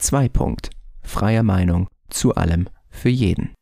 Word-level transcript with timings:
2. 0.00 0.30
Punkt. 0.30 0.70
Freie 1.02 1.42
Meinung 1.42 1.88
zu 2.08 2.34
allem 2.34 2.68
für 2.88 3.10
jeden. 3.10 3.52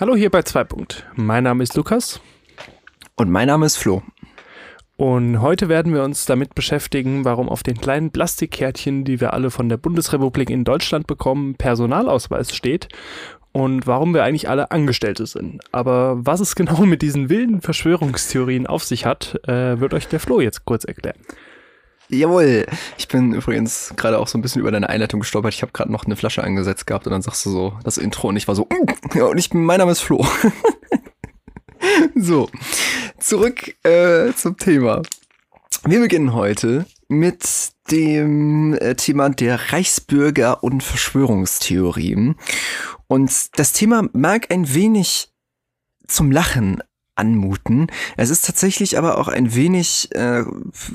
Hallo 0.00 0.16
hier 0.16 0.30
bei 0.30 0.42
2. 0.42 0.64
Punkt. 0.64 1.06
Mein 1.14 1.44
Name 1.44 1.62
ist 1.62 1.76
Lukas. 1.76 2.20
Und 3.14 3.30
mein 3.30 3.46
Name 3.46 3.66
ist 3.66 3.76
Flo. 3.76 4.02
Und 4.96 5.40
heute 5.40 5.68
werden 5.68 5.94
wir 5.94 6.02
uns 6.02 6.26
damit 6.26 6.56
beschäftigen, 6.56 7.24
warum 7.24 7.48
auf 7.48 7.62
den 7.62 7.80
kleinen 7.80 8.10
Plastikkärtchen, 8.10 9.04
die 9.04 9.20
wir 9.20 9.32
alle 9.32 9.52
von 9.52 9.68
der 9.68 9.76
Bundesrepublik 9.76 10.50
in 10.50 10.64
Deutschland 10.64 11.06
bekommen, 11.06 11.54
Personalausweis 11.54 12.54
steht 12.54 12.88
und 13.52 13.86
warum 13.86 14.12
wir 14.12 14.24
eigentlich 14.24 14.48
alle 14.48 14.72
Angestellte 14.72 15.26
sind. 15.26 15.60
Aber 15.70 16.16
was 16.18 16.40
es 16.40 16.54
genau 16.56 16.80
mit 16.80 17.00
diesen 17.00 17.30
wilden 17.30 17.60
Verschwörungstheorien 17.60 18.66
auf 18.66 18.82
sich 18.82 19.06
hat, 19.06 19.38
äh, 19.46 19.78
wird 19.78 19.94
euch 19.94 20.08
der 20.08 20.18
Flo 20.18 20.40
jetzt 20.40 20.64
kurz 20.64 20.84
erklären. 20.84 21.18
Jawohl. 22.12 22.66
Ich 22.98 23.06
bin 23.06 23.34
übrigens 23.34 23.94
gerade 23.96 24.18
auch 24.18 24.26
so 24.26 24.36
ein 24.36 24.42
bisschen 24.42 24.60
über 24.60 24.72
deine 24.72 24.88
Einleitung 24.88 25.20
gestolpert. 25.20 25.54
Ich 25.54 25.62
habe 25.62 25.70
gerade 25.72 25.92
noch 25.92 26.04
eine 26.04 26.16
Flasche 26.16 26.42
angesetzt 26.42 26.86
gehabt 26.86 27.06
und 27.06 27.12
dann 27.12 27.22
sagst 27.22 27.46
du 27.46 27.50
so 27.50 27.78
das 27.84 27.98
Intro 27.98 28.28
und 28.28 28.36
ich 28.36 28.48
war 28.48 28.56
so, 28.56 28.64
mm, 28.64 29.16
ja, 29.16 29.26
und 29.26 29.38
ich, 29.38 29.54
mein 29.54 29.78
Name 29.78 29.92
ist 29.92 30.00
Flo. 30.00 30.26
so, 32.16 32.50
zurück 33.18 33.76
äh, 33.84 34.32
zum 34.34 34.56
Thema. 34.56 35.02
Wir 35.84 36.00
beginnen 36.00 36.34
heute 36.34 36.84
mit 37.08 37.70
dem 37.92 38.74
äh, 38.74 38.96
Thema 38.96 39.30
der 39.30 39.72
Reichsbürger 39.72 40.64
und 40.64 40.82
Verschwörungstheorien. 40.82 42.34
Und 43.06 43.58
das 43.58 43.72
Thema 43.72 44.08
mag 44.12 44.50
ein 44.50 44.74
wenig 44.74 45.28
zum 46.08 46.32
Lachen 46.32 46.82
anmuten. 47.20 47.86
Es 48.16 48.30
ist 48.30 48.44
tatsächlich 48.44 48.98
aber 48.98 49.18
auch 49.18 49.28
ein 49.28 49.54
wenig 49.54 50.08
äh, 50.12 50.42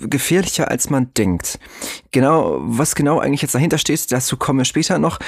gefährlicher, 0.01 0.69
als 0.69 0.89
man 0.89 1.13
denkt. 1.13 1.59
Genau, 2.11 2.57
was 2.61 2.95
genau 2.95 3.19
eigentlich 3.19 3.43
jetzt 3.43 3.55
dahinter 3.55 3.77
steht, 3.77 4.11
dazu 4.11 4.35
kommen 4.35 4.59
wir 4.59 4.65
später 4.65 4.99
noch. 4.99 5.19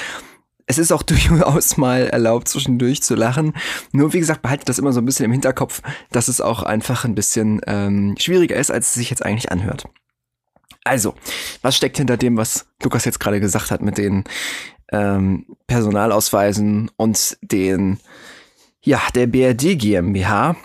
Es 0.66 0.76
ist 0.76 0.92
auch 0.92 1.02
durchaus 1.04 1.76
mal 1.76 2.08
erlaubt, 2.08 2.48
zwischendurch 2.48 3.02
zu 3.02 3.14
lachen. 3.14 3.54
Nur 3.92 4.12
wie 4.12 4.18
gesagt, 4.18 4.42
behaltet 4.42 4.68
das 4.68 4.78
immer 4.78 4.92
so 4.92 5.00
ein 5.00 5.06
bisschen 5.06 5.24
im 5.24 5.32
Hinterkopf, 5.32 5.80
dass 6.10 6.28
es 6.28 6.40
auch 6.40 6.62
einfach 6.62 7.04
ein 7.04 7.14
bisschen 7.14 7.60
ähm, 7.66 8.16
schwieriger 8.18 8.56
ist, 8.56 8.70
als 8.70 8.88
es 8.88 8.94
sich 8.94 9.10
jetzt 9.10 9.24
eigentlich 9.24 9.50
anhört. 9.50 9.88
Also, 10.84 11.14
was 11.62 11.76
steckt 11.76 11.98
hinter 11.98 12.16
dem, 12.16 12.36
was 12.36 12.66
Lukas 12.82 13.04
jetzt 13.04 13.20
gerade 13.20 13.40
gesagt 13.40 13.70
hat 13.70 13.82
mit 13.82 13.98
den 13.98 14.24
ähm, 14.90 15.44
Personalausweisen 15.66 16.90
und 16.96 17.36
den, 17.42 17.98
ja, 18.82 19.00
der 19.14 19.26
BRD 19.26 19.78
GmbH? 19.78 20.56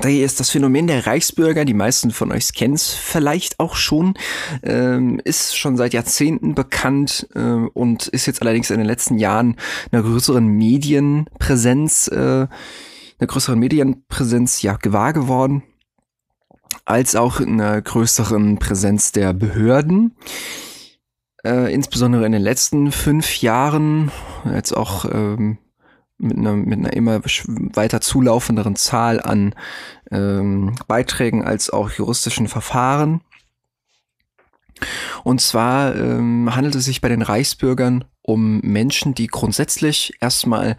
Daher 0.00 0.24
ist 0.24 0.40
das 0.40 0.50
Phänomen 0.50 0.86
der 0.86 1.06
Reichsbürger, 1.06 1.64
die 1.64 1.74
meisten 1.74 2.10
von 2.10 2.30
euch 2.30 2.52
kennen 2.52 2.74
es 2.74 2.90
vielleicht 2.90 3.58
auch 3.60 3.76
schon, 3.76 4.14
ähm, 4.62 5.20
ist 5.24 5.56
schon 5.56 5.76
seit 5.76 5.94
Jahrzehnten 5.94 6.54
bekannt 6.54 7.28
äh, 7.34 7.40
und 7.40 8.06
ist 8.08 8.26
jetzt 8.26 8.42
allerdings 8.42 8.70
in 8.70 8.78
den 8.78 8.86
letzten 8.86 9.18
Jahren 9.18 9.56
einer 9.90 10.02
größeren 10.02 10.46
Medienpräsenz, 10.46 12.08
äh, 12.08 12.16
einer 12.16 13.26
größeren 13.26 13.58
Medienpräsenz 13.58 14.62
ja 14.62 14.76
gewahr 14.76 15.12
geworden, 15.12 15.62
als 16.84 17.16
auch 17.16 17.40
einer 17.40 17.80
größeren 17.80 18.58
Präsenz 18.58 19.12
der 19.12 19.32
Behörden. 19.32 20.16
Äh, 21.44 21.72
insbesondere 21.72 22.26
in 22.26 22.32
den 22.32 22.42
letzten 22.42 22.92
fünf 22.92 23.40
Jahren, 23.40 24.10
jetzt 24.52 24.76
auch 24.76 25.06
ähm, 25.06 25.58
mit 26.18 26.36
einer, 26.36 26.54
mit 26.54 26.78
einer 26.78 26.92
immer 26.92 27.20
weiter 27.22 28.00
zulaufenderen 28.00 28.76
Zahl 28.76 29.20
an 29.20 29.54
ähm, 30.10 30.74
Beiträgen 30.88 31.44
als 31.44 31.70
auch 31.70 31.90
juristischen 31.90 32.48
Verfahren. 32.48 33.20
Und 35.24 35.40
zwar 35.40 35.96
ähm, 35.96 36.54
handelt 36.54 36.74
es 36.74 36.84
sich 36.84 37.00
bei 37.00 37.08
den 37.08 37.22
Reichsbürgern 37.22 38.04
um 38.22 38.60
Menschen, 38.60 39.14
die 39.14 39.26
grundsätzlich 39.26 40.14
erstmal 40.20 40.76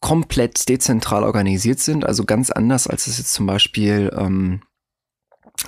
komplett 0.00 0.68
dezentral 0.68 1.24
organisiert 1.24 1.80
sind, 1.80 2.04
also 2.04 2.24
ganz 2.24 2.50
anders 2.50 2.86
als 2.86 3.06
es 3.06 3.18
jetzt 3.18 3.32
zum 3.32 3.46
Beispiel 3.46 4.12
ähm, 4.16 4.60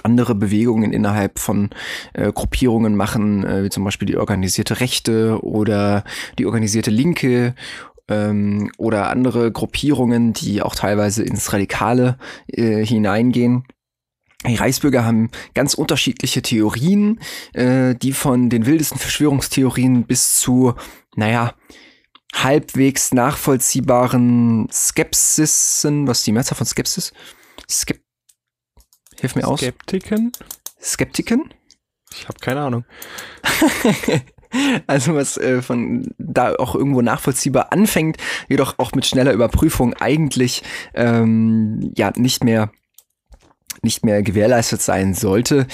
andere 0.03 0.35
Bewegungen 0.35 0.93
innerhalb 0.93 1.39
von 1.39 1.71
äh, 2.13 2.33
Gruppierungen 2.33 2.97
machen, 2.97 3.45
äh, 3.45 3.65
wie 3.65 3.71
zum 3.71 3.85
Beispiel 3.85 4.07
die 4.07 4.17
organisierte 4.17 4.81
Rechte 4.81 5.43
oder 5.43 6.05
die 6.39 6.47
organisierte 6.47 6.91
Linke 6.91 7.55
ähm, 8.09 8.71
oder 8.79 9.09
andere 9.09 9.51
Gruppierungen, 9.53 10.33
die 10.33 10.63
auch 10.63 10.75
teilweise 10.75 11.23
ins 11.23 11.53
Radikale 11.53 12.19
äh, 12.49 12.85
hineingehen. 12.85 13.65
Die 14.47 14.55
Reichsbürger 14.55 15.05
haben 15.05 15.31
ganz 15.55 15.75
unterschiedliche 15.75 16.43
Theorien, 16.43 17.21
äh, 17.53 17.95
die 17.95 18.13
von 18.13 18.49
den 18.49 18.67
wildesten 18.67 18.99
Verschwörungstheorien 18.99 20.05
bis 20.05 20.37
zu, 20.37 20.75
naja, 21.17 21.55
halbwegs 22.35 23.13
nachvollziehbaren 23.13 24.69
Skepsissen, 24.71 26.07
was 26.07 26.19
ist 26.19 26.27
die 26.27 26.33
Mehrzahl 26.33 26.57
von 26.57 26.67
Skepsis? 26.67 27.13
Skep 27.69 28.01
Hilf 29.19 29.35
mir 29.35 29.49
aus. 29.49 29.61
Skeptiken? 29.61 30.33
Skeptiken? 30.81 31.55
Ich 32.13 32.29
habe 32.29 32.39
keine 32.39 32.61
Ahnung. 32.61 32.85
Also 34.87 35.15
was 35.15 35.37
äh, 35.37 35.63
von 35.63 36.09
da 36.19 36.55
auch 36.55 36.75
irgendwo 36.75 37.03
nachvollziehbar 37.03 37.73
anfängt, 37.73 38.17
jedoch 38.49 38.79
auch 38.79 38.93
mit 38.93 39.07
schneller 39.07 39.33
Überprüfung 39.33 39.95
eigentlich 39.95 40.63
ähm, 40.95 41.93
ja 41.97 42.13
nicht 42.17 42.45
mehr 42.45 42.71
nicht 43.83 44.05
mehr 44.05 44.23
gewährleistet 44.23 44.83
sein 44.83 45.15
sollte. 45.15 45.67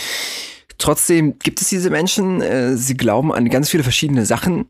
Trotzdem 0.78 1.38
gibt 1.38 1.60
es 1.60 1.68
diese 1.68 1.90
Menschen, 1.90 2.42
äh, 2.42 2.76
sie 2.76 2.96
glauben 2.96 3.32
an 3.32 3.48
ganz 3.48 3.70
viele 3.70 3.82
verschiedene 3.82 4.26
Sachen. 4.26 4.66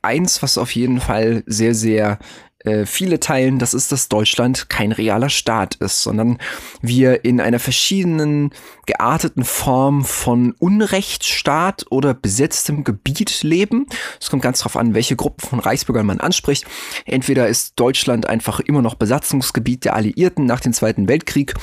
Eins, 0.00 0.42
was 0.42 0.58
auf 0.58 0.74
jeden 0.74 1.00
Fall 1.00 1.44
sehr, 1.46 1.74
sehr 1.74 2.18
äh, 2.64 2.86
viele 2.86 3.20
teilen, 3.20 3.58
das 3.58 3.74
ist, 3.74 3.92
dass 3.92 4.08
Deutschland 4.08 4.68
kein 4.68 4.92
realer 4.92 5.30
Staat 5.30 5.74
ist, 5.76 6.02
sondern 6.02 6.38
wir 6.80 7.24
in 7.24 7.40
einer 7.40 7.58
verschiedenen 7.58 8.50
gearteten 8.86 9.44
Form 9.44 10.04
von 10.04 10.52
Unrechtsstaat 10.58 11.86
oder 11.90 12.14
besetztem 12.14 12.84
Gebiet 12.84 13.42
leben. 13.42 13.86
Es 14.20 14.30
kommt 14.30 14.42
ganz 14.42 14.58
darauf 14.58 14.76
an, 14.76 14.94
welche 14.94 15.16
Gruppen 15.16 15.46
von 15.46 15.60
Reichsbürgern 15.60 16.06
man 16.06 16.20
anspricht. 16.20 16.64
Entweder 17.04 17.48
ist 17.48 17.74
Deutschland 17.76 18.26
einfach 18.26 18.60
immer 18.60 18.82
noch 18.82 18.94
Besatzungsgebiet 18.94 19.84
der 19.84 19.94
Alliierten 19.94 20.46
nach 20.46 20.60
dem 20.60 20.72
Zweiten 20.72 21.08
Weltkrieg. 21.08 21.54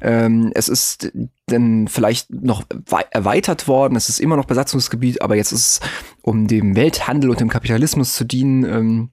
Ähm, 0.00 0.52
es 0.54 0.68
ist 0.68 1.12
dann 1.46 1.88
vielleicht 1.88 2.30
noch 2.30 2.64
erweitert 3.10 3.68
worden. 3.68 3.96
Es 3.96 4.08
ist 4.08 4.20
immer 4.20 4.36
noch 4.36 4.44
Besatzungsgebiet, 4.44 5.22
aber 5.22 5.36
jetzt 5.36 5.52
ist 5.52 5.80
es, 5.80 5.80
um 6.22 6.46
dem 6.46 6.76
Welthandel 6.76 7.30
und 7.30 7.40
dem 7.40 7.48
Kapitalismus 7.48 8.14
zu 8.14 8.24
dienen, 8.24 8.64
ähm, 8.64 9.10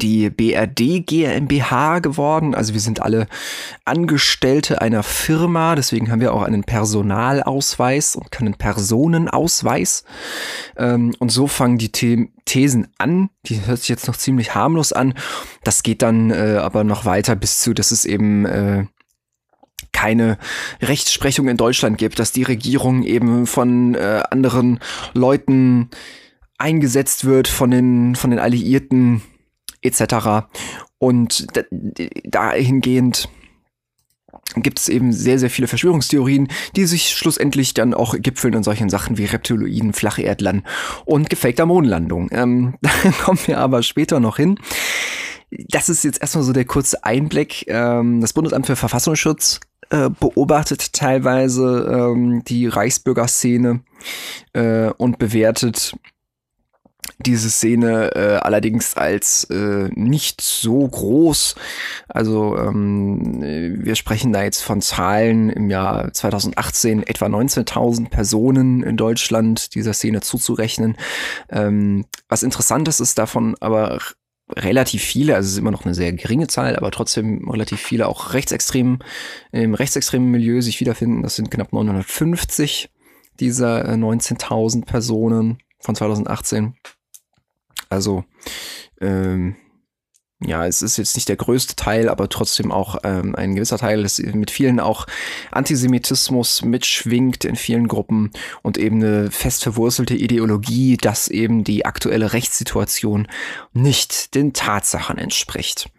die 0.00 0.30
BRD 0.30 1.06
GmbH 1.06 2.00
geworden. 2.00 2.54
Also 2.54 2.72
wir 2.72 2.80
sind 2.80 3.00
alle 3.00 3.26
Angestellte 3.84 4.80
einer 4.80 5.02
Firma, 5.02 5.74
deswegen 5.74 6.10
haben 6.10 6.20
wir 6.20 6.34
auch 6.34 6.42
einen 6.42 6.64
Personalausweis 6.64 8.16
und 8.16 8.30
keinen 8.30 8.54
Personenausweis. 8.54 10.04
Ähm, 10.76 11.14
und 11.18 11.30
so 11.30 11.46
fangen 11.46 11.78
die 11.78 11.90
The 11.94 12.30
Thesen 12.44 12.88
an. 12.98 13.30
Die 13.46 13.64
hört 13.64 13.80
sich 13.80 13.88
jetzt 13.88 14.08
noch 14.08 14.16
ziemlich 14.16 14.54
harmlos 14.54 14.92
an. 14.92 15.14
Das 15.64 15.82
geht 15.82 16.02
dann 16.02 16.30
äh, 16.30 16.58
aber 16.60 16.84
noch 16.84 17.04
weiter 17.04 17.36
bis 17.36 17.60
zu, 17.60 17.72
dass 17.72 17.92
es 17.92 18.04
eben 18.04 18.44
äh, 18.44 18.86
keine 19.92 20.38
Rechtsprechung 20.80 21.48
in 21.48 21.56
Deutschland 21.56 21.98
gibt, 21.98 22.18
dass 22.18 22.32
die 22.32 22.42
Regierung 22.42 23.02
eben 23.02 23.46
von 23.46 23.94
äh, 23.94 24.22
anderen 24.30 24.80
Leuten 25.12 25.90
eingesetzt 26.58 27.24
wird, 27.24 27.48
von 27.48 27.70
den, 27.70 28.14
von 28.14 28.30
den 28.30 28.38
Alliierten 28.38 29.22
etc. 29.82 30.46
Und 30.98 31.46
dahingehend 32.24 33.28
gibt 34.56 34.78
es 34.78 34.88
eben 34.88 35.12
sehr, 35.12 35.38
sehr 35.38 35.50
viele 35.50 35.68
Verschwörungstheorien, 35.68 36.48
die 36.76 36.84
sich 36.86 37.10
schlussendlich 37.10 37.74
dann 37.74 37.94
auch 37.94 38.14
gipfeln 38.18 38.54
in 38.54 38.62
solchen 38.62 38.90
Sachen 38.90 39.18
wie 39.18 39.24
Reptiloiden, 39.24 39.92
Flacherdlern 39.92 40.62
und 41.04 41.30
gefakter 41.30 41.66
Mondlandung. 41.66 42.28
Ähm, 42.32 42.74
da 42.82 42.90
kommen 43.22 43.38
wir 43.46 43.58
aber 43.58 43.82
später 43.82 44.20
noch 44.20 44.36
hin. 44.36 44.58
Das 45.50 45.88
ist 45.88 46.04
jetzt 46.04 46.20
erstmal 46.20 46.44
so 46.44 46.52
der 46.52 46.64
kurze 46.64 47.04
Einblick. 47.04 47.64
Ähm, 47.68 48.20
das 48.20 48.32
Bundesamt 48.32 48.66
für 48.66 48.76
Verfassungsschutz 48.76 49.60
äh, 49.90 50.08
beobachtet 50.08 50.92
teilweise 50.92 51.86
ähm, 51.90 52.42
die 52.44 52.66
Reichsbürgerszene 52.66 53.80
äh, 54.54 54.90
und 54.96 55.18
bewertet 55.18 55.94
diese 57.18 57.50
Szene 57.50 58.14
äh, 58.14 58.36
allerdings 58.36 58.96
als 58.96 59.44
äh, 59.44 59.88
nicht 59.94 60.40
so 60.40 60.86
groß. 60.86 61.54
Also 62.08 62.56
ähm, 62.58 63.42
wir 63.84 63.94
sprechen 63.94 64.32
da 64.32 64.42
jetzt 64.42 64.62
von 64.62 64.80
Zahlen 64.80 65.50
im 65.50 65.70
Jahr 65.70 66.12
2018 66.12 67.02
etwa 67.02 67.26
19.000 67.26 68.08
Personen 68.08 68.82
in 68.82 68.96
Deutschland 68.96 69.74
dieser 69.74 69.92
Szene 69.92 70.20
zuzurechnen. 70.20 70.96
Ähm, 71.48 72.04
was 72.28 72.42
interessant 72.42 72.88
ist, 72.88 73.00
ist 73.00 73.18
davon 73.18 73.56
aber 73.60 73.98
relativ 74.54 75.02
viele, 75.02 75.34
also 75.34 75.46
es 75.46 75.52
ist 75.52 75.58
immer 75.58 75.70
noch 75.70 75.84
eine 75.84 75.94
sehr 75.94 76.12
geringe 76.12 76.46
Zahl, 76.46 76.76
aber 76.76 76.90
trotzdem 76.90 77.48
relativ 77.48 77.80
viele 77.80 78.06
auch 78.06 78.34
rechtsextrem, 78.34 78.98
im 79.52 79.74
rechtsextremen 79.74 80.30
Milieu 80.30 80.60
sich 80.60 80.80
wiederfinden. 80.80 81.22
Das 81.22 81.36
sind 81.36 81.50
knapp 81.50 81.72
950 81.72 82.90
dieser 83.40 83.88
19.000 83.88 84.82
äh, 84.82 84.84
Personen 84.84 85.58
von 85.82 85.94
2018. 85.94 86.74
Also, 87.88 88.24
ähm, 89.00 89.56
ja, 90.44 90.66
es 90.66 90.82
ist 90.82 90.96
jetzt 90.96 91.14
nicht 91.14 91.28
der 91.28 91.36
größte 91.36 91.76
Teil, 91.76 92.08
aber 92.08 92.28
trotzdem 92.28 92.72
auch 92.72 92.96
ähm, 93.04 93.34
ein 93.36 93.54
gewisser 93.54 93.78
Teil, 93.78 94.02
das 94.02 94.18
mit 94.18 94.50
vielen 94.50 94.80
auch 94.80 95.06
Antisemitismus 95.50 96.62
mitschwingt 96.62 97.44
in 97.44 97.56
vielen 97.56 97.86
Gruppen 97.86 98.30
und 98.62 98.78
eben 98.78 98.96
eine 98.96 99.30
fest 99.30 99.62
verwurzelte 99.62 100.14
Ideologie, 100.14 100.96
dass 100.96 101.28
eben 101.28 101.64
die 101.64 101.84
aktuelle 101.84 102.32
Rechtssituation 102.32 103.28
nicht 103.72 104.34
den 104.34 104.52
Tatsachen 104.52 105.18
entspricht. 105.18 105.90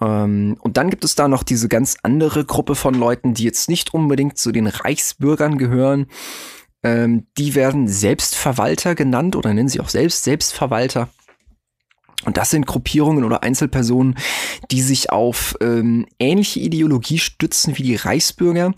Ähm, 0.00 0.56
und 0.60 0.76
dann 0.76 0.90
gibt 0.90 1.04
es 1.04 1.14
da 1.14 1.28
noch 1.28 1.42
diese 1.42 1.68
ganz 1.68 1.96
andere 2.02 2.44
Gruppe 2.44 2.74
von 2.74 2.94
Leuten, 2.94 3.34
die 3.34 3.44
jetzt 3.44 3.68
nicht 3.68 3.94
unbedingt 3.94 4.38
zu 4.38 4.52
den 4.52 4.66
Reichsbürgern 4.66 5.58
gehören. 5.58 6.06
Ähm, 6.86 7.26
die 7.36 7.56
werden 7.56 7.88
Selbstverwalter 7.88 8.94
genannt 8.94 9.34
oder 9.34 9.52
nennen 9.52 9.68
sie 9.68 9.80
auch 9.80 9.88
selbst 9.88 10.22
Selbstverwalter. 10.22 11.08
Und 12.24 12.36
das 12.36 12.50
sind 12.50 12.66
Gruppierungen 12.66 13.24
oder 13.24 13.42
Einzelpersonen, 13.42 14.16
die 14.70 14.82
sich 14.82 15.10
auf 15.10 15.56
ähm, 15.60 16.06
ähnliche 16.18 16.60
Ideologie 16.60 17.18
stützen 17.18 17.76
wie 17.76 17.82
die 17.82 17.94
Reichsbürger. 17.96 18.72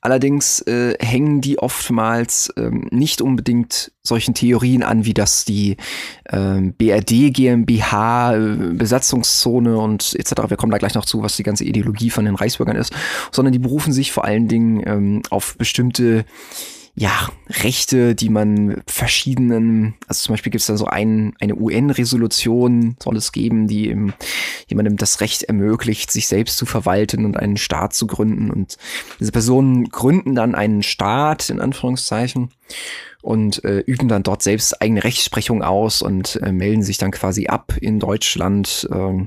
Allerdings 0.00 0.60
äh, 0.62 0.94
hängen 1.00 1.40
die 1.40 1.58
oftmals 1.58 2.52
ähm, 2.56 2.88
nicht 2.90 3.20
unbedingt 3.22 3.92
solchen 4.02 4.34
Theorien 4.34 4.82
an, 4.82 5.04
wie 5.04 5.14
das 5.14 5.44
die 5.44 5.76
ähm, 6.30 6.74
BRD, 6.74 7.32
GmbH, 7.32 8.36
äh, 8.36 8.56
Besatzungszone 8.74 9.76
und 9.78 10.14
etc. 10.16 10.48
Wir 10.48 10.56
kommen 10.56 10.72
da 10.72 10.78
gleich 10.78 10.94
noch 10.94 11.06
zu, 11.06 11.22
was 11.22 11.36
die 11.36 11.44
ganze 11.44 11.64
Ideologie 11.64 12.10
von 12.10 12.24
den 12.24 12.34
Reichsbürgern 12.34 12.76
ist, 12.76 12.92
sondern 13.30 13.52
die 13.52 13.58
berufen 13.58 13.92
sich 13.92 14.12
vor 14.12 14.24
allen 14.24 14.48
Dingen 14.48 14.82
ähm, 14.84 15.22
auf 15.30 15.56
bestimmte 15.56 16.24
ja, 16.94 17.30
Rechte, 17.48 18.14
die 18.14 18.28
man 18.28 18.82
verschiedenen, 18.86 19.94
also 20.08 20.24
zum 20.24 20.34
Beispiel 20.34 20.50
gibt 20.52 20.60
es 20.60 20.66
da 20.66 20.76
so 20.76 20.84
ein, 20.84 21.34
eine 21.40 21.56
UN-Resolution, 21.56 22.96
soll 23.02 23.16
es 23.16 23.32
geben, 23.32 23.66
die 23.66 23.88
eben 23.88 24.12
jemandem 24.68 24.98
das 24.98 25.22
Recht 25.22 25.44
ermöglicht, 25.44 26.10
sich 26.10 26.28
selbst 26.28 26.58
zu 26.58 26.66
verwalten 26.66 27.24
und 27.24 27.38
einen 27.38 27.56
Staat 27.56 27.94
zu 27.94 28.06
gründen. 28.06 28.50
Und 28.50 28.76
diese 29.20 29.32
Personen 29.32 29.88
gründen 29.88 30.34
dann 30.34 30.54
einen 30.54 30.82
Staat, 30.82 31.48
in 31.48 31.60
Anführungszeichen, 31.60 32.50
und 33.22 33.64
äh, 33.64 33.78
üben 33.78 34.08
dann 34.08 34.24
dort 34.24 34.42
selbst 34.42 34.82
eigene 34.82 35.04
Rechtsprechung 35.04 35.62
aus 35.62 36.02
und 36.02 36.40
äh, 36.42 36.52
melden 36.52 36.82
sich 36.82 36.98
dann 36.98 37.12
quasi 37.12 37.46
ab 37.46 37.74
in 37.80 38.00
Deutschland. 38.00 38.88
Äh, 38.92 39.26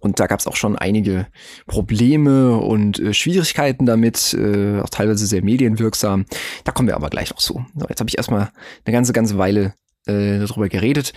und 0.00 0.20
da 0.20 0.26
gab 0.26 0.40
es 0.40 0.46
auch 0.46 0.56
schon 0.56 0.76
einige 0.76 1.26
Probleme 1.66 2.56
und 2.56 2.98
äh, 2.98 3.14
Schwierigkeiten 3.14 3.86
damit, 3.86 4.34
äh, 4.34 4.80
auch 4.80 4.90
teilweise 4.90 5.26
sehr 5.26 5.42
medienwirksam. 5.42 6.26
Da 6.64 6.72
kommen 6.72 6.88
wir 6.88 6.96
aber 6.96 7.10
gleich 7.10 7.30
noch 7.30 7.38
zu. 7.38 7.64
So, 7.76 7.86
jetzt 7.88 8.00
habe 8.00 8.08
ich 8.08 8.18
erstmal 8.18 8.50
eine 8.84 8.92
ganze, 8.92 9.12
ganze 9.12 9.38
Weile 9.38 9.74
äh, 10.06 10.38
darüber 10.38 10.68
geredet. 10.68 11.12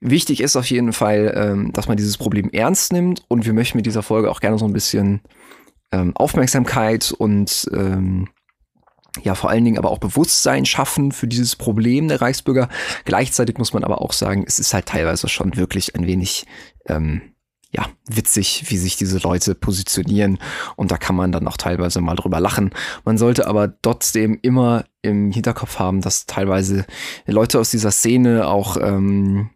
Wichtig 0.00 0.40
ist 0.40 0.56
auf 0.56 0.68
jeden 0.70 0.92
Fall, 0.92 1.32
ähm, 1.36 1.72
dass 1.72 1.88
man 1.88 1.96
dieses 1.96 2.18
Problem 2.18 2.50
ernst 2.50 2.92
nimmt 2.92 3.22
und 3.28 3.46
wir 3.46 3.54
möchten 3.54 3.78
mit 3.78 3.86
dieser 3.86 4.02
Folge 4.02 4.30
auch 4.30 4.40
gerne 4.40 4.58
so 4.58 4.66
ein 4.66 4.72
bisschen 4.72 5.20
ähm, 5.90 6.14
Aufmerksamkeit 6.16 7.12
und 7.16 7.68
ähm, 7.72 8.28
ja 9.22 9.34
vor 9.34 9.50
allen 9.50 9.64
Dingen 9.64 9.78
aber 9.78 9.90
auch 9.90 9.98
Bewusstsein 9.98 10.66
schaffen 10.66 11.12
für 11.12 11.26
dieses 11.26 11.56
Problem 11.56 12.08
der 12.08 12.20
Reichsbürger. 12.20 12.68
Gleichzeitig 13.04 13.56
muss 13.58 13.72
man 13.72 13.84
aber 13.84 14.02
auch 14.02 14.12
sagen, 14.12 14.44
es 14.46 14.58
ist 14.58 14.74
halt 14.74 14.86
teilweise 14.86 15.28
schon 15.28 15.56
wirklich 15.56 15.94
ein 15.94 16.06
wenig 16.06 16.46
ähm, 16.86 17.22
ja, 17.76 17.86
witzig, 18.08 18.64
wie 18.68 18.78
sich 18.78 18.96
diese 18.96 19.18
Leute 19.18 19.54
positionieren. 19.54 20.38
Und 20.76 20.90
da 20.90 20.96
kann 20.96 21.14
man 21.14 21.30
dann 21.30 21.46
auch 21.46 21.58
teilweise 21.58 22.00
mal 22.00 22.16
drüber 22.16 22.40
lachen. 22.40 22.70
Man 23.04 23.18
sollte 23.18 23.46
aber 23.46 23.80
trotzdem 23.82 24.38
immer 24.40 24.84
im 25.02 25.30
Hinterkopf 25.30 25.78
haben, 25.78 26.00
dass 26.00 26.26
teilweise 26.26 26.86
Leute 27.26 27.60
aus 27.60 27.70
dieser 27.70 27.90
Szene 27.90 28.48
auch 28.48 28.78
ähm, 28.80 29.50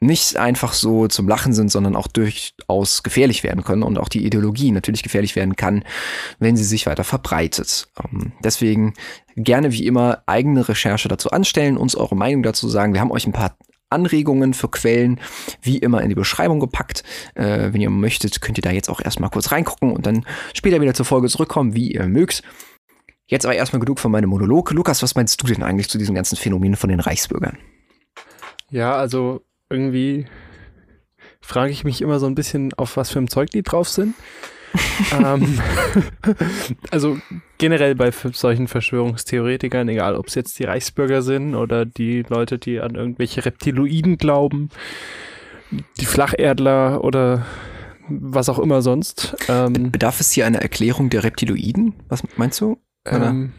nicht 0.00 0.36
einfach 0.36 0.72
so 0.72 1.08
zum 1.08 1.28
Lachen 1.28 1.52
sind, 1.52 1.70
sondern 1.70 1.96
auch 1.96 2.06
durchaus 2.06 3.02
gefährlich 3.02 3.42
werden 3.42 3.64
können 3.64 3.82
und 3.82 3.98
auch 3.98 4.08
die 4.08 4.24
Ideologie 4.24 4.70
natürlich 4.70 5.02
gefährlich 5.02 5.34
werden 5.34 5.56
kann, 5.56 5.84
wenn 6.38 6.56
sie 6.56 6.64
sich 6.64 6.86
weiter 6.86 7.04
verbreitet. 7.04 7.88
Ähm, 8.04 8.32
deswegen 8.42 8.94
gerne 9.34 9.72
wie 9.72 9.86
immer 9.86 10.22
eigene 10.26 10.68
Recherche 10.68 11.08
dazu 11.08 11.30
anstellen, 11.30 11.76
uns 11.76 11.96
eure 11.96 12.16
Meinung 12.16 12.42
dazu 12.42 12.68
sagen. 12.68 12.92
Wir 12.92 13.00
haben 13.00 13.10
euch 13.10 13.26
ein 13.26 13.32
paar 13.32 13.56
Anregungen 13.94 14.52
für 14.52 14.68
Quellen 14.68 15.20
wie 15.62 15.78
immer 15.78 16.02
in 16.02 16.10
die 16.10 16.14
Beschreibung 16.14 16.60
gepackt. 16.60 17.02
Äh, 17.34 17.72
wenn 17.72 17.80
ihr 17.80 17.90
möchtet, 17.90 18.40
könnt 18.40 18.58
ihr 18.58 18.62
da 18.62 18.70
jetzt 18.70 18.90
auch 18.90 19.00
erstmal 19.00 19.30
kurz 19.30 19.52
reingucken 19.52 19.92
und 19.92 20.06
dann 20.06 20.26
später 20.52 20.80
wieder 20.80 20.94
zur 20.94 21.06
Folge 21.06 21.28
zurückkommen, 21.28 21.74
wie 21.74 21.92
ihr 21.92 22.06
mögt. 22.06 22.42
Jetzt 23.26 23.46
aber 23.46 23.54
erstmal 23.54 23.80
genug 23.80 24.00
von 24.00 24.12
meinem 24.12 24.28
Monolog. 24.28 24.70
Lukas, 24.72 25.02
was 25.02 25.14
meinst 25.14 25.42
du 25.42 25.46
denn 25.46 25.62
eigentlich 25.62 25.88
zu 25.88 25.96
diesem 25.96 26.14
ganzen 26.14 26.36
Phänomen 26.36 26.76
von 26.76 26.90
den 26.90 27.00
Reichsbürgern? 27.00 27.56
Ja, 28.70 28.96
also 28.96 29.42
irgendwie 29.70 30.26
frage 31.40 31.72
ich 31.72 31.84
mich 31.84 32.02
immer 32.02 32.18
so 32.18 32.26
ein 32.26 32.34
bisschen, 32.34 32.74
auf 32.74 32.96
was 32.96 33.10
für 33.10 33.18
ein 33.18 33.28
Zeug 33.28 33.50
die 33.50 33.62
drauf 33.62 33.88
sind 33.88 34.14
ähm, 35.12 35.58
also 36.90 37.18
generell 37.58 37.94
bei 37.94 38.10
solchen 38.10 38.68
Verschwörungstheoretikern, 38.68 39.88
egal 39.88 40.16
ob 40.16 40.28
es 40.28 40.34
jetzt 40.34 40.58
die 40.58 40.64
Reichsbürger 40.64 41.22
sind 41.22 41.54
oder 41.54 41.84
die 41.84 42.22
Leute, 42.28 42.58
die 42.58 42.80
an 42.80 42.94
irgendwelche 42.94 43.44
Reptiloiden 43.44 44.18
glauben, 44.18 44.70
die 46.00 46.06
Flacherdler 46.06 47.02
oder 47.02 47.44
was 48.08 48.48
auch 48.48 48.58
immer 48.58 48.82
sonst. 48.82 49.36
Ähm, 49.48 49.90
Bedarf 49.90 50.20
es 50.20 50.32
hier 50.32 50.46
einer 50.46 50.60
Erklärung 50.60 51.10
der 51.10 51.24
Reptiloiden? 51.24 51.94
Was 52.08 52.22
meinst 52.36 52.60
du? 52.60 52.78
Ähm, 53.06 53.52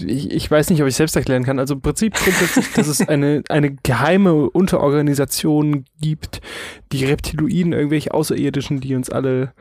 ich, 0.00 0.30
ich, 0.30 0.50
weiß 0.50 0.70
nicht, 0.70 0.82
ob 0.82 0.88
ich 0.88 0.96
selbst 0.96 1.16
erklären 1.16 1.44
kann. 1.44 1.58
Also 1.58 1.74
im 1.74 1.80
Prinzip 1.80 2.14
grundsätzlich, 2.14 2.72
dass 2.74 2.88
es 2.88 3.06
eine, 3.08 3.42
eine 3.48 3.76
geheime 3.82 4.50
Unterorganisation 4.50 5.84
gibt, 6.00 6.40
die 6.92 7.04
Reptiloiden, 7.04 7.72
irgendwelche 7.72 8.12
Außerirdischen, 8.12 8.80
die 8.80 8.94
uns 8.94 9.10
alle 9.10 9.52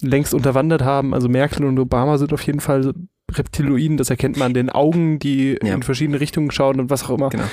längst 0.00 0.34
unterwandert 0.34 0.82
haben. 0.82 1.14
Also 1.14 1.28
Merkel 1.28 1.64
und 1.64 1.78
Obama 1.78 2.18
sind 2.18 2.32
auf 2.32 2.42
jeden 2.42 2.60
Fall 2.60 2.94
Reptiloiden, 3.30 3.98
das 3.98 4.08
erkennt 4.08 4.38
man 4.38 4.46
an 4.46 4.54
den 4.54 4.70
Augen, 4.70 5.18
die 5.18 5.58
ja. 5.62 5.74
in 5.74 5.82
verschiedene 5.82 6.18
Richtungen 6.18 6.50
schauen 6.50 6.80
und 6.80 6.88
was 6.88 7.04
auch 7.04 7.10
immer. 7.10 7.28
Genau. 7.28 7.44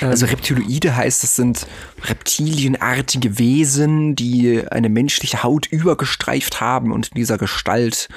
Also 0.00 0.26
ähm, 0.26 0.30
Reptiloide 0.30 0.96
heißt, 0.96 1.22
das 1.22 1.36
sind 1.36 1.66
reptilienartige 2.04 3.38
Wesen, 3.38 4.16
die 4.16 4.66
eine 4.68 4.88
menschliche 4.88 5.44
Haut 5.44 5.66
übergestreift 5.66 6.60
haben 6.60 6.90
und 6.90 7.08
in 7.08 7.14
dieser 7.14 7.38
Gestalt 7.38 8.08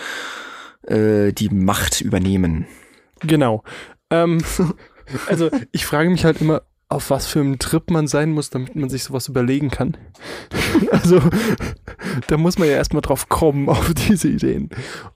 äh, 0.87 1.31
die 1.33 1.49
Macht 1.49 2.01
übernehmen. 2.01 2.65
Genau. 3.25 3.63
Ähm, 4.09 4.43
also 5.27 5.49
ich 5.71 5.85
frage 5.85 6.09
mich 6.09 6.25
halt 6.25 6.41
immer, 6.41 6.61
auf 6.89 7.09
was 7.09 7.27
für 7.27 7.39
einem 7.39 7.59
Trip 7.59 7.89
man 7.89 8.07
sein 8.07 8.31
muss, 8.31 8.49
damit 8.49 8.75
man 8.75 8.89
sich 8.89 9.03
sowas 9.03 9.27
überlegen 9.27 9.69
kann. 9.69 9.97
also 10.91 11.19
da 12.27 12.37
muss 12.37 12.57
man 12.57 12.67
ja 12.67 12.75
erstmal 12.75 13.01
drauf 13.01 13.29
kommen, 13.29 13.67
auf 13.69 13.93
diese 13.93 14.29
Ideen. 14.29 14.69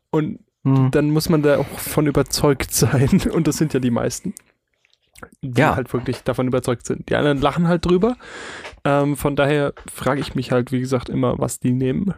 Und 0.10 0.40
hm. 0.64 0.92
dann 0.92 1.12
muss 1.12 1.30
man 1.30 1.44
da 1.44 1.60
auch 1.60 1.80
von 1.80 2.08
überzeugt 2.08 2.74
sein. 2.74 3.22
Und 3.32 3.48
das 3.48 3.58
sind 3.58 3.74
ja 3.74 3.80
die 3.80 3.92
meisten. 3.92 4.34
Die 5.42 5.60
ja. 5.60 5.76
halt 5.76 5.92
wirklich 5.94 6.24
davon 6.24 6.48
überzeugt 6.48 6.86
sind. 6.86 7.10
Die 7.10 7.16
anderen 7.16 7.42
lachen 7.42 7.68
halt 7.68 7.86
drüber. 7.86 8.18
Ähm, 8.84 9.18
von 9.18 9.36
daher 9.36 9.74
frage 9.92 10.22
ich 10.22 10.36
mich 10.36 10.52
halt, 10.52 10.72
wie 10.72 10.80
gesagt, 10.80 11.10
immer, 11.10 11.40
was 11.40 11.60
die 11.60 11.72
nehmen 11.72 12.14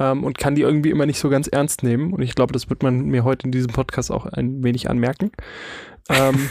ähm, 0.00 0.24
und 0.24 0.38
kann 0.38 0.56
die 0.56 0.62
irgendwie 0.62 0.90
immer 0.90 1.06
nicht 1.06 1.20
so 1.20 1.28
ganz 1.28 1.46
ernst 1.46 1.84
nehmen. 1.84 2.12
Und 2.12 2.22
ich 2.22 2.34
glaube, 2.34 2.52
das 2.52 2.68
wird 2.68 2.82
man 2.82 3.02
mir 3.02 3.22
heute 3.22 3.46
in 3.46 3.52
diesem 3.52 3.72
Podcast 3.72 4.10
auch 4.10 4.26
ein 4.26 4.64
wenig 4.64 4.90
anmerken. 4.90 5.30
Ähm, 6.08 6.48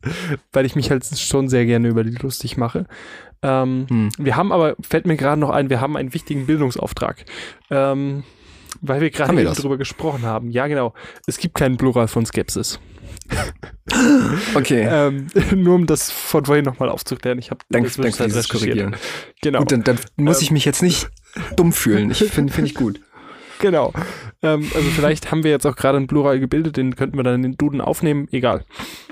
weil 0.52 0.64
ich 0.64 0.76
mich 0.76 0.90
halt 0.90 1.04
schon 1.18 1.48
sehr 1.48 1.66
gerne 1.66 1.88
über 1.88 2.04
die 2.04 2.16
lustig 2.16 2.56
mache. 2.56 2.86
Ähm, 3.42 3.86
hm. 3.88 4.08
Wir 4.18 4.36
haben 4.36 4.52
aber, 4.52 4.76
fällt 4.80 5.06
mir 5.06 5.16
gerade 5.16 5.40
noch 5.40 5.50
ein, 5.50 5.68
wir 5.70 5.80
haben 5.80 5.96
einen 5.96 6.14
wichtigen 6.14 6.46
Bildungsauftrag. 6.46 7.24
Ähm, 7.70 8.22
weil 8.80 9.00
wir 9.00 9.10
gerade 9.10 9.42
darüber 9.42 9.76
gesprochen 9.76 10.22
haben. 10.22 10.50
Ja, 10.50 10.66
genau. 10.66 10.94
Es 11.26 11.38
gibt 11.38 11.54
keinen 11.54 11.76
Plural 11.76 12.08
von 12.08 12.26
Skepsis. 12.26 12.78
okay. 14.54 14.86
ähm, 14.88 15.28
nur 15.54 15.74
um 15.74 15.86
das 15.86 16.10
von 16.10 16.44
vorhin 16.44 16.64
nochmal 16.64 16.88
aufzuklären. 16.88 17.38
Ich 17.38 17.50
habe 17.50 17.60
Danke, 17.70 17.90
danke 17.96 18.12
für 18.12 18.24
dieses 18.24 18.48
Korrigieren. 18.48 18.96
Genau. 19.42 19.60
Gut, 19.60 19.72
dann, 19.72 19.84
dann 19.84 19.98
muss 20.16 20.42
ich 20.42 20.48
ähm, 20.48 20.54
mich 20.54 20.64
jetzt 20.64 20.82
nicht 20.82 21.08
dumm 21.56 21.72
fühlen. 21.72 22.10
Ich 22.10 22.18
finde 22.18 22.52
find 22.52 22.68
ich 22.68 22.74
gut. 22.74 23.00
Genau. 23.60 23.92
Ähm, 24.42 24.68
also 24.74 24.90
vielleicht 24.90 25.30
haben 25.30 25.44
wir 25.44 25.50
jetzt 25.52 25.64
auch 25.64 25.76
gerade 25.76 25.96
einen 25.96 26.08
Plural 26.08 26.40
gebildet, 26.40 26.76
den 26.76 26.96
könnten 26.96 27.16
wir 27.16 27.22
dann 27.22 27.36
in 27.36 27.42
den 27.42 27.56
Duden 27.56 27.80
aufnehmen. 27.80 28.26
Egal. 28.32 28.64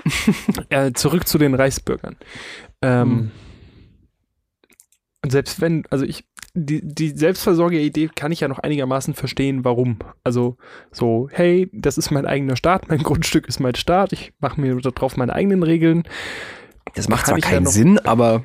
äh, 0.69 0.91
zurück 0.91 1.27
zu 1.27 1.37
den 1.37 1.55
Reichsbürgern. 1.55 2.17
Ähm, 2.81 3.09
hm. 3.09 3.31
Und 5.23 5.31
selbst 5.31 5.61
wenn, 5.61 5.85
also 5.89 6.03
ich, 6.05 6.25
die, 6.53 6.81
die 6.83 7.09
Selbstversorger-Idee 7.09 8.09
kann 8.15 8.31
ich 8.31 8.41
ja 8.41 8.47
noch 8.47 8.59
einigermaßen 8.59 9.13
verstehen, 9.13 9.63
warum. 9.63 9.99
Also 10.23 10.57
so, 10.91 11.29
hey, 11.31 11.69
das 11.71 11.97
ist 11.97 12.11
mein 12.11 12.25
eigener 12.25 12.55
Staat, 12.55 12.89
mein 12.89 12.99
Grundstück 13.03 13.47
ist 13.47 13.59
mein 13.59 13.75
Staat, 13.75 14.13
ich 14.13 14.33
mache 14.39 14.59
mir 14.59 14.75
darauf 14.75 15.17
meine 15.17 15.33
eigenen 15.33 15.63
Regeln. 15.63 16.03
Das 16.95 17.07
macht 17.07 17.25
zwar 17.25 17.39
keinen 17.39 17.65
ja 17.65 17.71
Sinn, 17.71 17.97
aber 17.99 18.43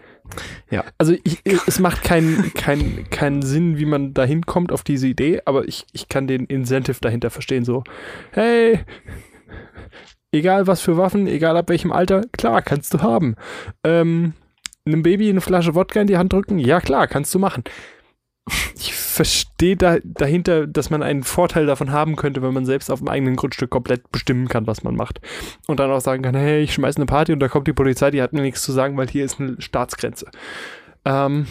ja. 0.70 0.84
Also 0.98 1.14
ich, 1.24 1.40
es 1.44 1.78
macht 1.78 2.02
keinen 2.02 2.52
kein, 2.54 3.06
kein 3.10 3.42
Sinn, 3.42 3.78
wie 3.78 3.86
man 3.86 4.14
da 4.14 4.24
hinkommt 4.24 4.72
auf 4.72 4.84
diese 4.84 5.06
Idee, 5.06 5.42
aber 5.44 5.66
ich, 5.66 5.86
ich 5.92 6.08
kann 6.08 6.26
den 6.26 6.46
Incentive 6.46 6.98
dahinter 7.00 7.30
verstehen. 7.30 7.64
So, 7.64 7.84
hey, 8.32 8.80
egal 10.32 10.66
was 10.66 10.80
für 10.80 10.96
Waffen, 10.96 11.26
egal 11.26 11.56
ab 11.56 11.68
welchem 11.68 11.92
Alter, 11.92 12.22
klar, 12.36 12.62
kannst 12.62 12.94
du 12.94 13.02
haben. 13.02 13.36
Ähm, 13.84 14.34
einem 14.86 15.02
Baby 15.02 15.28
eine 15.28 15.40
Flasche 15.40 15.74
Wodka 15.74 16.00
in 16.00 16.06
die 16.06 16.16
Hand 16.16 16.32
drücken, 16.32 16.58
ja 16.58 16.80
klar, 16.80 17.06
kannst 17.06 17.34
du 17.34 17.38
machen. 17.38 17.64
Ich 18.76 18.94
verstehe 18.94 19.76
da, 19.76 19.98
dahinter, 20.04 20.66
dass 20.66 20.90
man 20.90 21.02
einen 21.02 21.22
Vorteil 21.22 21.66
davon 21.66 21.90
haben 21.90 22.16
könnte, 22.16 22.42
wenn 22.42 22.54
man 22.54 22.64
selbst 22.64 22.90
auf 22.90 23.00
dem 23.00 23.08
eigenen 23.08 23.36
Grundstück 23.36 23.70
komplett 23.70 24.10
bestimmen 24.12 24.48
kann, 24.48 24.66
was 24.66 24.82
man 24.82 24.94
macht. 24.94 25.20
Und 25.66 25.80
dann 25.80 25.90
auch 25.90 26.00
sagen 26.00 26.22
kann, 26.22 26.34
hey, 26.34 26.62
ich 26.62 26.74
schmeiße 26.74 26.96
eine 26.96 27.06
Party 27.06 27.32
und 27.32 27.40
da 27.40 27.48
kommt 27.48 27.66
die 27.66 27.72
Polizei, 27.72 28.10
die 28.10 28.22
hat 28.22 28.32
mir 28.32 28.42
nichts 28.42 28.62
zu 28.62 28.72
sagen, 28.72 28.96
weil 28.96 29.08
hier 29.08 29.24
ist 29.24 29.40
eine 29.40 29.60
Staatsgrenze. 29.60 30.26
Ähm, 31.04 31.46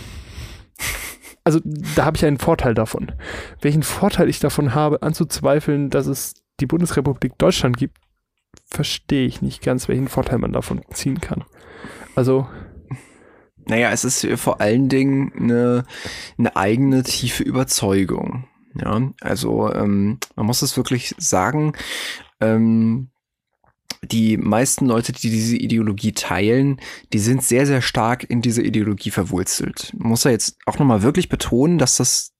also 1.43 1.59
da 1.63 2.05
habe 2.05 2.17
ich 2.17 2.25
einen 2.25 2.39
Vorteil 2.39 2.73
davon. 2.73 3.11
Welchen 3.61 3.83
Vorteil 3.83 4.29
ich 4.29 4.39
davon 4.39 4.75
habe, 4.75 5.01
anzuzweifeln, 5.01 5.89
dass 5.89 6.07
es 6.07 6.35
die 6.59 6.65
Bundesrepublik 6.65 7.37
Deutschland 7.37 7.77
gibt, 7.77 7.97
verstehe 8.65 9.25
ich 9.25 9.41
nicht 9.41 9.63
ganz, 9.63 9.87
welchen 9.87 10.07
Vorteil 10.07 10.39
man 10.39 10.53
davon 10.53 10.81
ziehen 10.91 11.21
kann. 11.21 11.43
Also. 12.15 12.47
Naja, 13.67 13.91
es 13.91 14.03
ist 14.05 14.25
vor 14.39 14.61
allen 14.61 14.89
Dingen 14.89 15.31
eine, 15.35 15.85
eine 16.37 16.55
eigene 16.55 17.03
tiefe 17.03 17.43
Überzeugung. 17.43 18.47
Ja, 18.79 19.11
also 19.21 19.73
ähm, 19.73 20.19
man 20.35 20.45
muss 20.45 20.61
es 20.61 20.77
wirklich 20.77 21.15
sagen, 21.17 21.73
ähm, 22.39 23.09
die 24.03 24.37
meisten 24.37 24.85
Leute, 24.85 25.11
die 25.11 25.29
diese 25.29 25.57
Ideologie 25.57 26.11
teilen, 26.11 26.79
die 27.13 27.19
sind 27.19 27.43
sehr, 27.43 27.65
sehr 27.65 27.81
stark 27.81 28.29
in 28.29 28.41
diese 28.41 28.61
Ideologie 28.61 29.11
verwurzelt. 29.11 29.91
Muss 29.97 30.23
ja 30.23 30.31
jetzt 30.31 30.57
auch 30.65 30.77
nochmal 30.77 31.01
wirklich 31.01 31.29
betonen, 31.29 31.77
dass 31.77 31.97
das, 31.97 32.33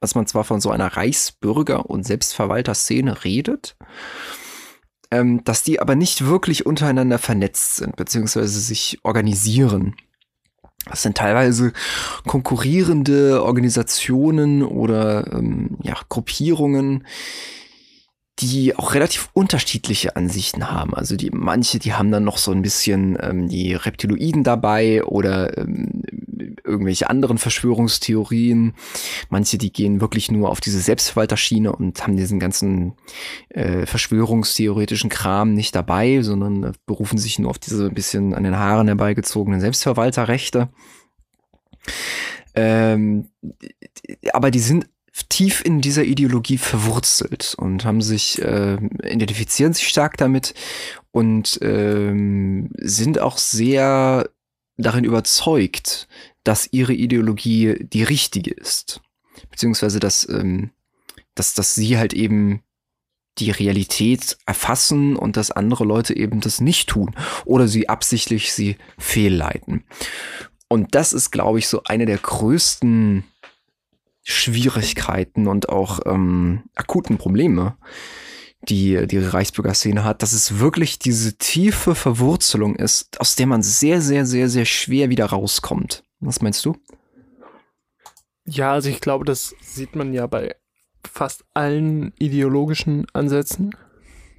dass 0.00 0.14
man 0.14 0.26
zwar 0.26 0.44
von 0.44 0.60
so 0.60 0.70
einer 0.70 0.92
Reichsbürger- 0.92 1.86
und 1.86 2.04
Selbstverwalter-Szene 2.04 3.24
redet, 3.24 3.76
ähm, 5.10 5.44
dass 5.44 5.62
die 5.62 5.80
aber 5.80 5.94
nicht 5.94 6.26
wirklich 6.26 6.66
untereinander 6.66 7.18
vernetzt 7.18 7.76
sind, 7.76 7.96
beziehungsweise 7.96 8.60
sich 8.60 8.98
organisieren. 9.04 9.94
Das 10.86 11.02
sind 11.02 11.16
teilweise 11.16 11.72
konkurrierende 12.26 13.42
Organisationen 13.42 14.62
oder 14.62 15.32
ähm, 15.32 15.78
ja, 15.82 15.94
Gruppierungen, 16.08 17.06
die 18.38 18.74
auch 18.76 18.94
relativ 18.94 19.28
unterschiedliche 19.34 20.16
Ansichten 20.16 20.70
haben. 20.70 20.94
Also 20.94 21.16
die 21.16 21.30
manche, 21.30 21.78
die 21.78 21.92
haben 21.92 22.10
dann 22.10 22.24
noch 22.24 22.38
so 22.38 22.50
ein 22.50 22.62
bisschen 22.62 23.18
ähm, 23.20 23.48
die 23.48 23.74
Reptiloiden 23.74 24.42
dabei 24.42 25.04
oder 25.04 25.58
ähm, 25.58 26.02
irgendwelche 26.64 27.10
anderen 27.10 27.36
Verschwörungstheorien. 27.36 28.74
Manche, 29.28 29.58
die 29.58 29.72
gehen 29.72 30.00
wirklich 30.00 30.30
nur 30.30 30.48
auf 30.48 30.60
diese 30.60 30.80
Selbstverwalterschiene 30.80 31.72
und 31.72 32.02
haben 32.02 32.16
diesen 32.16 32.40
ganzen 32.40 32.94
äh, 33.50 33.84
verschwörungstheoretischen 33.84 35.10
Kram 35.10 35.52
nicht 35.52 35.74
dabei, 35.74 36.22
sondern 36.22 36.74
berufen 36.86 37.18
sich 37.18 37.38
nur 37.38 37.50
auf 37.50 37.58
diese 37.58 37.86
ein 37.86 37.94
bisschen 37.94 38.34
an 38.34 38.44
den 38.44 38.56
Haaren 38.56 38.86
herbeigezogenen 38.86 39.60
Selbstverwalterrechte. 39.60 40.70
Ähm, 42.54 43.28
aber 44.32 44.50
die 44.50 44.60
sind 44.60 44.88
tief 45.28 45.62
in 45.64 45.80
dieser 45.80 46.04
Ideologie 46.04 46.58
verwurzelt 46.58 47.54
und 47.58 47.84
haben 47.84 48.00
sich, 48.00 48.40
äh, 48.40 48.76
identifizieren 49.04 49.74
sich 49.74 49.88
stark 49.88 50.16
damit 50.16 50.54
und 51.10 51.58
ähm, 51.62 52.70
sind 52.78 53.18
auch 53.18 53.36
sehr 53.38 54.30
darin 54.78 55.04
überzeugt, 55.04 56.08
dass 56.44 56.68
ihre 56.72 56.94
Ideologie 56.94 57.76
die 57.80 58.02
richtige 58.02 58.52
ist. 58.52 59.00
Beziehungsweise, 59.50 60.00
dass, 60.00 60.28
ähm, 60.28 60.70
dass, 61.34 61.54
dass 61.54 61.74
sie 61.74 61.98
halt 61.98 62.14
eben 62.14 62.62
die 63.38 63.50
Realität 63.50 64.36
erfassen 64.46 65.16
und 65.16 65.36
dass 65.36 65.50
andere 65.50 65.84
Leute 65.84 66.16
eben 66.16 66.40
das 66.40 66.60
nicht 66.60 66.88
tun 66.88 67.14
oder 67.44 67.68
sie 67.68 67.88
absichtlich 67.88 68.52
sie 68.52 68.76
fehlleiten. 68.98 69.84
Und 70.68 70.94
das 70.94 71.12
ist, 71.12 71.30
glaube 71.30 71.58
ich, 71.58 71.68
so 71.68 71.82
eine 71.84 72.06
der 72.06 72.18
größten 72.18 73.24
Schwierigkeiten 74.22 75.46
und 75.48 75.68
auch 75.68 76.00
ähm, 76.06 76.64
akuten 76.74 77.18
Probleme, 77.18 77.76
die 78.68 79.06
die 79.06 79.18
Reichsbürgerszene 79.18 80.04
hat, 80.04 80.22
dass 80.22 80.32
es 80.32 80.60
wirklich 80.60 80.98
diese 80.98 81.36
tiefe 81.36 81.94
Verwurzelung 81.94 82.76
ist, 82.76 83.20
aus 83.20 83.34
der 83.34 83.46
man 83.46 83.62
sehr, 83.62 84.00
sehr, 84.00 84.24
sehr, 84.24 84.48
sehr 84.48 84.64
schwer 84.64 85.10
wieder 85.10 85.26
rauskommt. 85.26 86.04
Was 86.20 86.40
meinst 86.40 86.64
du? 86.64 86.76
Ja, 88.44 88.72
also 88.72 88.88
ich 88.88 89.00
glaube, 89.00 89.24
das 89.24 89.54
sieht 89.60 89.96
man 89.96 90.12
ja 90.12 90.26
bei 90.26 90.54
fast 91.04 91.44
allen 91.54 92.12
ideologischen 92.18 93.06
Ansätzen, 93.12 93.74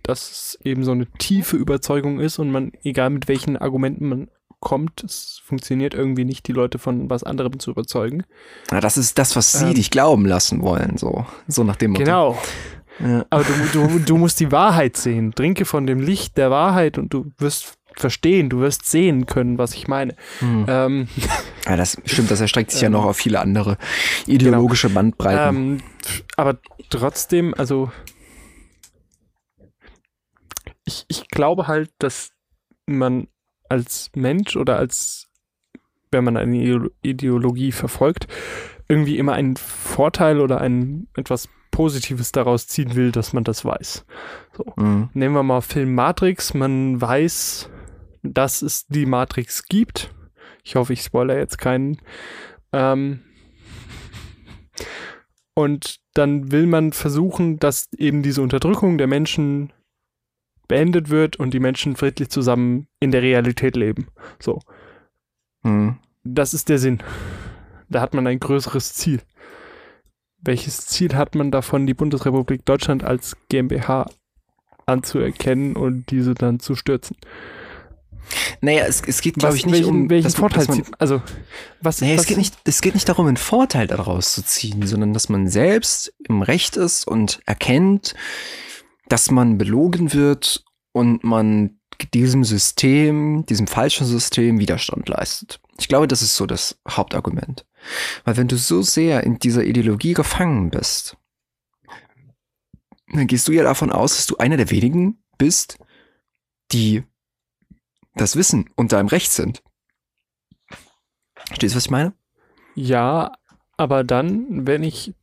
dass 0.01 0.31
es 0.31 0.59
eben 0.63 0.83
so 0.83 0.91
eine 0.91 1.07
tiefe 1.17 1.57
Überzeugung 1.57 2.19
ist 2.19 2.39
und 2.39 2.51
man, 2.51 2.71
egal 2.83 3.09
mit 3.09 3.27
welchen 3.27 3.57
Argumenten 3.57 4.07
man 4.07 4.29
kommt, 4.63 5.03
es 5.03 5.41
funktioniert 5.45 5.93
irgendwie 5.93 6.25
nicht, 6.25 6.47
die 6.47 6.53
Leute 6.53 6.79
von 6.79 7.09
was 7.09 7.23
anderem 7.23 7.59
zu 7.59 7.71
überzeugen. 7.71 8.23
Na, 8.71 8.79
das 8.79 8.97
ist 8.97 9.19
das, 9.19 9.35
was 9.35 9.51
sie 9.51 9.67
ähm, 9.67 9.73
dich 9.75 9.91
glauben 9.91 10.25
lassen 10.25 10.61
wollen, 10.61 10.97
so, 10.97 11.25
so 11.47 11.63
nach 11.63 11.75
dem 11.75 11.91
Motto. 11.91 12.03
Genau. 12.03 12.37
Ja. 12.99 13.25
Aber 13.29 13.43
du, 13.43 13.53
du, 13.73 13.99
du 13.99 14.17
musst 14.17 14.39
die 14.39 14.51
Wahrheit 14.51 14.97
sehen. 14.97 15.33
Trinke 15.33 15.65
von 15.65 15.85
dem 15.85 15.99
Licht 15.99 16.37
der 16.37 16.51
Wahrheit 16.51 16.97
und 16.97 17.13
du 17.13 17.31
wirst 17.37 17.77
verstehen, 17.95 18.49
du 18.49 18.59
wirst 18.59 18.85
sehen 18.85 19.25
können, 19.25 19.57
was 19.57 19.73
ich 19.73 19.87
meine. 19.87 20.15
Hm. 20.39 20.65
Ähm, 20.67 21.07
ja, 21.65 21.75
das 21.75 21.97
stimmt, 22.05 22.31
das 22.31 22.41
erstreckt 22.41 22.71
sich 22.71 22.81
ähm, 22.81 22.93
ja 22.93 22.97
noch 22.97 23.05
auf 23.05 23.17
viele 23.17 23.39
andere 23.39 23.77
ideologische 24.25 24.87
genau. 24.87 24.99
Bandbreiten. 24.99 25.55
Ähm, 25.55 25.77
aber 26.37 26.59
trotzdem, 26.89 27.53
also 27.57 27.91
ich, 30.85 31.05
ich 31.07 31.27
glaube 31.29 31.67
halt, 31.67 31.91
dass 31.99 32.29
man 32.85 33.27
als 33.73 34.11
Mensch 34.15 34.55
oder 34.55 34.77
als, 34.77 35.27
wenn 36.11 36.23
man 36.23 36.37
eine 36.37 36.89
Ideologie 37.01 37.71
verfolgt, 37.71 38.27
irgendwie 38.87 39.17
immer 39.17 39.33
einen 39.33 39.57
Vorteil 39.57 40.39
oder 40.39 40.61
ein 40.61 41.07
etwas 41.15 41.49
Positives 41.71 42.31
daraus 42.31 42.67
ziehen 42.67 42.93
will, 42.95 43.11
dass 43.11 43.33
man 43.33 43.43
das 43.43 43.65
weiß. 43.65 44.05
So. 44.55 44.73
Mhm. 44.75 45.09
Nehmen 45.13 45.33
wir 45.33 45.41
mal 45.41 45.61
Film 45.61 45.95
Matrix. 45.95 46.53
Man 46.53 47.01
weiß, 47.01 47.69
dass 48.21 48.61
es 48.61 48.85
die 48.87 49.07
Matrix 49.07 49.65
gibt. 49.65 50.13
Ich 50.63 50.75
hoffe, 50.75 50.93
ich 50.93 51.01
spoilere 51.01 51.39
jetzt 51.39 51.57
keinen. 51.57 51.97
Ähm 52.71 53.21
und 55.55 55.99
dann 56.13 56.51
will 56.51 56.67
man 56.67 56.93
versuchen, 56.93 57.57
dass 57.57 57.91
eben 57.93 58.21
diese 58.21 58.43
Unterdrückung 58.43 58.99
der 58.99 59.07
Menschen 59.07 59.73
beendet 60.67 61.09
wird 61.09 61.35
und 61.37 61.53
die 61.53 61.59
Menschen 61.59 61.95
friedlich 61.95 62.29
zusammen 62.29 62.87
in 62.99 63.11
der 63.11 63.21
Realität 63.21 63.75
leben. 63.75 64.07
So. 64.39 64.59
Mhm. 65.63 65.97
Das 66.23 66.53
ist 66.53 66.69
der 66.69 66.79
Sinn. 66.79 67.03
Da 67.89 68.01
hat 68.01 68.13
man 68.13 68.27
ein 68.27 68.39
größeres 68.39 68.93
Ziel. 68.93 69.21
Welches 70.41 70.87
Ziel 70.87 71.15
hat 71.15 71.35
man 71.35 71.51
davon, 71.51 71.87
die 71.87 71.93
Bundesrepublik 71.93 72.65
Deutschland 72.65 73.03
als 73.03 73.37
GmbH 73.49 74.09
anzuerkennen 74.85 75.75
und 75.75 76.09
diese 76.11 76.33
dann 76.33 76.59
zu 76.59 76.75
stürzen? 76.75 77.17
Naja, 78.61 78.85
es, 78.85 79.01
es 79.05 79.21
geht, 79.21 79.35
glaube 79.35 79.55
ich, 79.55 79.65
nicht 79.65 79.75
welchen, 79.75 79.89
um. 79.89 80.09
Welchen 80.09 80.31
Vorteil 80.31 80.65
man, 80.67 80.83
Also, 80.97 81.21
was. 81.81 82.01
Naja, 82.01 82.15
was, 82.15 82.21
es, 82.21 82.27
geht 82.27 82.37
nicht, 82.37 82.55
es 82.63 82.81
geht 82.81 82.93
nicht 82.93 83.07
darum, 83.09 83.27
einen 83.27 83.37
Vorteil 83.37 83.87
daraus 83.87 84.33
zu 84.33 84.43
ziehen, 84.43 84.85
sondern 84.87 85.13
dass 85.13 85.29
man 85.29 85.47
selbst 85.47 86.13
im 86.27 86.41
Recht 86.41 86.77
ist 86.77 87.07
und 87.07 87.41
erkennt, 87.45 88.15
dass 89.13 89.29
man 89.29 89.59
belogen 89.59 90.11
wird 90.13 90.65
und 90.91 91.23
man 91.23 91.79
diesem 92.15 92.43
System, 92.43 93.45
diesem 93.45 93.67
falschen 93.67 94.07
System 94.07 94.57
Widerstand 94.57 95.07
leistet. 95.07 95.59
Ich 95.77 95.87
glaube, 95.87 96.07
das 96.07 96.23
ist 96.23 96.35
so 96.35 96.47
das 96.47 96.81
Hauptargument. 96.89 97.63
Weil 98.23 98.37
wenn 98.37 98.47
du 98.47 98.57
so 98.57 98.81
sehr 98.81 99.23
in 99.23 99.37
dieser 99.37 99.65
Ideologie 99.65 100.15
gefangen 100.15 100.71
bist, 100.71 101.15
dann 103.13 103.27
gehst 103.27 103.47
du 103.47 103.51
ja 103.51 103.61
davon 103.61 103.91
aus, 103.91 104.15
dass 104.15 104.25
du 104.25 104.37
einer 104.37 104.57
der 104.57 104.71
wenigen 104.71 105.23
bist, 105.37 105.77
die 106.71 107.03
das 108.15 108.35
wissen 108.35 108.67
und 108.75 108.93
da 108.93 108.99
im 108.99 109.05
Recht 109.05 109.31
sind. 109.31 109.61
Verstehst 111.45 111.75
du, 111.75 111.77
was 111.77 111.85
ich 111.85 111.91
meine? 111.91 112.15
Ja, 112.73 113.33
aber 113.77 114.03
dann, 114.03 114.65
wenn 114.65 114.81
ich 114.81 115.13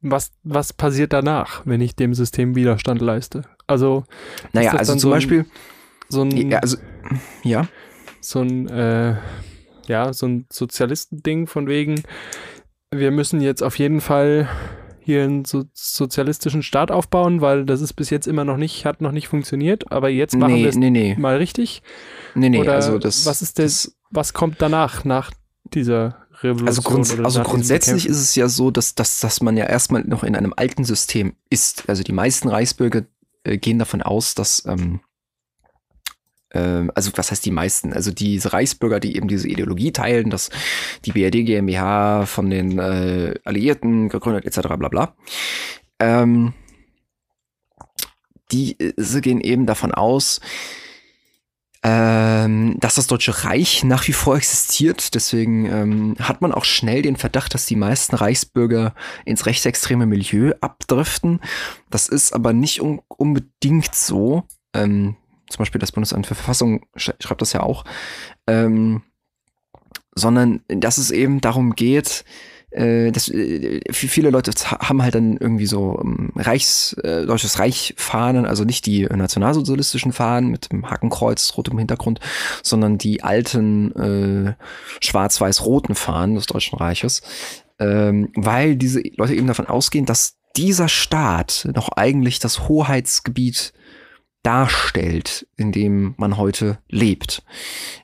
was, 0.00 0.32
was 0.42 0.72
passiert 0.72 1.12
danach, 1.12 1.62
wenn 1.64 1.80
ich 1.80 1.96
dem 1.96 2.14
System 2.14 2.54
Widerstand 2.54 3.00
leiste? 3.00 3.42
Also, 3.66 4.04
naja, 4.52 4.72
also 4.72 4.92
zum 4.92 4.98
so 4.98 5.10
Beispiel, 5.10 5.46
so 6.08 6.22
ein, 6.22 6.50
ja, 6.50 6.58
also, 6.58 6.76
ja, 7.42 7.66
so 8.20 8.40
ein, 8.40 8.68
äh, 8.68 9.16
ja, 9.86 10.12
so 10.12 10.26
ein 10.26 10.46
Sozialistending 10.50 11.46
von 11.46 11.66
wegen, 11.66 12.02
wir 12.90 13.10
müssen 13.10 13.40
jetzt 13.40 13.62
auf 13.62 13.78
jeden 13.78 14.00
Fall 14.00 14.48
hier 15.00 15.24
einen 15.24 15.44
so 15.44 15.64
sozialistischen 15.72 16.62
Staat 16.62 16.90
aufbauen, 16.90 17.40
weil 17.40 17.64
das 17.64 17.80
ist 17.80 17.94
bis 17.94 18.10
jetzt 18.10 18.28
immer 18.28 18.44
noch 18.44 18.56
nicht, 18.56 18.84
hat 18.84 19.00
noch 19.00 19.10
nicht 19.10 19.26
funktioniert, 19.26 19.90
aber 19.90 20.08
jetzt 20.08 20.36
machen 20.36 20.54
nee, 20.54 20.62
wir 20.62 20.68
es 20.68 20.76
nee, 20.76 20.90
nee. 20.90 21.16
mal 21.18 21.36
richtig. 21.36 21.82
Nee, 22.34 22.50
nee, 22.50 22.60
Oder 22.60 22.74
also 22.74 22.98
das. 22.98 23.26
Was 23.26 23.42
ist 23.42 23.58
das, 23.58 23.82
das, 23.82 23.96
was 24.10 24.32
kommt 24.32 24.62
danach, 24.62 25.04
nach 25.04 25.32
dieser 25.64 26.21
Revolution. 26.42 26.68
Also, 26.68 26.82
grunds 26.82 27.18
also 27.18 27.42
grundsätzlich 27.42 28.06
ist 28.06 28.20
es 28.20 28.34
ja 28.34 28.48
so, 28.48 28.70
dass, 28.70 28.94
dass, 28.94 29.20
dass 29.20 29.40
man 29.40 29.56
ja 29.56 29.66
erstmal 29.66 30.02
noch 30.02 30.24
in 30.24 30.36
einem 30.36 30.54
alten 30.56 30.84
System 30.84 31.34
ist. 31.50 31.88
Also 31.88 32.02
die 32.02 32.12
meisten 32.12 32.48
Reichsbürger 32.48 33.04
äh, 33.44 33.58
gehen 33.58 33.78
davon 33.78 34.02
aus, 34.02 34.34
dass 34.34 34.64
ähm, 34.66 35.00
ähm, 36.54 36.90
also 36.94 37.10
was 37.14 37.30
heißt 37.30 37.44
die 37.44 37.50
meisten? 37.50 37.92
Also 37.92 38.10
diese 38.10 38.52
Reichsbürger, 38.52 39.00
die 39.00 39.16
eben 39.16 39.28
diese 39.28 39.48
Ideologie 39.48 39.92
teilen, 39.92 40.30
dass 40.30 40.50
die 41.04 41.12
BRD 41.12 41.46
GmbH 41.46 42.26
von 42.26 42.50
den 42.50 42.78
äh, 42.78 43.34
Alliierten 43.44 44.08
gegründet 44.08 44.44
etc. 44.44 44.68
bla 44.78 44.88
bla. 44.88 45.16
Ähm, 45.98 46.52
die 48.50 48.78
äh, 48.78 49.20
gehen 49.20 49.40
eben 49.40 49.66
davon 49.66 49.92
aus, 49.92 50.40
ähm, 51.84 52.76
dass 52.78 52.94
das 52.94 53.08
Deutsche 53.08 53.44
Reich 53.44 53.82
nach 53.82 54.06
wie 54.06 54.12
vor 54.12 54.36
existiert. 54.36 55.14
Deswegen 55.14 55.66
ähm, 55.66 56.16
hat 56.20 56.40
man 56.40 56.52
auch 56.52 56.64
schnell 56.64 57.02
den 57.02 57.16
Verdacht, 57.16 57.54
dass 57.54 57.66
die 57.66 57.76
meisten 57.76 58.14
Reichsbürger 58.14 58.94
ins 59.24 59.46
rechtsextreme 59.46 60.06
Milieu 60.06 60.52
abdriften. 60.60 61.40
Das 61.90 62.08
ist 62.08 62.32
aber 62.32 62.52
nicht 62.52 62.80
un 62.80 63.00
unbedingt 63.08 63.94
so. 63.94 64.44
Ähm, 64.74 65.16
zum 65.48 65.58
Beispiel 65.58 65.80
das 65.80 65.92
Bundesamt 65.92 66.26
für 66.26 66.36
Verfassung 66.36 66.86
schreibt 66.96 67.42
das 67.42 67.52
ja 67.52 67.62
auch. 67.62 67.84
Ähm, 68.46 69.02
sondern 70.14 70.60
dass 70.68 70.98
es 70.98 71.10
eben 71.10 71.40
darum 71.40 71.74
geht, 71.74 72.24
das, 72.74 73.28
äh, 73.28 73.80
viele 73.92 74.30
Leute 74.30 74.52
haben 74.64 75.02
halt 75.02 75.14
dann 75.14 75.36
irgendwie 75.36 75.66
so 75.66 76.00
ähm, 76.02 76.32
Reichs, 76.36 76.94
äh, 77.02 77.26
Deutsches 77.26 77.58
Reich 77.58 77.94
Fahnen, 77.96 78.46
also 78.46 78.64
nicht 78.64 78.86
die 78.86 79.04
nationalsozialistischen 79.04 80.12
Fahnen 80.12 80.50
mit 80.50 80.72
dem 80.72 80.88
Hakenkreuz 80.90 81.54
rotem 81.56 81.78
Hintergrund, 81.78 82.20
sondern 82.62 82.96
die 82.96 83.22
alten 83.22 83.92
äh, 83.96 84.54
schwarz-weiß-roten 85.00 85.94
Fahnen 85.94 86.36
des 86.36 86.46
Deutschen 86.46 86.78
Reiches, 86.78 87.22
ähm, 87.78 88.30
weil 88.34 88.76
diese 88.76 89.02
Leute 89.16 89.34
eben 89.34 89.46
davon 89.46 89.66
ausgehen, 89.66 90.06
dass 90.06 90.36
dieser 90.56 90.88
Staat 90.88 91.68
noch 91.74 91.90
eigentlich 91.90 92.38
das 92.38 92.68
Hoheitsgebiet 92.68 93.72
darstellt, 94.42 95.46
in 95.56 95.70
dem 95.70 96.14
man 96.16 96.36
heute 96.36 96.78
lebt. 96.88 97.44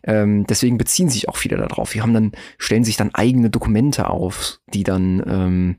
Ähm, 0.04 0.46
deswegen 0.46 0.78
beziehen 0.78 1.08
sich 1.08 1.28
auch 1.28 1.36
viele 1.36 1.56
darauf. 1.56 1.94
Wir 1.94 2.02
haben 2.02 2.14
dann, 2.14 2.32
stellen 2.58 2.84
sich 2.84 2.96
dann 2.96 3.14
eigene 3.14 3.50
Dokumente 3.50 4.08
auf, 4.08 4.60
die 4.72 4.84
dann 4.84 5.22
ähm, 5.26 5.76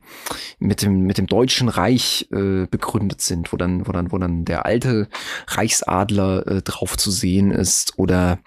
mit 0.60 0.82
dem, 0.82 1.02
mit 1.02 1.18
dem 1.18 1.28
Deutschen 1.28 1.70
Reich 1.70 2.28
äh, 2.32 2.66
begründet 2.68 3.22
sind, 3.22 3.54
wo 3.54 3.58
dann, 3.58 3.88
wo 3.88 3.92
dann, 3.92 4.12
wo 4.12 4.18
dann 4.18 4.44
der 4.44 4.66
alte 4.66 5.08
Reichsadler 5.48 6.46
äh, 6.48 6.62
drauf 6.62 6.98
zu 6.98 7.10
sehen 7.10 7.52
ist 7.52 7.98
oder 7.98 8.40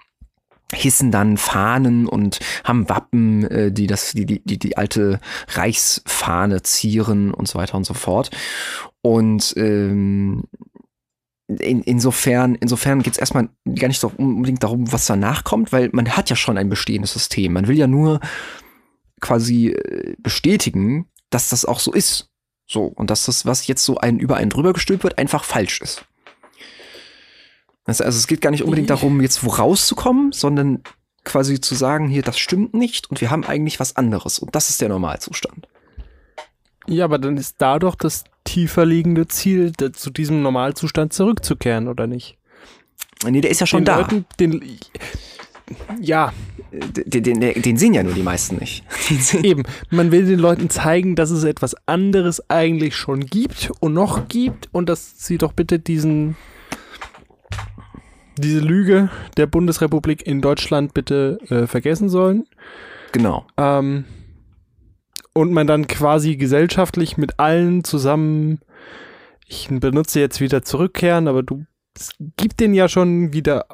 hissen 0.73 1.11
dann 1.11 1.37
Fahnen 1.37 2.07
und 2.07 2.39
haben 2.63 2.89
Wappen, 2.89 3.43
äh, 3.45 3.71
die 3.71 3.87
das, 3.87 4.11
die, 4.11 4.25
die, 4.25 4.41
die, 4.43 4.59
die 4.59 4.77
alte 4.77 5.19
Reichsfahne 5.49 6.61
zieren 6.63 7.33
und 7.33 7.47
so 7.47 7.57
weiter 7.57 7.75
und 7.75 7.85
so 7.85 7.93
fort. 7.93 8.31
Und 9.01 9.53
ähm, 9.57 10.43
in, 11.47 11.83
insofern, 11.83 12.55
insofern 12.55 13.01
geht 13.03 13.13
es 13.13 13.19
erstmal 13.19 13.49
gar 13.65 13.87
nicht 13.87 13.99
so 13.99 14.11
unbedingt 14.15 14.63
darum, 14.63 14.91
was 14.91 15.05
danach 15.05 15.43
kommt, 15.43 15.71
weil 15.71 15.89
man 15.91 16.15
hat 16.15 16.29
ja 16.29 16.35
schon 16.35 16.57
ein 16.57 16.69
bestehendes 16.69 17.13
System. 17.13 17.53
Man 17.53 17.67
will 17.67 17.77
ja 17.77 17.87
nur 17.87 18.19
quasi 19.19 19.69
äh, 19.69 20.15
bestätigen, 20.19 21.09
dass 21.29 21.49
das 21.49 21.65
auch 21.65 21.79
so 21.79 21.91
ist. 21.91 22.29
So, 22.65 22.85
und 22.85 23.09
dass 23.09 23.25
das, 23.25 23.45
was 23.45 23.67
jetzt 23.67 23.83
so 23.83 23.97
ein 23.97 24.19
über 24.19 24.37
einen 24.37 24.49
drüber 24.49 24.73
gestülpt 24.73 25.03
wird, 25.03 25.17
einfach 25.17 25.43
falsch 25.43 25.81
ist. 25.81 26.05
Also, 27.85 28.03
es 28.05 28.27
geht 28.27 28.39
gar 28.39 28.51
nicht 28.51 28.63
unbedingt 28.63 28.89
darum, 28.89 29.19
jetzt 29.19 29.43
wo 29.43 29.49
rauszukommen, 29.49 30.31
sondern 30.31 30.83
quasi 31.25 31.59
zu 31.59 31.75
sagen, 31.75 32.07
hier, 32.07 32.21
das 32.21 32.39
stimmt 32.39 32.73
nicht 32.73 33.09
und 33.09 33.19
wir 33.19 33.29
haben 33.29 33.43
eigentlich 33.43 33.79
was 33.79 33.97
anderes. 33.97 34.39
Und 34.39 34.55
das 34.55 34.69
ist 34.69 34.79
der 34.79 34.89
Normalzustand. 34.89 35.67
Ja, 36.87 37.05
aber 37.05 37.17
dann 37.17 37.37
ist 37.37 37.61
da 37.61 37.79
doch 37.79 37.95
das 37.95 38.23
tiefer 38.53 38.85
liegende 38.85 39.27
Ziel, 39.27 39.73
zu 39.93 40.11
diesem 40.11 40.43
Normalzustand 40.43 41.11
zurückzukehren, 41.11 41.87
oder 41.87 42.05
nicht? 42.05 42.37
Nee, 43.25 43.41
der 43.41 43.49
ist 43.49 43.61
ja 43.61 43.65
schon 43.65 43.81
den 43.81 43.85
da. 43.85 43.99
Leuten, 43.99 44.25
den, 44.39 44.63
ja. 45.99 46.31
Den, 46.71 47.23
den, 47.23 47.39
den, 47.39 47.77
sehen 47.77 47.95
ja 47.95 48.03
nur 48.03 48.13
die 48.13 48.21
meisten 48.21 48.57
nicht. 48.57 48.83
Eben, 49.43 49.63
man 49.89 50.11
will 50.11 50.25
den 50.25 50.39
Leuten 50.39 50.69
zeigen, 50.69 51.15
dass 51.15 51.31
es 51.31 51.43
etwas 51.43 51.75
anderes 51.87 52.47
eigentlich 52.49 52.95
schon 52.95 53.25
gibt 53.25 53.71
und 53.79 53.93
noch 53.93 54.27
gibt 54.27 54.69
und 54.71 54.87
dass 54.87 55.25
sie 55.25 55.37
doch 55.39 55.53
bitte 55.53 55.79
diesen 55.79 56.35
diese 58.37 58.59
Lüge 58.59 59.09
der 59.37 59.47
Bundesrepublik 59.47 60.25
in 60.25 60.41
Deutschland 60.41 60.93
bitte 60.93 61.39
äh, 61.49 61.67
vergessen 61.67 62.09
sollen. 62.09 62.45
Genau. 63.11 63.45
Ähm, 63.57 64.05
und 65.33 65.51
man 65.51 65.67
dann 65.67 65.87
quasi 65.87 66.37
gesellschaftlich 66.37 67.17
mit 67.17 67.39
allen 67.39 67.83
zusammen, 67.83 68.59
ich 69.47 69.67
benutze 69.69 70.19
jetzt 70.19 70.39
wieder 70.41 70.61
zurückkehren, 70.61 71.27
aber 71.27 71.43
du 71.43 71.65
gibt 72.37 72.59
den 72.59 72.73
ja 72.73 72.87
schon 72.87 73.33
wieder 73.33 73.65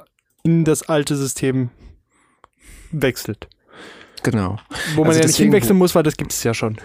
in 0.43 0.65
das 0.65 0.83
alte 0.83 1.15
System 1.15 1.69
wechselt. 2.91 3.47
Genau. 4.23 4.57
Wo 4.95 5.01
man 5.01 5.09
also 5.09 5.21
ja 5.21 5.27
nicht 5.27 5.37
hinwechseln 5.37 5.77
muss, 5.77 5.95
weil 5.95 6.03
das 6.03 6.17
gibt 6.17 6.33
es 6.33 6.43
ja 6.43 6.53
schon. 6.53 6.77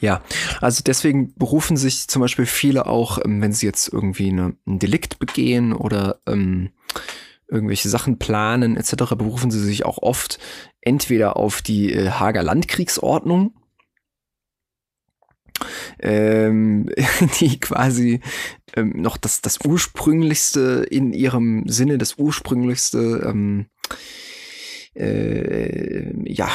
Ja, 0.00 0.22
also 0.60 0.82
deswegen 0.84 1.34
berufen 1.34 1.76
sich 1.76 2.08
zum 2.08 2.20
Beispiel 2.20 2.46
viele 2.46 2.86
auch, 2.86 3.18
ähm, 3.24 3.40
wenn 3.40 3.52
sie 3.52 3.66
jetzt 3.66 3.88
irgendwie 3.92 4.28
eine, 4.28 4.54
ein 4.66 4.78
Delikt 4.78 5.18
begehen 5.18 5.72
oder 5.72 6.20
ähm, 6.26 6.70
irgendwelche 7.48 7.88
Sachen 7.88 8.18
planen 8.18 8.76
etc., 8.76 9.14
berufen 9.16 9.50
sie 9.50 9.60
sich 9.60 9.84
auch 9.86 9.98
oft 9.98 10.38
entweder 10.80 11.36
auf 11.36 11.62
die 11.62 11.92
äh, 11.92 12.10
Hager 12.10 12.42
Landkriegsordnung, 12.42 13.54
ähm, 15.98 16.90
die 17.40 17.60
quasi 17.60 18.20
ähm, 18.76 18.92
noch 18.96 19.16
das, 19.16 19.40
das 19.40 19.58
ursprünglichste 19.64 20.86
in 20.90 21.12
ihrem 21.12 21.64
Sinne, 21.66 21.98
das 21.98 22.18
ursprünglichste, 22.18 23.22
ähm, 23.26 23.66
äh, 24.94 26.12
ja, 26.30 26.48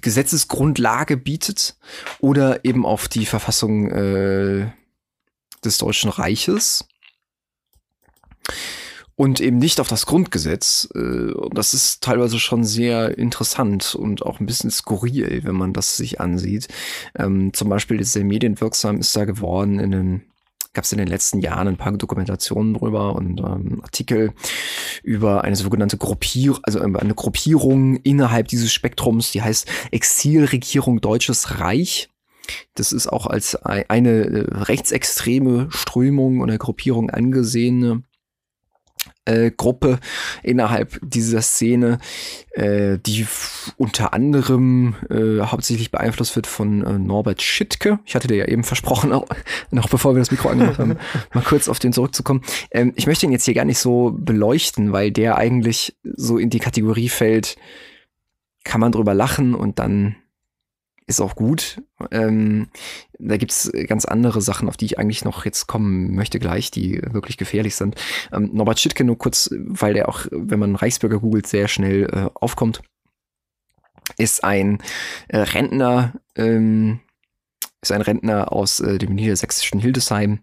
Gesetzesgrundlage 0.00 1.16
bietet 1.16 1.76
oder 2.20 2.64
eben 2.64 2.84
auf 2.84 3.08
die 3.08 3.26
Verfassung 3.26 3.90
äh, 3.90 4.70
des 5.64 5.78
Deutschen 5.78 6.10
Reiches 6.10 6.86
und 9.16 9.40
eben 9.40 9.58
nicht 9.58 9.80
auf 9.80 9.88
das 9.88 10.06
Grundgesetz. 10.06 10.88
Äh, 10.94 11.32
das 11.52 11.74
ist 11.74 12.02
teilweise 12.02 12.38
schon 12.38 12.64
sehr 12.64 13.18
interessant 13.18 13.94
und 13.94 14.24
auch 14.24 14.38
ein 14.38 14.46
bisschen 14.46 14.70
skurril, 14.70 15.40
wenn 15.42 15.56
man 15.56 15.72
das 15.72 15.96
sich 15.96 16.20
ansieht. 16.20 16.68
Ähm, 17.18 17.52
zum 17.52 17.68
Beispiel 17.68 18.00
ist 18.00 18.12
sehr 18.12 18.24
medienwirksam 18.24 18.98
ist 18.98 19.16
da 19.16 19.24
geworden 19.24 19.80
in 19.80 19.90
den 19.90 20.22
gab 20.74 20.84
es 20.84 20.92
in 20.92 20.98
den 20.98 21.08
letzten 21.08 21.40
Jahren 21.40 21.68
ein 21.68 21.78
paar 21.78 21.90
Dokumentationen 21.92 22.74
drüber 22.74 23.16
und 23.16 23.40
ähm, 23.40 23.80
Artikel 23.82 24.34
über 25.02 25.42
eine 25.42 25.56
sogenannte 25.56 25.96
Gruppierung, 25.96 26.58
also 26.64 26.80
eine 26.80 27.14
Gruppierung 27.14 27.96
innerhalb 28.02 28.48
dieses 28.48 28.74
Spektrums, 28.74 29.32
die 29.32 29.40
heißt 29.40 29.66
Exilregierung 29.90 31.00
Deutsches 31.00 31.60
Reich. 31.60 32.10
Das 32.74 32.92
ist 32.92 33.06
auch 33.06 33.26
als 33.26 33.56
eine 33.56 34.24
äh, 34.26 34.46
rechtsextreme 34.50 35.68
Strömung 35.70 36.42
oder 36.42 36.58
Gruppierung 36.58 37.08
angesehene 37.08 38.02
äh, 39.26 39.50
Gruppe 39.50 39.98
innerhalb 40.42 40.98
dieser 41.02 41.42
Szene, 41.42 41.98
äh, 42.52 42.98
die 42.98 43.26
unter 43.76 44.14
anderem 44.14 44.94
äh, 45.10 45.40
hauptsächlich 45.40 45.90
beeinflusst 45.90 46.36
wird 46.36 46.46
von 46.46 46.84
äh, 46.84 46.98
Norbert 46.98 47.42
Schittke. 47.42 47.98
Ich 48.04 48.14
hatte 48.14 48.28
dir 48.28 48.36
ja 48.36 48.46
eben 48.46 48.64
versprochen, 48.64 49.12
auch, 49.12 49.26
noch 49.70 49.88
bevor 49.88 50.14
wir 50.14 50.20
das 50.20 50.30
Mikro 50.30 50.48
angemacht 50.48 50.78
haben, 50.78 50.96
mal 51.34 51.44
kurz 51.44 51.68
auf 51.68 51.78
den 51.78 51.92
zurückzukommen. 51.92 52.42
Ähm, 52.70 52.92
ich 52.96 53.06
möchte 53.06 53.26
ihn 53.26 53.32
jetzt 53.32 53.44
hier 53.44 53.54
gar 53.54 53.64
nicht 53.64 53.78
so 53.78 54.14
beleuchten, 54.16 54.92
weil 54.92 55.10
der 55.10 55.36
eigentlich 55.36 55.96
so 56.02 56.38
in 56.38 56.50
die 56.50 56.60
Kategorie 56.60 57.08
fällt, 57.08 57.56
kann 58.64 58.80
man 58.80 58.92
drüber 58.92 59.14
lachen 59.14 59.54
und 59.54 59.78
dann 59.78 60.16
ist 61.06 61.20
auch 61.20 61.36
gut. 61.36 61.82
Ähm, 62.10 62.68
da 63.18 63.36
gibt's 63.36 63.70
ganz 63.86 64.04
andere 64.04 64.42
Sachen, 64.42 64.68
auf 64.68 64.76
die 64.76 64.86
ich 64.86 64.98
eigentlich 64.98 65.24
noch 65.24 65.44
jetzt 65.44 65.66
kommen 65.66 66.14
möchte 66.14 66.38
gleich, 66.38 66.70
die 66.70 67.00
wirklich 67.10 67.36
gefährlich 67.36 67.76
sind. 67.76 67.94
Ähm, 68.32 68.50
Norbert 68.52 68.80
Schittke 68.80 69.04
nur 69.04 69.16
kurz, 69.16 69.50
weil 69.52 69.94
der 69.94 70.08
auch, 70.08 70.26
wenn 70.30 70.58
man 70.58 70.74
Reichsbürger 70.74 71.20
googelt, 71.20 71.46
sehr 71.46 71.68
schnell 71.68 72.04
äh, 72.12 72.28
aufkommt, 72.34 72.82
ist 74.18 74.44
ein 74.44 74.78
äh, 75.28 75.38
Rentner, 75.38 76.14
ähm, 76.34 77.00
ist 77.80 77.92
ein 77.92 78.02
Rentner 78.02 78.52
aus 78.52 78.80
äh, 78.80 78.98
dem 78.98 79.14
niedersächsischen 79.14 79.80
Hildesheim. 79.80 80.40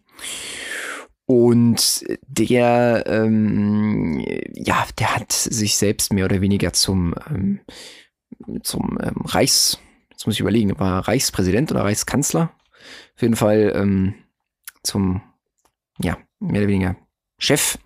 Und 1.25 2.03
der, 2.27 3.05
ähm, 3.07 4.23
ja, 4.53 4.85
der 4.99 5.15
hat 5.15 5.31
sich 5.31 5.77
selbst 5.77 6.11
mehr 6.11 6.25
oder 6.25 6.41
weniger 6.41 6.73
zum, 6.73 7.15
ähm, 7.29 7.61
zum 8.61 8.97
ähm, 9.01 9.21
Reichs, 9.25 9.79
jetzt 10.23 10.27
muss 10.27 10.35
ich 10.35 10.39
überlegen, 10.39 10.79
war 10.79 11.05
Reichspräsident 11.05 11.69
oder 11.71 11.83
Reichskanzler. 11.83 12.53
Auf 13.15 13.21
jeden 13.21 13.35
Fall 13.35 13.73
ähm, 13.75 14.15
zum, 14.81 15.21
ja, 15.99 16.17
mehr 16.39 16.61
oder 16.61 16.69
weniger 16.69 16.95
Chef 17.37 17.77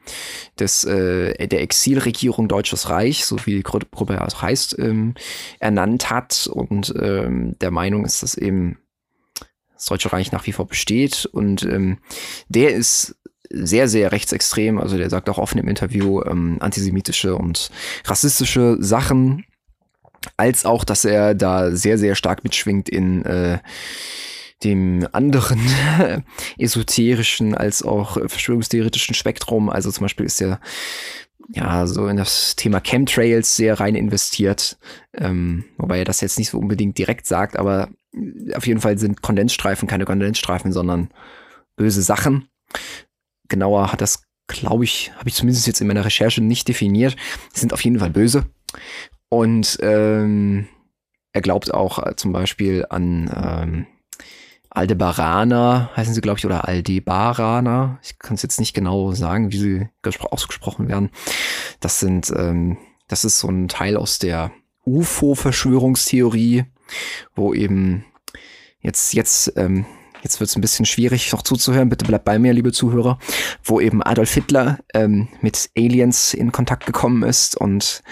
des, 0.59 0.83
äh, 0.83 1.47
der 1.47 1.61
Exilregierung 1.61 2.47
Deutsches 2.47 2.89
Reich, 2.89 3.25
so 3.25 3.37
wie 3.47 3.55
die 3.55 3.63
Gruppe 3.63 4.21
auch 4.21 4.41
heißt, 4.41 4.77
ähm, 4.77 5.15
ernannt 5.59 6.11
hat 6.11 6.45
und 6.45 6.93
ähm, 7.01 7.57
der 7.59 7.71
Meinung 7.71 8.05
ist, 8.05 8.21
dass 8.21 8.35
eben 8.35 8.77
das 9.73 9.85
Deutsche 9.85 10.13
Reich 10.13 10.31
nach 10.31 10.45
wie 10.45 10.51
vor 10.51 10.67
besteht. 10.67 11.25
Und 11.25 11.63
ähm, 11.63 11.97
der 12.49 12.75
ist 12.75 13.15
sehr, 13.49 13.87
sehr 13.87 14.11
rechtsextrem. 14.11 14.77
Also 14.77 14.95
der 14.97 15.09
sagt 15.09 15.27
auch 15.27 15.39
offen 15.39 15.57
im 15.57 15.67
Interview 15.67 16.21
ähm, 16.21 16.57
antisemitische 16.59 17.35
und 17.35 17.71
rassistische 18.05 18.77
Sachen, 18.79 19.46
als 20.35 20.65
auch, 20.65 20.83
dass 20.83 21.05
er 21.05 21.35
da 21.35 21.71
sehr, 21.71 21.97
sehr 21.97 22.15
stark 22.15 22.43
mitschwingt 22.43 22.89
in 22.89 23.23
äh, 23.25 23.59
dem 24.63 25.07
anderen 25.11 25.59
esoterischen 26.57 27.55
als 27.55 27.83
auch 27.83 28.13
verschwörungstheoretischen 28.13 29.15
Spektrum. 29.15 29.69
Also 29.69 29.91
zum 29.91 30.05
Beispiel 30.05 30.25
ist 30.25 30.41
er 30.41 30.59
ja 31.53 31.87
so 31.87 32.07
in 32.07 32.17
das 32.17 32.55
Thema 32.55 32.81
Chemtrails 32.81 33.55
sehr 33.55 33.79
rein 33.79 33.95
investiert, 33.95 34.77
ähm, 35.13 35.65
wobei 35.77 35.99
er 35.99 36.05
das 36.05 36.21
jetzt 36.21 36.37
nicht 36.37 36.49
so 36.49 36.57
unbedingt 36.57 36.97
direkt 36.97 37.25
sagt, 37.25 37.57
aber 37.57 37.89
auf 38.55 38.65
jeden 38.67 38.81
Fall 38.81 38.97
sind 38.97 39.21
Kondensstreifen 39.21 39.87
keine 39.87 40.05
Kondensstreifen, 40.05 40.71
sondern 40.71 41.09
böse 41.75 42.01
Sachen. 42.01 42.49
Genauer 43.47 43.91
hat 43.91 44.01
das, 44.01 44.23
glaube 44.47 44.83
ich, 44.83 45.11
habe 45.17 45.29
ich 45.29 45.35
zumindest 45.35 45.67
jetzt 45.67 45.79
in 45.79 45.87
meiner 45.87 46.03
Recherche 46.03 46.41
nicht 46.41 46.67
definiert. 46.67 47.15
Sie 47.53 47.61
sind 47.61 47.73
auf 47.73 47.83
jeden 47.83 47.99
Fall 47.99 48.09
böse. 48.09 48.45
Und 49.29 49.77
ähm, 49.81 50.67
er 51.33 51.41
glaubt 51.41 51.73
auch 51.73 52.05
äh, 52.05 52.15
zum 52.15 52.31
Beispiel 52.31 52.85
an 52.89 53.29
ähm, 53.35 53.87
Aldebaraner, 54.69 55.89
heißen 55.95 56.13
sie, 56.13 56.21
glaube 56.21 56.39
ich, 56.39 56.45
oder 56.45 56.67
Aldebaraner. 56.67 57.99
Ich 58.03 58.19
kann 58.19 58.35
es 58.35 58.43
jetzt 58.43 58.59
nicht 58.59 58.73
genau 58.73 59.11
sagen, 59.11 59.51
wie 59.51 59.57
sie 59.57 59.89
ausgesprochen 60.19 60.87
werden. 60.87 61.09
Das 61.79 61.99
sind, 61.99 62.31
ähm, 62.35 62.77
das 63.07 63.25
ist 63.25 63.39
so 63.39 63.47
ein 63.47 63.67
Teil 63.67 63.97
aus 63.97 64.19
der 64.19 64.51
UFO-Verschwörungstheorie, 64.85 66.65
wo 67.35 67.53
eben 67.53 68.05
jetzt, 68.79 69.13
jetzt, 69.13 69.53
ähm, 69.57 69.85
jetzt 70.21 70.39
wird 70.39 70.49
es 70.49 70.55
ein 70.55 70.61
bisschen 70.61 70.85
schwierig 70.85 71.31
noch 71.31 71.41
zuzuhören, 71.41 71.89
bitte 71.89 72.05
bleibt 72.05 72.25
bei 72.25 72.39
mir, 72.39 72.53
liebe 72.53 72.71
Zuhörer, 72.71 73.17
wo 73.63 73.79
eben 73.79 74.03
Adolf 74.03 74.33
Hitler 74.33 74.79
ähm, 74.93 75.27
mit 75.41 75.69
Aliens 75.77 76.33
in 76.33 76.51
Kontakt 76.51 76.85
gekommen 76.85 77.23
ist 77.23 77.55
und 77.55 78.03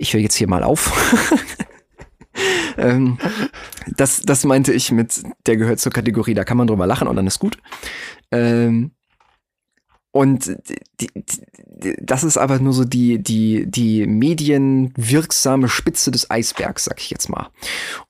ich 0.00 0.14
höre 0.14 0.20
jetzt 0.20 0.34
hier 0.34 0.48
mal 0.48 0.62
auf. 0.62 0.90
ähm, 2.78 3.18
das, 3.86 4.22
das 4.22 4.44
meinte 4.44 4.72
ich 4.72 4.90
mit, 4.90 5.22
der 5.46 5.56
gehört 5.56 5.78
zur 5.78 5.92
Kategorie, 5.92 6.34
da 6.34 6.44
kann 6.44 6.56
man 6.56 6.66
drüber 6.66 6.86
lachen 6.86 7.06
und 7.06 7.16
dann 7.16 7.26
ist 7.26 7.38
gut. 7.38 7.58
Ähm, 8.30 8.92
und 10.12 10.56
die, 11.00 11.08
die, 11.14 11.96
das 12.00 12.24
ist 12.24 12.36
aber 12.36 12.58
nur 12.58 12.72
so 12.72 12.84
die, 12.84 13.22
die, 13.22 13.70
die 13.70 14.06
medienwirksame 14.06 15.68
Spitze 15.68 16.10
des 16.10 16.30
Eisbergs, 16.30 16.84
sag 16.84 16.98
ich 16.98 17.10
jetzt 17.10 17.28
mal. 17.28 17.50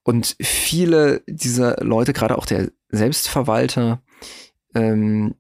Und 0.03 0.37
viele 0.41 1.23
dieser 1.27 1.85
Leute, 1.85 2.13
gerade 2.13 2.39
auch 2.39 2.47
der 2.47 2.71
Selbstverwalter, 2.89 4.03
ähm, 4.75 5.35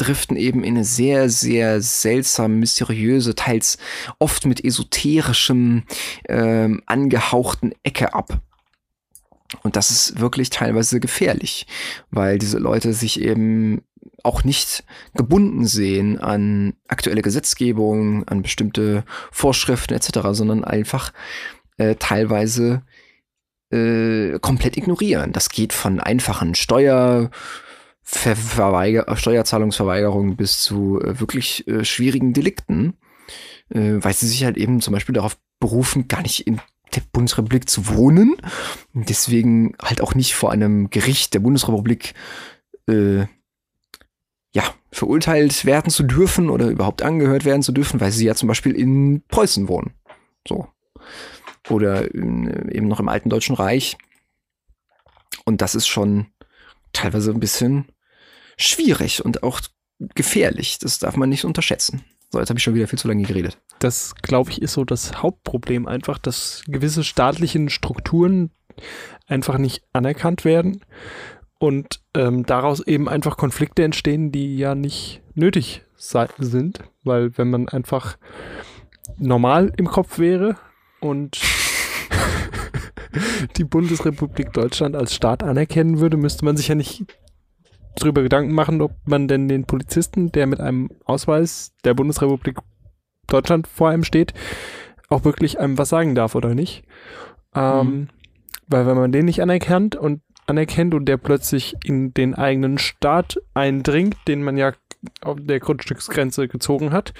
driften 0.00 0.36
eben 0.36 0.64
in 0.64 0.76
eine 0.76 0.84
sehr, 0.84 1.28
sehr 1.28 1.80
seltsam, 1.82 2.58
mysteriöse, 2.58 3.34
teils 3.34 3.78
oft 4.18 4.46
mit 4.46 4.64
esoterischem 4.64 5.84
ähm, 6.28 6.82
angehauchten 6.86 7.72
Ecke 7.82 8.14
ab. 8.14 8.40
Und 9.62 9.76
das 9.76 9.90
ist 9.90 10.20
wirklich 10.20 10.50
teilweise 10.50 11.00
gefährlich, 11.00 11.66
weil 12.10 12.38
diese 12.38 12.58
Leute 12.58 12.92
sich 12.92 13.20
eben 13.20 13.82
auch 14.22 14.44
nicht 14.44 14.84
gebunden 15.14 15.66
sehen 15.66 16.18
an 16.18 16.74
aktuelle 16.88 17.22
Gesetzgebung, 17.22 18.26
an 18.28 18.42
bestimmte 18.42 19.04
Vorschriften 19.32 19.94
etc., 19.94 20.20
sondern 20.32 20.64
einfach 20.64 21.12
äh, 21.78 21.96
teilweise 21.96 22.82
äh, 23.70 24.38
komplett 24.40 24.76
ignorieren. 24.76 25.32
Das 25.32 25.48
geht 25.48 25.72
von 25.72 26.00
einfachen 26.00 26.54
Steuer 26.54 27.30
Verweiger 28.12 29.16
Steuerzahlungsverweigerung 29.16 30.36
bis 30.36 30.60
zu 30.60 31.00
äh, 31.00 31.20
wirklich 31.20 31.66
äh, 31.68 31.84
schwierigen 31.84 32.32
Delikten, 32.32 32.94
äh, 33.68 33.94
weil 33.98 34.12
sie 34.14 34.26
sich 34.26 34.44
halt 34.44 34.56
eben 34.56 34.80
zum 34.80 34.92
Beispiel 34.92 35.14
darauf 35.14 35.38
berufen, 35.60 36.08
gar 36.08 36.22
nicht 36.22 36.46
in 36.46 36.60
der 36.94 37.02
Bundesrepublik 37.12 37.68
zu 37.68 37.86
wohnen, 37.86 38.36
deswegen 38.92 39.74
halt 39.80 40.00
auch 40.00 40.16
nicht 40.16 40.34
vor 40.34 40.50
einem 40.50 40.90
Gericht 40.90 41.34
der 41.34 41.38
Bundesrepublik 41.38 42.14
äh, 42.88 43.26
ja, 44.52 44.64
verurteilt 44.90 45.64
werden 45.64 45.90
zu 45.90 46.02
dürfen 46.02 46.50
oder 46.50 46.66
überhaupt 46.66 47.02
angehört 47.02 47.44
werden 47.44 47.62
zu 47.62 47.70
dürfen, 47.70 48.00
weil 48.00 48.10
sie 48.10 48.26
ja 48.26 48.34
zum 48.34 48.48
Beispiel 48.48 48.72
in 48.72 49.22
Preußen 49.28 49.68
wohnen. 49.68 49.94
So. 50.48 50.66
Oder 51.68 52.12
in, 52.12 52.48
äh, 52.48 52.74
eben 52.74 52.88
noch 52.88 52.98
im 52.98 53.08
alten 53.08 53.30
Deutschen 53.30 53.54
Reich. 53.54 53.96
Und 55.44 55.62
das 55.62 55.76
ist 55.76 55.86
schon 55.86 56.26
teilweise 56.92 57.30
ein 57.30 57.38
bisschen 57.38 57.86
schwierig 58.62 59.24
und 59.24 59.42
auch 59.42 59.60
gefährlich. 60.14 60.78
Das 60.78 60.98
darf 60.98 61.16
man 61.16 61.28
nicht 61.28 61.44
unterschätzen. 61.44 62.04
So, 62.30 62.38
jetzt 62.38 62.48
habe 62.48 62.58
ich 62.58 62.62
schon 62.62 62.74
wieder 62.74 62.86
viel 62.86 62.98
zu 62.98 63.08
lange 63.08 63.24
geredet. 63.24 63.58
Das, 63.80 64.14
glaube 64.22 64.50
ich, 64.50 64.62
ist 64.62 64.74
so 64.74 64.84
das 64.84 65.22
Hauptproblem 65.22 65.86
einfach, 65.86 66.18
dass 66.18 66.62
gewisse 66.66 67.02
staatlichen 67.02 67.70
Strukturen 67.70 68.50
einfach 69.26 69.58
nicht 69.58 69.82
anerkannt 69.92 70.44
werden 70.44 70.84
und 71.58 72.00
ähm, 72.14 72.46
daraus 72.46 72.86
eben 72.86 73.08
einfach 73.08 73.36
Konflikte 73.36 73.82
entstehen, 73.82 74.32
die 74.32 74.56
ja 74.56 74.74
nicht 74.74 75.22
nötig 75.34 75.82
sind, 75.96 76.80
weil 77.02 77.36
wenn 77.36 77.50
man 77.50 77.68
einfach 77.68 78.16
normal 79.18 79.72
im 79.76 79.86
Kopf 79.86 80.18
wäre 80.18 80.56
und 81.00 81.38
die 83.56 83.64
Bundesrepublik 83.64 84.52
Deutschland 84.52 84.96
als 84.96 85.14
Staat 85.14 85.42
anerkennen 85.42 86.00
würde, 86.00 86.16
müsste 86.16 86.44
man 86.44 86.56
sich 86.56 86.68
ja 86.68 86.74
nicht 86.74 87.04
darüber 87.96 88.22
Gedanken 88.22 88.52
machen, 88.52 88.80
ob 88.80 88.92
man 89.04 89.28
denn 89.28 89.48
den 89.48 89.64
Polizisten, 89.64 90.32
der 90.32 90.46
mit 90.46 90.60
einem 90.60 90.90
Ausweis 91.04 91.72
der 91.84 91.94
Bundesrepublik 91.94 92.58
Deutschland 93.26 93.66
vor 93.66 93.90
einem 93.90 94.04
steht, 94.04 94.34
auch 95.08 95.24
wirklich 95.24 95.58
einem 95.60 95.78
was 95.78 95.88
sagen 95.88 96.14
darf 96.14 96.34
oder 96.34 96.54
nicht. 96.54 96.84
Ähm, 97.54 97.86
mhm. 97.86 98.08
Weil 98.66 98.86
wenn 98.86 98.96
man 98.96 99.12
den 99.12 99.24
nicht 99.24 99.42
anerkennt 99.42 99.96
und 99.96 100.22
anerkennt 100.46 100.94
und 100.94 101.06
der 101.06 101.16
plötzlich 101.16 101.76
in 101.84 102.14
den 102.14 102.34
eigenen 102.34 102.78
Staat 102.78 103.40
eindringt, 103.54 104.16
den 104.28 104.42
man 104.42 104.56
ja 104.56 104.72
auf 105.22 105.38
der 105.40 105.60
Grundstücksgrenze 105.60 106.48
gezogen 106.48 106.92
hat, 106.92 107.14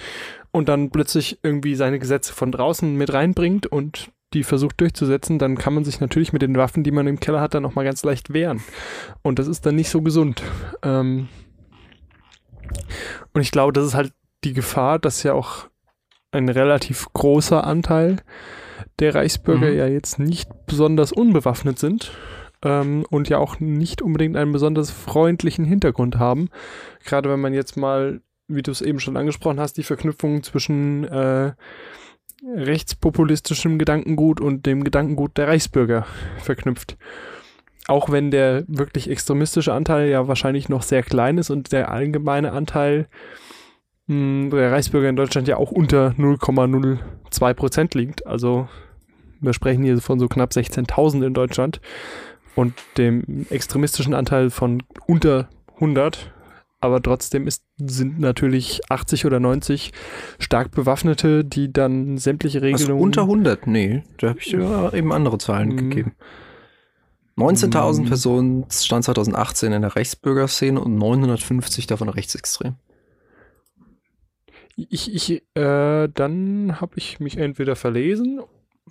und 0.53 0.69
dann 0.69 0.91
plötzlich 0.91 1.39
irgendwie 1.43 1.75
seine 1.77 1.99
Gesetze 1.99 2.33
von 2.33 2.53
draußen 2.53 2.97
mit 2.97 3.13
reinbringt 3.13 3.67
und 3.67 4.11
die 4.33 4.45
versucht 4.45 4.81
durchzusetzen, 4.81 5.39
dann 5.39 5.57
kann 5.57 5.75
man 5.75 5.85
sich 5.85 6.01
natürlich 6.01 6.33
mit 6.33 6.43
den 6.43 6.57
Waffen, 6.57 6.85
die 6.85 6.93
man 6.93 7.07
im 7.07 7.21
Keller 7.21 7.41
hat, 7.41 7.55
dann 7.55 7.65
auch 7.65 7.75
mal 7.75 7.85
ganz 7.85 8.05
leicht 8.05 8.33
wehren. 8.33 8.61
Und 9.23 9.39
das 9.39 9.49
ist 9.49 9.67
dann 9.67 9.75
nicht 9.75 9.91
so 9.91 10.03
gesund. 10.03 10.43
Ähm 10.83 11.29
und 13.33 13.41
ich 13.41 13.51
glaube, 13.51 13.73
das 13.73 13.85
ist 13.85 13.95
halt 13.95 14.13
die 14.45 14.53
Gefahr, 14.53 14.99
dass 14.99 15.23
ja 15.23 15.35
auch 15.35 15.69
ein 16.33 16.49
relativ 16.49 17.07
großer 17.13 17.65
Anteil 17.65 18.17
der 19.01 19.15
Reichsbürger 19.15 19.71
mhm. 19.71 19.77
ja 19.77 19.87
jetzt 19.87 20.19
nicht 20.19 20.49
besonders 20.67 21.13
unbewaffnet 21.13 21.79
sind 21.79 22.13
ähm, 22.63 23.05
und 23.11 23.29
ja 23.29 23.39
auch 23.39 23.59
nicht 23.59 24.03
unbedingt 24.03 24.37
einen 24.37 24.53
besonders 24.53 24.91
freundlichen 24.91 25.65
Hintergrund 25.65 26.19
haben. 26.19 26.49
Gerade 27.05 27.31
wenn 27.31 27.41
man 27.41 27.55
jetzt 27.55 27.77
mal, 27.77 28.21
wie 28.47 28.63
du 28.63 28.71
es 28.71 28.83
eben 28.83 29.01
schon 29.01 29.17
angesprochen 29.17 29.61
hast, 29.61 29.77
die 29.77 29.83
Verknüpfung 29.83 30.43
zwischen 30.43 31.05
äh, 31.05 31.53
rechtspopulistischem 32.47 33.79
Gedankengut 33.79 34.41
und 34.41 34.67
dem 34.67 34.85
Gedankengut 34.85 35.37
der 35.37 35.49
Reichsbürger 35.49 36.07
verknüpft. 36.39 36.97
Auch 37.87 38.11
wenn 38.11 38.31
der 38.31 38.65
wirklich 38.69 39.11
extremistische 39.11 39.73
Anteil 39.73 40.09
ja 40.09 40.29
wahrscheinlich 40.29 40.69
noch 40.69 40.83
sehr 40.83 41.03
klein 41.03 41.39
ist 41.39 41.51
und 41.51 41.73
der 41.73 41.91
allgemeine 41.91 42.53
Anteil 42.53 43.09
mh, 44.07 44.15
hm, 44.15 44.51
der 44.51 44.73
Reichsbürger 44.73 45.09
in 45.09 45.17
Deutschland 45.17 45.49
ja 45.49 45.57
auch 45.57 45.71
unter 45.71 46.15
0,02 46.19 47.55
Prozent 47.55 47.95
liegt. 47.95 48.27
Also 48.27 48.69
wir 49.41 49.53
sprechen 49.53 49.83
hier 49.83 49.99
von 50.01 50.19
so 50.19 50.29
knapp 50.29 50.53
16.000 50.53 51.27
in 51.27 51.35
Deutschland 51.35 51.81
und 52.55 52.75
dem 52.99 53.47
extremistischen 53.51 54.15
Anteil 54.15 54.51
von 54.51 54.83
unter 55.07 55.49
100 55.77 56.33
aber 56.81 57.03
trotzdem 57.03 57.47
ist, 57.47 57.65
sind 57.77 58.19
natürlich 58.19 58.81
80 58.89 59.27
oder 59.27 59.39
90 59.39 59.93
stark 60.39 60.71
Bewaffnete, 60.71 61.45
die 61.45 61.73
dann 61.73 62.19
sämtliche 62.19 62.63
Regelungen. 62.63 62.93
Also 62.93 63.03
unter 63.03 63.23
100? 63.23 63.67
Nee, 63.67 64.03
da 64.19 64.31
habe 64.31 64.39
ich 64.39 64.53
ja 64.53 64.93
eben 64.93 65.13
andere 65.13 65.39
Zahlen 65.39 65.71
mhm. 65.71 65.77
gegeben. 65.77 66.13
19.000 67.37 68.01
mhm. 68.01 68.07
Personen 68.07 68.67
stand 68.71 69.05
2018 69.05 69.73
in 69.73 69.83
der 69.83 69.97
Rechtsbürgerszene 69.97 70.81
und 70.81 70.97
950 70.97 71.87
davon 71.87 72.09
rechtsextrem. 72.09 72.77
Ich, 74.77 75.15
ich, 75.15 75.43
äh, 75.55 76.09
dann 76.09 76.81
habe 76.81 76.93
ich 76.97 77.21
mich 77.21 77.37
entweder 77.37 77.77
verlesen, 77.77 78.41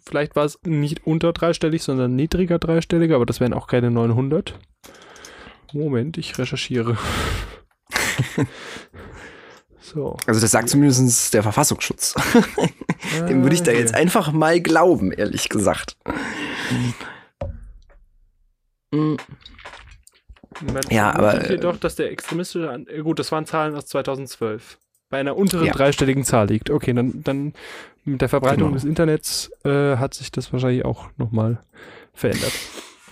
vielleicht 0.06 0.36
war 0.36 0.46
es 0.46 0.60
nicht 0.64 1.06
unter 1.06 1.34
dreistellig, 1.34 1.82
sondern 1.82 2.16
niedriger 2.16 2.60
dreistellig, 2.60 3.14
aber 3.14 3.26
das 3.26 3.40
wären 3.40 3.54
auch 3.54 3.68
keine 3.68 3.90
900. 3.90 4.60
Moment, 5.74 6.18
ich 6.18 6.38
recherchiere. 6.38 6.98
so. 9.82 10.18
Also 10.26 10.40
das 10.42 10.52
sagt 10.52 10.70
zumindest 10.70 11.34
der 11.34 11.44
Verfassungsschutz. 11.44 12.16
Dem 13.30 13.44
würde 13.44 13.56
ich 13.56 13.64
da 13.64 13.72
jetzt 13.72 13.94
einfach 13.96 14.32
mal 14.32 14.62
glauben, 14.62 15.12
ehrlich 15.12 15.50
gesagt. 15.50 15.96
Man 18.92 19.18
Ja, 20.90 21.12
aber, 21.12 21.32
vermutet 21.32 21.50
äh, 21.50 21.54
jedoch, 21.56 21.78
dass 21.78 21.96
der 21.96 22.12
extremistische, 22.12 22.70
An 22.70 22.86
äh, 22.88 23.00
gut, 23.02 23.20
das 23.20 23.32
waren 23.32 23.46
Zahlen 23.46 23.76
aus 23.76 23.86
2012. 23.86 24.78
Bei 25.10 25.20
einer 25.20 25.36
unteren 25.36 25.66
Ja. 25.66 25.74
dreistelligen 25.74 26.24
Zahl 26.24 26.48
liegt. 26.48 26.70
Okay, 26.70 26.94
dann, 26.94 27.24
dann 27.24 27.54
mit 28.06 28.22
der 28.22 28.30
Verbreitung 28.30 28.68
Genau. 28.70 28.74
des 28.76 28.84
Internets 28.84 29.52
äh, 29.64 29.98
hat 29.98 30.14
sich 30.14 30.32
das 30.32 30.52
wahrscheinlich 30.54 30.86
auch 30.86 31.08
nochmal 31.18 31.60
verändert. 32.14 32.52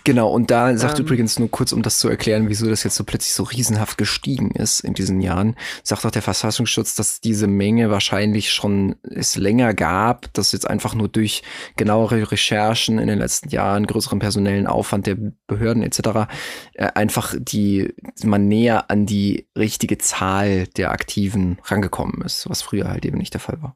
Genau, 0.08 0.30
und 0.30 0.52
da 0.52 0.78
sagt 0.78 1.00
Ähm. 1.00 1.06
übrigens 1.06 1.38
nur 1.38 1.52
kurz, 1.52 1.74
um 1.74 1.82
das 1.82 2.00
zu 2.00 2.08
erklären, 2.08 2.48
wieso 2.48 2.70
das 2.70 2.86
jetzt 2.86 2.96
so 2.96 3.04
plötzlich 3.04 3.34
so 3.34 3.44
riesenhaft 3.44 3.98
gestiegen 3.98 4.52
ist 4.52 4.80
in 4.80 4.94
diesen 4.94 5.20
Jahren, 5.20 5.58
sagt 5.84 6.06
auch 6.06 6.12
der 6.12 6.22
Verfassungsschutz, 6.22 6.96
dass 6.96 7.20
diese 7.20 7.46
Menge 7.48 7.90
wahrscheinlich 7.90 8.54
schon 8.54 8.96
es 9.04 9.36
länger 9.36 9.74
gab, 9.74 10.32
dass 10.32 10.54
jetzt 10.54 10.66
einfach 10.66 10.96
nur 10.96 11.10
durch 11.10 11.44
genauere 11.76 12.32
Recherchen 12.32 13.00
in 13.00 13.10
den 13.10 13.20
letzten 13.20 13.50
Jahren, 13.50 13.86
größeren 13.86 14.20
personellen 14.20 14.66
Aufwand 14.66 15.08
der 15.08 15.18
Behörden 15.46 15.84
etc. 15.84 16.30
Äh, 16.72 16.88
einfach 16.96 17.36
die 17.38 17.94
man 18.24 18.48
näher 18.48 18.90
an 18.90 19.06
die 19.06 19.50
richtige 19.58 19.98
Zahl 19.98 20.68
der 20.68 20.92
Aktiven 20.92 21.58
rangekommen 21.66 22.22
ist, 22.22 22.50
was 22.50 22.62
früher 22.62 22.88
halt 22.88 23.06
eben 23.06 23.18
nicht 23.18 23.34
der 23.34 23.42
Fall 23.42 23.62
war. 23.62 23.76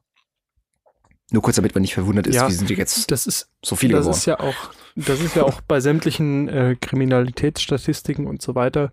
Nur 1.32 1.42
kurz, 1.42 1.56
damit 1.56 1.74
man 1.74 1.82
nicht 1.82 1.94
verwundert 1.94 2.26
ist, 2.26 2.36
Ja, 2.36 2.48
wie 2.48 2.52
sind 2.52 2.68
die 2.70 2.74
jetzt 2.74 3.10
Das 3.10 3.26
ist, 3.26 3.48
so 3.64 3.74
viele 3.74 3.94
das 3.94 4.02
geworden. 4.04 4.18
ist 4.18 4.26
ja 4.26 4.38
auch, 4.40 4.54
das 4.96 5.20
ist 5.20 5.34
ja 5.34 5.42
auch 5.42 5.60
bei 5.62 5.80
sämtlichen 5.80 6.48
äh, 6.48 6.76
Kriminalitätsstatistiken 6.80 8.26
und 8.26 8.42
so 8.42 8.54
weiter 8.54 8.92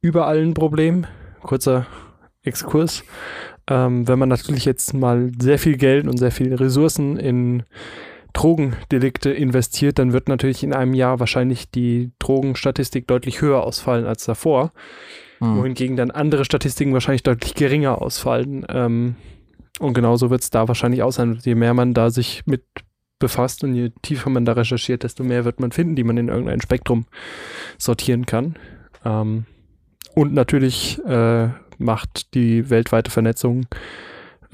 überall 0.00 0.38
ein 0.42 0.54
Problem. 0.54 1.06
Kurzer 1.42 1.86
Exkurs. 2.42 3.04
Ähm, 3.68 4.06
wenn 4.08 4.18
man 4.18 4.28
natürlich 4.28 4.64
jetzt 4.64 4.92
mal 4.94 5.30
sehr 5.38 5.58
viel 5.58 5.76
Geld 5.76 6.06
und 6.06 6.18
sehr 6.18 6.30
viele 6.32 6.58
Ressourcen 6.60 7.16
in 7.18 7.62
Drogendelikte 8.34 9.30
investiert, 9.30 9.98
dann 9.98 10.12
wird 10.12 10.28
natürlich 10.28 10.62
in 10.64 10.72
einem 10.74 10.92
Jahr 10.94 11.20
wahrscheinlich 11.20 11.70
die 11.70 12.10
Drogenstatistik 12.18 13.06
deutlich 13.06 13.40
höher 13.40 13.62
ausfallen 13.62 14.06
als 14.06 14.24
davor, 14.24 14.72
Hm. 15.38 15.56
wohingegen 15.58 15.96
dann 15.96 16.10
andere 16.10 16.44
Statistiken 16.44 16.92
wahrscheinlich 16.92 17.22
deutlich 17.22 17.54
geringer 17.54 18.00
ausfallen. 18.02 18.64
Ähm, 18.68 19.16
und 19.80 19.94
genauso 19.94 20.30
wird 20.30 20.42
es 20.42 20.50
da 20.50 20.68
wahrscheinlich 20.68 21.02
auch 21.02 21.12
sein. 21.12 21.38
Je 21.42 21.54
mehr 21.54 21.74
man 21.74 21.94
da 21.94 22.10
sich 22.10 22.42
mit 22.46 22.64
befasst 23.18 23.64
und 23.64 23.74
je 23.74 23.90
tiefer 24.02 24.30
man 24.30 24.44
da 24.44 24.52
recherchiert, 24.52 25.02
desto 25.02 25.24
mehr 25.24 25.44
wird 25.44 25.60
man 25.60 25.72
finden, 25.72 25.96
die 25.96 26.04
man 26.04 26.16
in 26.16 26.28
irgendein 26.28 26.60
Spektrum 26.60 27.06
sortieren 27.78 28.26
kann. 28.26 28.56
Ähm, 29.04 29.46
und 30.14 30.32
natürlich 30.32 31.02
äh, 31.04 31.48
macht 31.78 32.34
die 32.34 32.70
weltweite 32.70 33.10
Vernetzung 33.10 33.66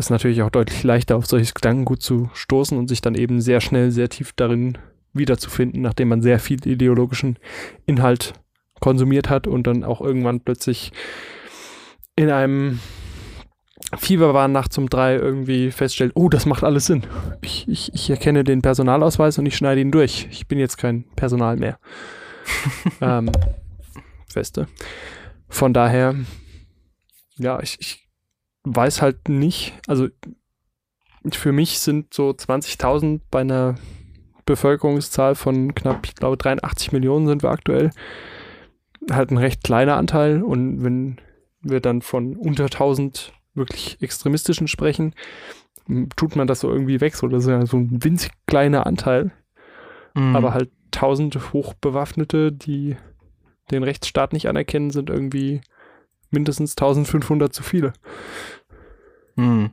es 0.00 0.10
natürlich 0.10 0.42
auch 0.42 0.50
deutlich 0.50 0.82
leichter, 0.82 1.16
auf 1.16 1.26
solches 1.26 1.54
Gedankengut 1.54 2.02
zu 2.02 2.30
stoßen 2.34 2.76
und 2.76 2.88
sich 2.88 3.00
dann 3.00 3.14
eben 3.14 3.40
sehr 3.40 3.60
schnell, 3.60 3.90
sehr 3.90 4.08
tief 4.08 4.32
darin 4.34 4.78
wiederzufinden, 5.12 5.82
nachdem 5.82 6.08
man 6.08 6.22
sehr 6.22 6.38
viel 6.40 6.66
ideologischen 6.66 7.38
Inhalt 7.86 8.32
konsumiert 8.80 9.28
hat 9.28 9.46
und 9.46 9.66
dann 9.66 9.84
auch 9.84 10.00
irgendwann 10.00 10.40
plötzlich 10.40 10.92
in 12.16 12.30
einem 12.30 12.80
Fieberwahn 13.98 14.52
nachts 14.52 14.78
um 14.78 14.88
drei 14.88 15.16
irgendwie 15.16 15.70
feststellt, 15.70 16.12
oh, 16.14 16.28
das 16.28 16.46
macht 16.46 16.62
alles 16.62 16.86
Sinn. 16.86 17.02
Ich, 17.40 17.66
ich, 17.68 17.92
ich 17.92 18.10
erkenne 18.10 18.44
den 18.44 18.62
Personalausweis 18.62 19.38
und 19.38 19.46
ich 19.46 19.56
schneide 19.56 19.80
ihn 19.80 19.90
durch. 19.90 20.28
Ich 20.30 20.46
bin 20.46 20.58
jetzt 20.58 20.76
kein 20.76 21.04
Personal 21.16 21.56
mehr. 21.56 21.78
ähm, 23.00 23.30
feste. 24.28 24.68
Von 25.48 25.74
daher, 25.74 26.14
ja, 27.36 27.60
ich, 27.60 27.78
ich 27.80 28.08
weiß 28.64 29.02
halt 29.02 29.28
nicht, 29.28 29.74
also 29.88 30.08
für 31.32 31.52
mich 31.52 31.80
sind 31.80 32.14
so 32.14 32.30
20.000 32.30 33.20
bei 33.30 33.40
einer 33.40 33.74
Bevölkerungszahl 34.46 35.34
von 35.34 35.74
knapp, 35.74 36.06
ich 36.06 36.14
glaube 36.14 36.36
83 36.36 36.92
Millionen 36.92 37.26
sind 37.26 37.42
wir 37.42 37.50
aktuell, 37.50 37.90
halt 39.10 39.30
ein 39.30 39.38
recht 39.38 39.64
kleiner 39.64 39.96
Anteil 39.96 40.42
und 40.42 40.82
wenn 40.84 41.20
wir 41.62 41.80
dann 41.80 42.02
von 42.02 42.36
unter 42.36 42.64
1000 42.64 43.32
wirklich 43.60 43.98
extremistischen 44.00 44.66
sprechen, 44.66 45.14
tut 46.16 46.34
man 46.34 46.48
das 46.48 46.58
so 46.60 46.70
irgendwie 46.70 47.00
weg, 47.00 47.14
so 47.14 47.28
das 47.28 47.44
ist 47.44 47.50
ja 47.50 47.64
so 47.66 47.76
ein 47.76 48.02
winzig 48.02 48.32
kleiner 48.46 48.86
Anteil, 48.86 49.30
Mhm. 50.14 50.34
aber 50.34 50.52
halt 50.54 50.70
1000 50.92 51.52
Hochbewaffnete, 51.52 52.50
die 52.50 52.96
den 53.70 53.84
Rechtsstaat 53.84 54.32
nicht 54.32 54.48
anerkennen, 54.48 54.90
sind 54.90 55.08
irgendwie 55.08 55.60
mindestens 56.30 56.72
1500 56.72 57.52
zu 57.54 57.62
viele. 57.62 57.92
Hm. 59.36 59.70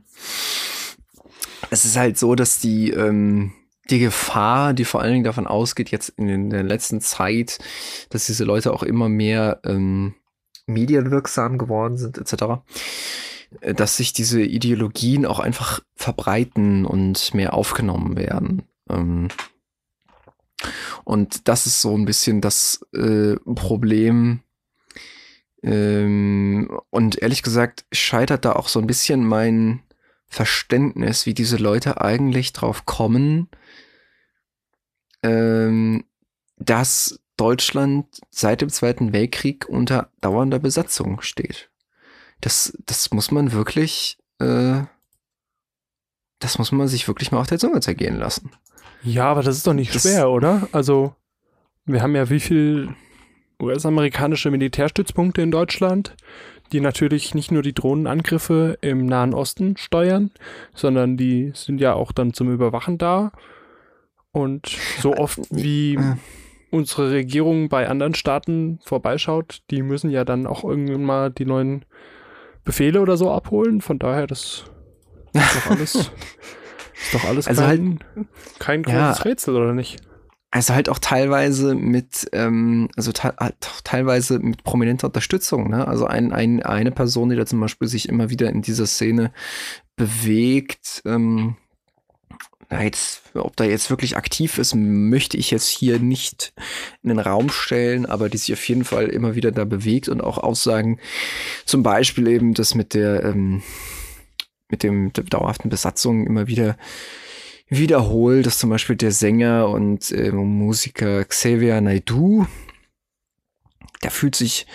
Es 1.70 1.84
ist 1.84 1.96
halt 1.96 2.16
so, 2.18 2.34
dass 2.36 2.60
die, 2.60 2.90
ähm, 2.90 3.52
die 3.90 3.98
Gefahr, 3.98 4.74
die 4.74 4.84
vor 4.84 5.00
allen 5.00 5.12
Dingen 5.14 5.24
davon 5.24 5.46
ausgeht, 5.46 5.90
jetzt 5.90 6.10
in, 6.10 6.28
den, 6.28 6.50
der 6.50 6.62
letzten 6.62 7.00
Zeit, 7.00 7.58
dass 8.10 8.26
diese 8.26 8.44
Leute 8.44 8.72
auch 8.72 8.82
immer 8.82 9.08
mehr 9.08 9.60
ähm, 9.64 10.14
medienwirksam 10.66 11.58
geworden 11.58 11.98
sind, 11.98 12.18
etc., 12.18 12.62
dass 13.60 13.96
sich 13.96 14.12
diese 14.12 14.42
Ideologien 14.42 15.26
auch 15.26 15.38
einfach 15.38 15.80
verbreiten 15.94 16.84
und 16.84 17.34
mehr 17.34 17.54
aufgenommen 17.54 18.16
werden. 18.16 18.62
Ähm, 18.90 19.28
und 21.04 21.48
das 21.48 21.66
ist 21.66 21.80
so 21.80 21.96
ein 21.96 22.04
bisschen 22.04 22.40
das 22.40 22.80
äh, 22.92 23.36
Problem, 23.54 24.42
ähm, 25.62 26.80
und 26.90 27.20
ehrlich 27.20 27.42
gesagt 27.42 27.84
scheitert 27.92 28.44
da 28.44 28.52
auch 28.52 28.68
so 28.68 28.80
ein 28.80 28.86
bisschen 28.86 29.24
mein 29.24 29.82
Verständnis, 30.26 31.26
wie 31.26 31.34
diese 31.34 31.56
Leute 31.56 32.00
eigentlich 32.00 32.52
drauf 32.52 32.86
kommen, 32.86 33.48
ähm, 35.22 36.04
dass 36.58 37.20
Deutschland 37.36 38.20
seit 38.30 38.60
dem 38.60 38.68
Zweiten 38.68 39.12
Weltkrieg 39.12 39.68
unter 39.68 40.10
dauernder 40.20 40.58
Besatzung 40.58 41.22
steht. 41.22 41.70
Das, 42.40 42.76
das 42.86 43.10
muss 43.10 43.30
man 43.30 43.52
wirklich, 43.52 44.18
äh, 44.38 44.82
das 46.38 46.58
muss 46.58 46.72
man 46.72 46.88
sich 46.88 47.08
wirklich 47.08 47.32
mal 47.32 47.40
auf 47.40 47.46
der 47.48 47.58
Zunge 47.58 47.80
zergehen 47.80 48.16
lassen. 48.16 48.52
Ja, 49.02 49.26
aber 49.26 49.42
das 49.42 49.56
ist 49.56 49.66
doch 49.66 49.74
nicht 49.74 49.94
Das- 49.94 50.02
schwer, 50.02 50.30
oder? 50.30 50.68
Also, 50.72 51.14
wir 51.84 52.02
haben 52.02 52.14
ja 52.14 52.30
wie 52.30 52.40
viel 52.40 52.94
US-amerikanische 53.60 54.50
Militärstützpunkte 54.50 55.42
in 55.42 55.50
Deutschland, 55.50 56.14
die 56.70 56.80
natürlich 56.80 57.34
nicht 57.34 57.50
nur 57.50 57.62
die 57.62 57.72
Drohnenangriffe 57.74 58.78
im 58.82 59.06
Nahen 59.06 59.34
Osten 59.34 59.76
steuern, 59.76 60.30
sondern 60.74 61.16
die 61.16 61.50
sind 61.54 61.80
ja 61.80 61.94
auch 61.94 62.12
dann 62.12 62.34
zum 62.34 62.52
Überwachen 62.52 62.98
da. 62.98 63.32
Und 64.30 64.66
so 65.00 65.14
oft 65.16 65.40
wie 65.50 65.94
äh. 65.94 66.16
unsere 66.70 67.10
Regierung 67.10 67.68
bei 67.68 67.88
anderen 67.88 68.14
Staaten 68.14 68.78
vorbeischaut, 68.84 69.62
die 69.70 69.82
müssen 69.82 70.10
ja 70.10 70.24
dann 70.24 70.46
auch 70.46 70.62
irgendwann 70.62 71.02
mal 71.04 71.30
die 71.30 71.46
neuen 71.46 71.84
Befehle 72.64 73.00
oder 73.00 73.16
so 73.16 73.30
abholen. 73.30 73.80
Von 73.80 73.98
daher, 73.98 74.26
das 74.26 74.64
ist 75.32 75.56
doch 75.64 75.70
alles, 75.70 75.94
ist 75.94 76.10
doch 77.14 77.24
alles 77.24 77.46
Also 77.48 77.62
kein, 77.62 77.98
kein 78.58 78.82
Ja. 78.84 79.08
großes 79.08 79.24
Rätsel, 79.24 79.56
oder 79.56 79.74
nicht? 79.74 80.00
Also 80.50 80.72
halt 80.74 80.88
auch 80.88 80.98
teilweise 80.98 81.74
mit, 81.74 82.26
ähm, 82.32 82.88
also 82.96 83.12
te 83.12 83.34
halt 83.38 83.56
teilweise 83.84 84.38
mit 84.38 84.64
prominenter 84.64 85.08
Unterstützung. 85.08 85.68
Ne? 85.68 85.86
Also 85.86 86.06
ein, 86.06 86.32
ein, 86.32 86.62
eine 86.62 86.90
Person, 86.90 87.28
die 87.28 87.36
da 87.36 87.44
zum 87.44 87.60
Beispiel 87.60 87.86
sich 87.86 88.08
immer 88.08 88.30
wieder 88.30 88.48
in 88.48 88.62
dieser 88.62 88.86
Szene 88.86 89.30
bewegt, 89.96 91.02
ähm, 91.04 91.56
na 92.70 92.82
jetzt, 92.82 93.22
ob 93.34 93.56
da 93.56 93.64
jetzt 93.64 93.88
wirklich 93.88 94.16
aktiv 94.16 94.58
ist, 94.58 94.74
möchte 94.74 95.38
ich 95.38 95.50
jetzt 95.50 95.68
hier 95.68 95.98
nicht 95.98 96.52
in 97.02 97.08
den 97.08 97.18
Raum 97.18 97.48
stellen, 97.48 98.04
aber 98.04 98.28
die 98.28 98.36
sich 98.36 98.52
auf 98.52 98.68
jeden 98.68 98.84
Fall 98.84 99.06
immer 99.06 99.34
wieder 99.34 99.52
da 99.52 99.64
bewegt 99.64 100.08
und 100.08 100.20
auch 100.20 100.36
Aussagen, 100.36 101.00
zum 101.64 101.82
Beispiel 101.82 102.28
eben 102.28 102.52
das 102.52 102.74
mit 102.74 102.92
der, 102.92 103.24
ähm, 103.24 103.62
mit 104.68 104.82
dem 104.82 105.14
der 105.14 105.24
dauerhaften 105.24 105.70
Besatzung 105.70 106.26
immer 106.26 106.46
wieder 106.46 106.76
wiederholt, 107.68 108.44
dass 108.44 108.58
zum 108.58 108.70
Beispiel 108.70 108.96
der 108.96 109.12
Sänger 109.12 109.68
und 109.68 110.10
äh, 110.10 110.30
Musiker 110.30 111.24
Xavier 111.24 111.80
Naidoo, 111.80 112.46
der 114.02 114.10
fühlt 114.10 114.36
sich, 114.36 114.66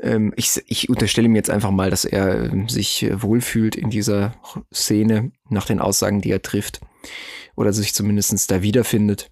ähm, 0.00 0.32
ich, 0.36 0.60
ich 0.66 0.88
unterstelle 0.88 1.26
ihm 1.26 1.36
jetzt 1.36 1.50
einfach 1.50 1.70
mal, 1.70 1.90
dass 1.90 2.04
er 2.04 2.46
ähm, 2.46 2.68
sich 2.68 3.04
äh, 3.04 3.22
wohlfühlt 3.22 3.76
in 3.76 3.90
dieser 3.90 4.34
Szene 4.74 5.30
nach 5.48 5.66
den 5.66 5.78
Aussagen, 5.78 6.20
die 6.20 6.32
er 6.32 6.42
trifft 6.42 6.80
oder 7.56 7.72
sich 7.72 7.94
zumindestens 7.94 8.46
da 8.46 8.62
wiederfindet. 8.62 9.30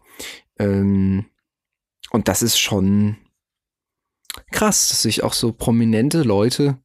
Ähm, 0.58 1.26
und 2.10 2.28
das 2.28 2.42
ist 2.42 2.58
schon 2.58 3.16
krass, 4.50 4.88
dass 4.88 5.02
sich 5.02 5.22
auch 5.22 5.32
so 5.32 5.52
prominente 5.52 6.22
Leute 6.22 6.78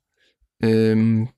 ähm, 0.61 1.29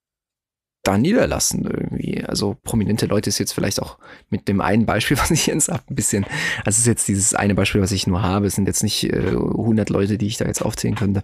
da 0.88 0.98
niederlassen 0.98 1.66
irgendwie. 1.66 2.24
Also 2.24 2.56
prominente 2.64 3.08
Leute 3.08 3.30
ist 3.30 3.40
jetzt 3.40 3.52
vielleicht 3.52 3.82
auch 3.82 3.98
mit 4.30 4.48
dem 4.48 4.62
einen 4.62 4.86
Beispiel, 4.86 5.18
was 5.20 5.32
ich 5.32 5.48
jetzt 5.48 5.68
habe, 5.68 5.84
ein 5.90 5.96
bisschen, 5.96 6.26
also 6.64 6.80
ist 6.80 6.88
jetzt 6.88 7.08
dieses 7.08 7.34
eine 7.34 7.56
Beispiel, 7.56 7.82
was 7.82 7.92
ich 7.92 8.08
nur 8.08 8.22
habe, 8.22 8.48
es 8.48 8.56
sind 8.56 8.68
jetzt 8.68 8.84
nicht 8.84 9.04
äh, 9.04 9.30
100 9.30 9.90
Leute, 9.90 10.18
die 10.18 10.28
ich 10.28 10.38
da 10.38 10.46
jetzt 10.46 10.62
aufzählen 10.62 10.96
könnte, 10.96 11.24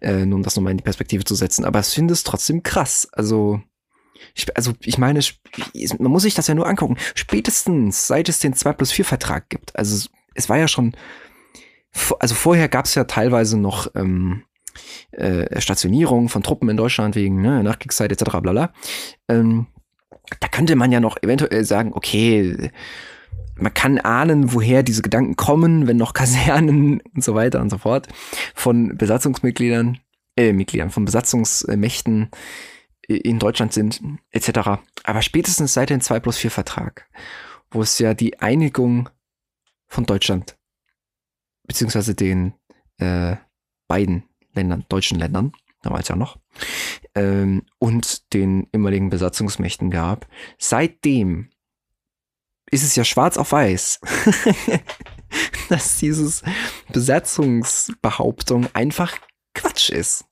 äh, 0.00 0.24
nur 0.24 0.36
um 0.36 0.42
das 0.42 0.56
nochmal 0.56 0.70
in 0.70 0.76
die 0.76 0.84
Perspektive 0.84 1.24
zu 1.24 1.34
setzen. 1.34 1.64
Aber 1.64 1.80
ich 1.80 1.86
finde 1.86 2.12
es 2.12 2.22
trotzdem 2.22 2.62
krass. 2.62 3.08
Also 3.12 3.60
also 4.54 4.72
ich 4.80 4.98
meine, 4.98 5.20
man 5.98 6.10
muss 6.12 6.22
sich 6.22 6.34
das 6.34 6.46
ja 6.46 6.54
nur 6.54 6.66
angucken. 6.66 6.96
Spätestens 7.14 8.06
seit 8.06 8.28
es 8.28 8.38
den 8.38 8.54
2 8.54 8.72
plus 8.72 8.92
4 8.92 9.04
Vertrag 9.04 9.48
gibt, 9.48 9.76
also 9.76 10.08
es- 10.34 10.48
war 10.48 10.58
ja 10.58 10.68
schon, 10.68 10.96
also 12.20 12.34
vorher 12.34 12.68
gab 12.68 12.86
es 12.86 12.94
ja 12.94 13.04
teilweise 13.04 13.58
noch 13.58 13.88
ähm, 13.94 14.42
äh, 15.12 15.60
Stationierung 15.60 16.28
von 16.28 16.42
Truppen 16.42 16.68
in 16.70 16.76
Deutschland 16.76 17.14
wegen 17.14 17.42
ne, 17.42 17.62
Nachkriegszeit 17.62 18.10
etc. 18.12 18.24
bla 18.40 18.52
bla. 18.52 18.72
Ähm, 19.28 19.66
da 20.40 20.48
könnte 20.48 20.76
man 20.76 20.90
ja 20.92 21.00
noch 21.00 21.18
eventuell 21.22 21.64
sagen, 21.64 21.92
okay, 21.92 22.70
man 23.56 23.74
kann 23.74 23.98
ahnen, 23.98 24.54
woher 24.54 24.82
diese 24.82 25.02
Gedanken 25.02 25.36
kommen, 25.36 25.86
wenn 25.86 25.98
noch 25.98 26.14
Kasernen 26.14 27.02
und 27.14 27.22
so 27.22 27.34
weiter 27.34 27.60
und 27.60 27.68
so 27.68 27.76
fort 27.76 28.08
von 28.54 28.96
Besatzungsmitgliedern, 28.96 29.98
äh, 30.36 30.54
Mitgliedern, 30.54 30.88
von 30.90 31.04
Besatzungsmächten 31.04 32.30
in 33.16 33.38
Deutschland 33.38 33.72
sind, 33.72 34.00
etc. 34.30 34.80
Aber 35.04 35.22
spätestens 35.22 35.74
seit 35.74 35.90
dem 35.90 36.00
2 36.00 36.20
plus 36.20 36.36
4 36.38 36.50
Vertrag, 36.50 37.08
wo 37.70 37.82
es 37.82 37.98
ja 37.98 38.14
die 38.14 38.40
Einigung 38.40 39.08
von 39.86 40.04
Deutschland, 40.04 40.56
beziehungsweise 41.64 42.14
den 42.14 42.54
äh, 42.98 43.36
beiden 43.88 44.24
Ländern, 44.54 44.84
deutschen 44.88 45.18
Ländern, 45.18 45.52
damals 45.82 46.08
ja 46.08 46.16
noch, 46.16 46.38
ähm, 47.14 47.62
und 47.78 48.32
den 48.32 48.68
ehemaligen 48.72 49.10
Besatzungsmächten 49.10 49.90
gab, 49.90 50.28
seitdem 50.58 51.50
ist 52.70 52.84
es 52.84 52.96
ja 52.96 53.04
schwarz 53.04 53.36
auf 53.36 53.52
weiß, 53.52 54.00
dass 55.68 55.98
dieses 55.98 56.42
Besatzungsbehauptung 56.90 58.68
einfach 58.72 59.16
Quatsch 59.54 59.90
ist. 59.90 60.24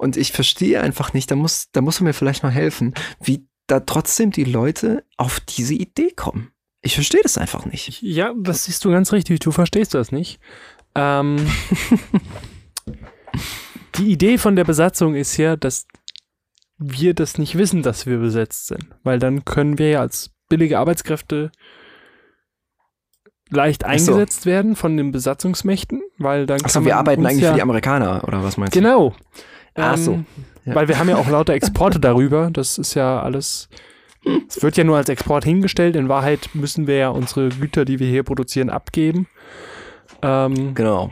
Und 0.00 0.16
ich 0.16 0.32
verstehe 0.32 0.80
einfach 0.80 1.12
nicht, 1.12 1.30
da 1.30 1.36
muss, 1.36 1.70
da 1.72 1.82
muss 1.82 2.00
man 2.00 2.06
mir 2.06 2.14
vielleicht 2.14 2.42
mal 2.42 2.48
helfen, 2.48 2.94
wie 3.22 3.46
da 3.66 3.80
trotzdem 3.80 4.30
die 4.30 4.44
Leute 4.44 5.04
auf 5.18 5.40
diese 5.40 5.74
Idee 5.74 6.10
kommen. 6.16 6.52
Ich 6.80 6.94
verstehe 6.94 7.20
das 7.22 7.36
einfach 7.36 7.66
nicht. 7.66 8.00
Ja, 8.00 8.32
das 8.34 8.64
siehst 8.64 8.82
du 8.82 8.90
ganz 8.90 9.12
richtig. 9.12 9.40
Du 9.40 9.52
verstehst 9.52 9.92
das 9.92 10.10
nicht. 10.10 10.40
Ähm, 10.94 11.36
die 13.96 14.10
Idee 14.10 14.38
von 14.38 14.56
der 14.56 14.64
Besatzung 14.64 15.14
ist 15.14 15.36
ja, 15.36 15.56
dass 15.56 15.86
wir 16.78 17.12
das 17.12 17.36
nicht 17.36 17.58
wissen, 17.58 17.82
dass 17.82 18.06
wir 18.06 18.16
besetzt 18.16 18.68
sind. 18.68 18.86
Weil 19.02 19.18
dann 19.18 19.44
können 19.44 19.78
wir 19.78 19.90
ja 19.90 20.00
als 20.00 20.30
billige 20.48 20.78
Arbeitskräfte 20.78 21.52
leicht 23.50 23.84
eingesetzt 23.84 24.44
so. 24.44 24.50
werden 24.50 24.76
von 24.76 24.96
den 24.96 25.12
Besatzungsmächten, 25.12 26.00
weil 26.16 26.46
dann 26.46 26.64
Achso, 26.64 26.86
wir 26.86 26.96
arbeiten 26.96 27.26
eigentlich 27.26 27.42
ja 27.42 27.50
für 27.50 27.56
die 27.56 27.62
Amerikaner, 27.62 28.24
oder 28.26 28.42
was 28.42 28.56
meinst 28.56 28.74
du? 28.74 28.80
Genau. 28.80 29.14
Ach 29.82 29.96
so. 29.96 30.12
Ähm, 30.12 30.26
ja. 30.64 30.74
Weil 30.74 30.88
wir 30.88 30.98
haben 30.98 31.08
ja 31.08 31.16
auch 31.16 31.28
lauter 31.28 31.54
Exporte 31.54 32.00
darüber. 32.00 32.50
Das 32.52 32.78
ist 32.78 32.94
ja 32.94 33.20
alles. 33.20 33.68
Es 34.48 34.62
wird 34.62 34.76
ja 34.76 34.84
nur 34.84 34.96
als 34.96 35.08
Export 35.08 35.44
hingestellt. 35.44 35.96
In 35.96 36.08
Wahrheit 36.08 36.50
müssen 36.52 36.86
wir 36.86 36.96
ja 36.96 37.08
unsere 37.08 37.48
Güter, 37.48 37.84
die 37.84 37.98
wir 37.98 38.08
hier 38.08 38.22
produzieren, 38.22 38.68
abgeben. 38.68 39.26
Ähm, 40.22 40.74
genau. 40.74 41.10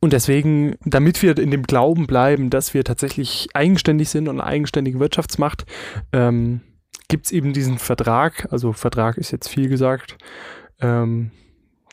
Und 0.00 0.12
deswegen, 0.12 0.76
damit 0.84 1.22
wir 1.22 1.36
in 1.38 1.50
dem 1.50 1.62
Glauben 1.62 2.06
bleiben, 2.06 2.50
dass 2.50 2.74
wir 2.74 2.84
tatsächlich 2.84 3.48
eigenständig 3.54 4.10
sind 4.10 4.28
und 4.28 4.38
eine 4.40 4.48
eigenständige 4.48 5.00
Wirtschaftsmacht, 5.00 5.64
ähm, 6.12 6.60
gibt 7.08 7.26
es 7.26 7.32
eben 7.32 7.52
diesen 7.52 7.78
Vertrag. 7.78 8.46
Also 8.50 8.72
Vertrag 8.72 9.16
ist 9.16 9.30
jetzt 9.30 9.48
viel 9.48 9.68
gesagt. 9.68 10.18
Ähm, 10.80 11.30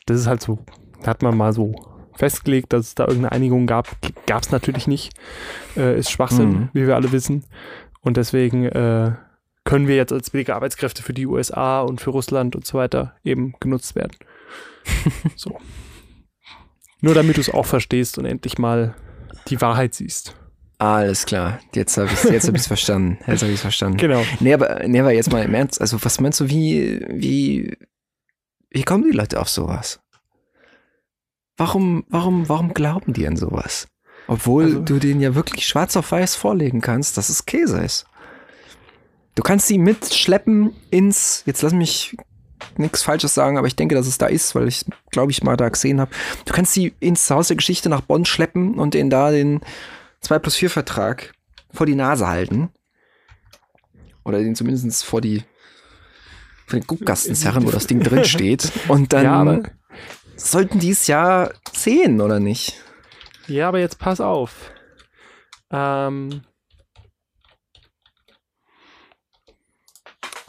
das 0.06 0.20
ist 0.20 0.28
halt 0.28 0.42
so, 0.42 0.60
hat 1.06 1.24
man 1.24 1.38
mal 1.38 1.54
so 1.54 1.74
festgelegt, 2.22 2.72
dass 2.72 2.88
es 2.88 2.96
da 2.96 3.06
irgendeine 3.06 3.32
Einigung 3.32 3.66
gab. 3.66 3.98
Gab 4.28 4.44
es 4.44 4.52
natürlich 4.52 4.86
nicht. 4.86 5.12
Äh, 5.76 5.98
ist 5.98 6.12
Schwachsinn, 6.12 6.50
mhm. 6.50 6.70
wie 6.74 6.86
wir 6.86 6.96
alle 6.96 7.12
wissen. 7.12 7.46
Und 8.02 8.16
deswegen 8.16 8.66
äh, 8.66 9.14
können 9.64 9.88
wir 9.88 9.96
jetzt 9.96 10.14
als 10.14 10.30
billige 10.30 10.54
Arbeitskräfte 10.54 11.02
für 11.02 11.14
die 11.14 11.26
USA 11.26 11.82
und 11.82 12.00
für 12.00 12.12
Russland 12.12 12.56
und 12.56 12.64
so 12.64 12.78
weiter 12.78 13.16
eben 13.24 13.56
genutzt 13.60 13.96
werden. 13.96 14.16
so. 15.36 15.58
Nur 17.02 17.16
damit 17.16 17.38
du 17.38 17.42
es 17.42 17.50
auch 17.50 17.66
verstehst 17.66 18.20
und 18.20 18.26
endlich 18.26 18.60
mal 18.60 18.94
die 19.48 19.60
Wahrheit 19.60 19.96
siehst. 19.96 20.36
Alles 20.78 21.26
klar, 21.26 21.60
jetzt 21.74 21.98
habe 21.98 22.08
ich 22.08 22.14
es 22.14 22.24
jetzt 22.24 22.48
hab 22.48 22.60
verstanden. 22.60 23.18
Jetzt 23.26 23.42
habe 23.42 23.52
ich 23.52 23.58
es 23.58 23.62
verstanden. 23.62 23.98
Genau. 23.98 24.24
Nee, 24.40 24.54
aber, 24.54 24.88
nee, 24.88 25.00
aber 25.00 25.12
jetzt 25.12 25.32
mal 25.32 25.44
im 25.44 25.56
Ernst, 25.56 25.82
also 25.82 26.04
was 26.04 26.20
meinst 26.20 26.40
du, 26.40 26.50
wie, 26.50 27.04
wie, 27.10 27.78
wie 28.70 28.84
kommen 28.84 29.06
die 29.10 29.18
Leute 29.18 29.40
auf 29.40 29.50
sowas? 29.50 30.00
Warum, 31.58 32.06
warum, 32.10 32.50
warum 32.50 32.74
glauben 32.74 33.14
die 33.14 33.28
an 33.28 33.36
sowas? 33.36 33.88
Obwohl 34.28 34.66
also, 34.66 34.80
du 34.80 35.00
den 35.00 35.20
ja 35.20 35.36
wirklich 35.36 35.68
schwarz 35.68 35.96
auf 35.96 36.12
weiß 36.12 36.36
vorlegen 36.36 36.82
kannst, 36.82 37.18
dass 37.18 37.30
es 37.30 37.46
Käse 37.46 37.82
ist. 37.82 38.06
Du 39.36 39.44
kannst 39.44 39.68
sie 39.68 39.78
mitschleppen 39.78 40.74
ins, 40.90 41.44
jetzt 41.46 41.62
lass 41.62 41.74
mich 41.74 42.16
nichts 42.78 43.04
Falsches 43.04 43.34
sagen, 43.34 43.58
aber 43.58 43.68
ich 43.68 43.76
denke, 43.76 43.96
dass 43.96 44.08
es 44.08 44.18
da 44.18 44.28
ist, 44.28 44.56
weil 44.56 44.68
ich, 44.68 44.86
glaube 45.10 45.32
ich, 45.32 45.44
mal 45.44 45.58
da 45.58 45.70
gesehen 45.70 46.00
habe. 46.00 46.12
Du 46.46 46.54
kannst 46.54 46.74
sie 46.74 46.94
ins 47.00 47.30
Haus 47.30 47.48
der 47.48 47.58
Geschichte 47.58 47.90
nach 47.90 48.02
Bonn 48.02 48.26
schleppen 48.26 48.76
und 48.76 48.94
denen 48.94 49.10
da 49.10 49.32
den 49.32 49.62
2 50.22 50.40
plus 50.40 50.56
4 50.56 50.70
Vertrag 50.70 51.34
vor 51.72 51.86
die 51.86 51.96
Nase 51.96 52.28
halten. 52.28 52.70
Oder 54.24 54.40
den 54.40 54.56
zumindest 54.56 55.04
vor 55.04 55.22
die 55.22 55.44
vor 56.68 56.80
den 56.80 56.88
Guckkasten 56.88 57.36
zerren, 57.36 57.66
wo 57.66 57.72
das 57.72 57.88
Ding 57.88 58.02
drin 58.02 58.24
steht. 58.24 58.72
Und 58.88 59.12
dann 59.14 59.24
ja, 59.24 59.62
sollten 60.50 60.80
die 60.80 60.92
es 60.92 61.08
ja 61.08 61.52
sehen, 61.74 62.22
oder 62.22 62.40
nicht? 62.40 62.82
Ja, 63.48 63.68
aber 63.68 63.80
jetzt 63.80 64.00
pass 64.00 64.22
auf. 64.22 64.72
Ähm, 65.72 66.42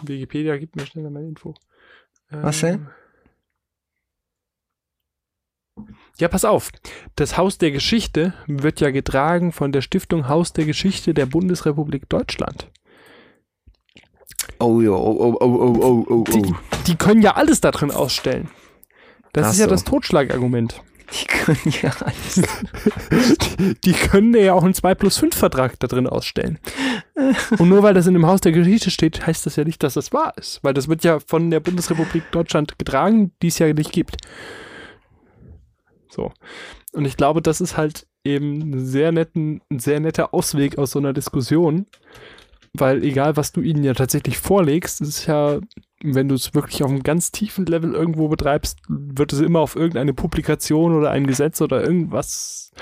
Wikipedia 0.03 0.57
gibt 0.57 0.77
mir 0.77 0.87
schneller 0.87 1.11
mal 1.11 1.25
Info. 1.25 1.55
Ähm, 2.31 2.43
Was 2.43 2.61
denn? 2.61 2.89
Ja, 6.19 6.29
pass 6.29 6.45
auf. 6.45 6.71
Das 7.17 7.37
Haus 7.37 7.59
der 7.59 7.71
Geschichte 7.71 8.35
wird 8.47 8.81
ja 8.81 8.91
getragen 8.91 9.53
von 9.53 9.73
der 9.73 9.81
Stiftung 9.81 10.29
Haus 10.29 10.53
der 10.53 10.67
Geschichte 10.67 11.15
der 11.15 11.27
Bundesrepublik 11.27 12.09
Deutschland. 12.09 12.71
Oh, 14.59 14.81
ja, 14.81 14.91
oh, 14.91 15.17
oh, 15.19 15.37
oh, 15.41 15.77
oh, 15.81 15.81
oh, 15.83 16.07
oh. 16.09 16.25
Die, 16.25 16.55
die 16.87 16.97
können 16.97 17.23
ja 17.23 17.35
alles 17.35 17.61
da 17.61 17.71
drin 17.71 17.91
ausstellen. 17.91 18.51
Das 19.33 19.47
Ach 19.47 19.53
ist 19.53 19.59
ja 19.59 19.65
so. 19.67 19.71
das 19.71 19.85
Totschlagargument. 19.85 20.83
Die 21.13 21.27
können 21.27 21.75
ja 21.83 21.91
alles. 22.01 22.43
die, 23.59 23.75
die 23.85 23.93
können 23.93 24.35
ja 24.35 24.55
auch 24.55 24.65
einen 24.65 24.75
2 24.75 24.95
plus 24.95 25.19
5 25.19 25.37
Vertrag 25.37 25.79
da 25.79 25.87
drin 25.87 26.07
ausstellen. 26.07 26.59
Und 27.59 27.69
nur 27.69 27.83
weil 27.83 27.95
das 27.95 28.07
in 28.07 28.15
dem 28.15 28.27
Haus 28.27 28.41
der 28.41 28.53
Geschichte 28.53 28.91
steht, 28.91 29.27
heißt 29.27 29.45
das 29.45 29.57
ja 29.57 29.65
nicht, 29.65 29.83
dass 29.83 29.95
das 29.95 30.13
wahr 30.13 30.33
ist. 30.37 30.61
Weil 30.63 30.75
das 30.75 30.89
wird 30.89 31.05
ja 31.05 31.21
von 31.21 31.51
der 31.51 31.61
Bundesrepublik 31.61 32.31
Deutschland 32.31 32.79
getragen, 32.79 33.33
die 33.43 33.49
es 33.49 33.59
ja 33.59 33.73
nicht 33.73 33.93
gibt. 33.93 34.17
So. 36.11 36.33
Und 36.93 37.05
ich 37.05 37.17
glaube, 37.17 37.43
das 37.43 37.61
ist 37.61 37.77
halt 37.77 38.07
eben 38.25 38.61
ein 38.61 38.85
sehr, 38.85 39.13
netten, 39.13 39.61
ein 39.71 39.79
sehr 39.79 40.01
netter 40.01 40.33
Ausweg 40.33 40.79
aus 40.79 40.93
so 40.93 40.99
einer 40.99 41.13
Diskussion. 41.13 41.87
Weil 42.75 43.05
egal, 43.05 43.37
was 43.37 43.53
du 43.53 43.61
ihnen 43.61 43.85
ja 43.85 43.93
tatsächlich 43.93 44.39
vorlegst, 44.39 45.03
ist 45.03 45.27
ja 45.27 45.61
wenn 46.03 46.29
du 46.29 46.35
es 46.35 46.55
wirklich 46.55 46.83
auf 46.83 46.91
einem 46.91 47.03
ganz 47.03 47.33
tiefen 47.33 47.67
Level 47.67 47.95
irgendwo 47.95 48.29
betreibst, 48.29 48.81
wird 48.89 49.33
es 49.33 49.41
immer 49.41 49.61
auf 49.61 49.77
irgendeine 49.77 50.15
Publikation 50.15 50.95
oder 50.95 51.11
ein 51.11 51.27
Gesetz 51.27 51.61
oder 51.61 51.83
irgendwas 51.83 52.73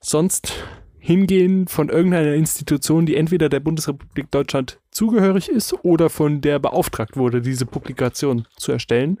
sonst 0.00 0.64
hingehen 0.98 1.68
von 1.68 1.88
irgendeiner 1.88 2.34
Institution, 2.34 3.06
die 3.06 3.16
entweder 3.16 3.48
der 3.48 3.60
Bundesrepublik 3.60 4.30
Deutschland 4.30 4.80
zugehörig 4.90 5.48
ist 5.48 5.74
oder 5.84 6.08
von 6.10 6.40
der 6.40 6.58
beauftragt 6.58 7.16
wurde, 7.16 7.40
diese 7.40 7.66
Publikation 7.66 8.46
zu 8.56 8.72
erstellen. 8.72 9.18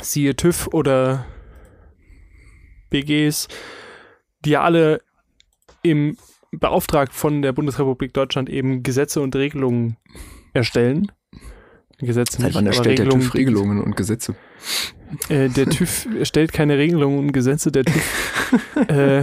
Siehe 0.00 0.36
TÜV 0.36 0.68
oder 0.72 1.26
BGs, 2.90 3.48
die 4.44 4.50
ja 4.50 4.62
alle 4.62 5.02
im 5.82 6.16
Beauftrag 6.52 7.12
von 7.12 7.42
der 7.42 7.52
Bundesrepublik 7.52 8.12
Deutschland 8.12 8.48
eben 8.48 8.82
Gesetze 8.82 9.20
und 9.20 9.34
Regelungen 9.34 9.96
erstellen 10.52 11.10
Gesetze 11.98 12.42
Seit 12.42 12.54
wann 12.54 12.66
erstellt 12.66 13.00
Regelungen, 13.00 13.20
der 13.20 13.28
TÜV 13.28 13.34
Regelungen 13.34 13.82
und 13.82 13.96
Gesetze? 13.96 14.34
Äh, 15.28 15.48
der 15.48 15.66
TÜV 15.66 16.06
erstellt 16.18 16.52
keine 16.52 16.76
Regelungen 16.76 17.18
und 17.18 17.32
Gesetze. 17.32 17.72
Der 17.72 17.84
TÜV, 17.84 18.52
äh, 18.88 19.22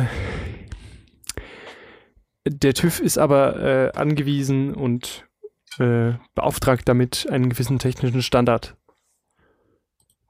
der 2.48 2.74
TÜV 2.74 3.00
ist 3.00 3.18
aber 3.18 3.60
äh, 3.60 3.92
angewiesen 3.98 4.74
und 4.74 5.26
äh, 5.80 6.14
beauftragt 6.34 6.88
damit, 6.90 7.28
einen 7.30 7.50
gewissen 7.50 7.78
technischen 7.78 8.24
Standard 8.24 8.76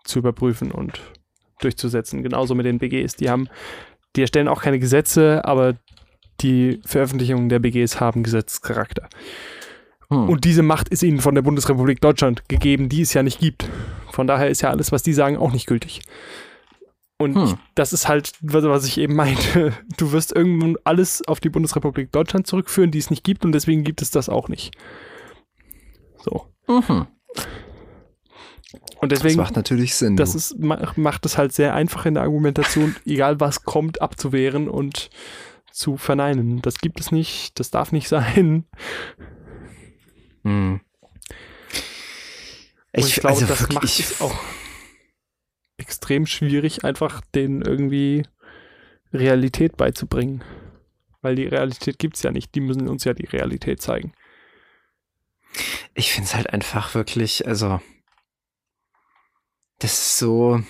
zu 0.03 0.20
überprüfen 0.20 0.72
und 0.72 0.99
durchzusetzen. 1.61 2.24
Genauso 2.24 2.55
mit 2.55 2.65
den 2.65 2.80
BGs. 2.80 3.15
Die 3.15 3.30
haben, 3.30 3.47
die 4.15 4.22
erstellen 4.22 4.49
auch 4.49 4.61
keine 4.61 4.80
Gesetze, 4.80 5.45
aber 5.45 5.76
die 6.41 6.82
Veröffentlichungen 6.86 7.49
der 7.49 7.59
BGs 7.59 7.99
haben 7.99 8.24
Gesetzescharakter. 8.24 9.07
Hm. 10.14 10.30
Und 10.30 10.45
diese 10.45 10.64
Macht 10.64 10.89
ist 10.89 11.03
ihnen 11.03 11.20
von 11.20 11.36
der 11.36 11.41
Bundesrepublik 11.41 11.99
Deutschland 12.01 12.47
gegeben, 12.47 12.89
die 12.89 13.01
es 13.01 13.14
ja 13.14 13.24
nicht 13.24 13.39
gibt. 13.39 13.70
Von 14.11 14.28
daher 14.28 14.49
ist 14.49 14.61
ja 14.61 14.70
alles, 14.70 14.91
was 14.91 15.03
die 15.03 15.14
sagen, 15.14 15.38
auch 15.38 15.51
nicht 15.51 15.66
gültig. 15.66 16.01
Und 17.18 17.36
hm. 17.36 17.57
das 17.76 17.93
ist 17.93 18.07
halt, 18.07 18.34
was 18.41 18.86
ich 18.86 18.97
eben 18.97 19.16
meinte. 19.16 19.74
Du 19.97 20.11
wirst 20.11 20.36
irgendwann 20.36 20.76
alles 20.84 21.26
auf 21.28 21.39
die 21.39 21.49
Bundesrepublik 21.49 22.11
Deutschland 22.11 22.47
zurückführen, 22.47 22.91
die 22.91 22.99
es 22.99 23.09
nicht 23.09 23.24
gibt, 23.24 23.45
und 23.45 23.51
deswegen 23.51 23.84
gibt 23.84 24.01
es 24.01 24.11
das 24.11 24.30
auch 24.30 24.49
nicht. 24.49 24.76
So. 26.24 26.47
Mhm. 26.68 27.07
Und 28.99 29.11
deswegen, 29.11 29.38
das 29.38 29.47
macht 29.47 29.55
natürlich 29.55 29.95
Sinn. 29.95 30.16
Das 30.16 30.34
ist, 30.34 30.57
macht 30.59 31.26
es 31.26 31.38
halt 31.38 31.51
sehr 31.51 31.76
einfach 31.76 32.05
in 32.05 32.14
der 32.14 32.24
Argumentation, 32.24 32.95
egal 33.05 33.39
was 33.39 33.64
kommt, 33.64 34.01
abzuwehren 34.01 34.70
und 34.70 35.09
zu 35.72 35.97
verneinen. 35.97 36.61
Das 36.61 36.78
gibt 36.78 36.99
es 36.99 37.11
nicht, 37.11 37.59
das 37.59 37.72
darf 37.72 37.91
nicht 37.91 38.07
sein. 38.09 38.66
Hm. 40.43 40.81
Ich, 42.91 43.07
ich, 43.07 43.15
glaube, 43.15 43.35
also 43.35 43.45
das 43.47 43.69
macht 43.69 43.83
es 43.85 44.21
auch 44.21 44.37
extrem 45.77 46.25
schwierig, 46.25 46.83
einfach 46.83 47.21
denen 47.33 47.61
irgendwie 47.61 48.23
Realität 49.11 49.77
beizubringen. 49.77 50.43
Weil 51.21 51.35
die 51.35 51.47
Realität 51.47 51.99
gibt 51.99 52.17
es 52.17 52.23
ja 52.23 52.31
nicht. 52.31 52.53
Die 52.53 52.59
müssen 52.59 52.87
uns 52.87 53.05
ja 53.05 53.13
die 53.13 53.25
Realität 53.25 53.81
zeigen. 53.81 54.13
Ich 55.93 56.11
finde 56.11 56.27
es 56.27 56.35
halt 56.35 56.49
einfach 56.51 56.93
wirklich, 56.95 57.47
also, 57.47 57.79
das 59.79 59.93
ist 59.93 60.17
so 60.17 60.61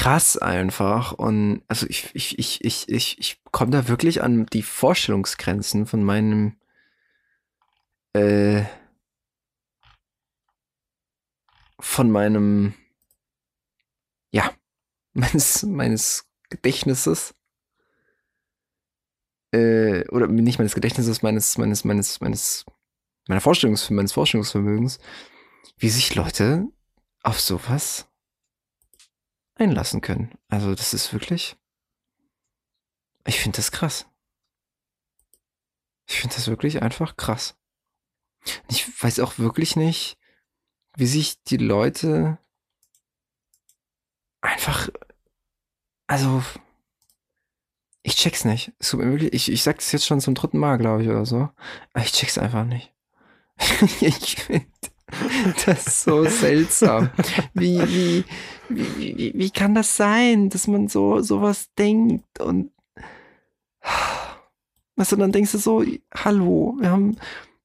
krass 0.00 0.38
einfach. 0.38 1.12
Und 1.12 1.62
also 1.68 1.86
ich, 1.86 2.08
ich, 2.14 2.38
ich, 2.38 2.64
ich, 2.64 2.88
ich, 2.88 3.18
ich 3.18 3.42
komme 3.52 3.70
da 3.70 3.86
wirklich 3.86 4.22
an 4.22 4.46
die 4.46 4.62
Vorstellungsgrenzen 4.62 5.84
von 5.84 6.02
meinem 6.02 6.56
äh, 8.14 8.64
von 11.78 12.10
meinem 12.10 12.72
ja, 14.30 14.50
meines, 15.12 15.64
meines 15.64 16.26
Gedächtnisses. 16.48 17.34
Äh, 19.52 20.08
oder 20.08 20.28
nicht 20.28 20.58
meines 20.58 20.74
Gedächtnisses, 20.74 21.20
meines, 21.20 21.58
meines, 21.58 21.84
meines, 21.84 22.20
meines, 22.20 22.64
meiner 23.28 23.40
Vorstellungs 23.42 23.90
meines 23.90 24.12
Vorstellungsvermögens, 24.12 24.98
wie 25.76 25.90
sich 25.90 26.14
Leute 26.14 26.68
auf 27.22 27.38
sowas 27.38 28.09
einlassen 29.60 30.00
können. 30.00 30.32
Also, 30.48 30.74
das 30.74 30.94
ist 30.94 31.12
wirklich. 31.12 31.56
Ich 33.26 33.40
finde 33.40 33.56
das 33.56 33.72
krass. 33.72 34.06
Ich 36.08 36.20
finde 36.20 36.34
das 36.34 36.48
wirklich 36.48 36.82
einfach 36.82 37.16
krass. 37.16 37.56
Ich 38.68 39.02
weiß 39.02 39.20
auch 39.20 39.38
wirklich 39.38 39.76
nicht, 39.76 40.18
wie 40.96 41.06
sich 41.06 41.42
die 41.44 41.58
Leute 41.58 42.38
einfach, 44.40 44.88
also, 46.06 46.42
ich 48.02 48.16
check's 48.16 48.44
nicht. 48.44 48.72
Ich, 49.32 49.52
ich 49.52 49.62
sag's 49.62 49.92
jetzt 49.92 50.06
schon 50.06 50.20
zum 50.20 50.34
dritten 50.34 50.58
Mal, 50.58 50.78
glaube 50.78 51.02
ich, 51.02 51.08
oder 51.08 51.26
so. 51.26 51.50
Aber 51.92 52.04
ich 52.04 52.12
check's 52.12 52.38
einfach 52.38 52.64
nicht. 52.64 52.92
ich 54.00 54.36
finde 54.36 54.66
das 55.66 56.02
so 56.02 56.24
seltsam. 56.24 57.10
Wie, 57.54 57.80
wie, 57.80 58.24
wie, 58.68 59.18
wie, 59.18 59.32
wie 59.34 59.50
kann 59.50 59.74
das 59.74 59.96
sein, 59.96 60.50
dass 60.50 60.66
man 60.66 60.88
so 60.88 61.20
sowas 61.20 61.70
denkt 61.78 62.40
und 62.40 62.70
du, 64.96 65.16
dann 65.16 65.32
denkst 65.32 65.52
du 65.52 65.58
so, 65.58 65.84
hallo, 66.14 66.76
wir 66.80 66.90
haben 66.90 67.16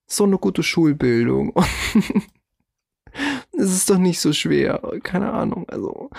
so 0.08 0.24
eine 0.24 0.38
gute 0.38 0.64
Schulbildung 0.64 1.54
es 3.52 3.74
ist 3.74 3.90
doch 3.90 3.98
nicht 3.98 4.20
so 4.20 4.34
schwer, 4.34 4.82
keine 5.04 5.32
Ahnung, 5.32 5.68
also 5.68 6.10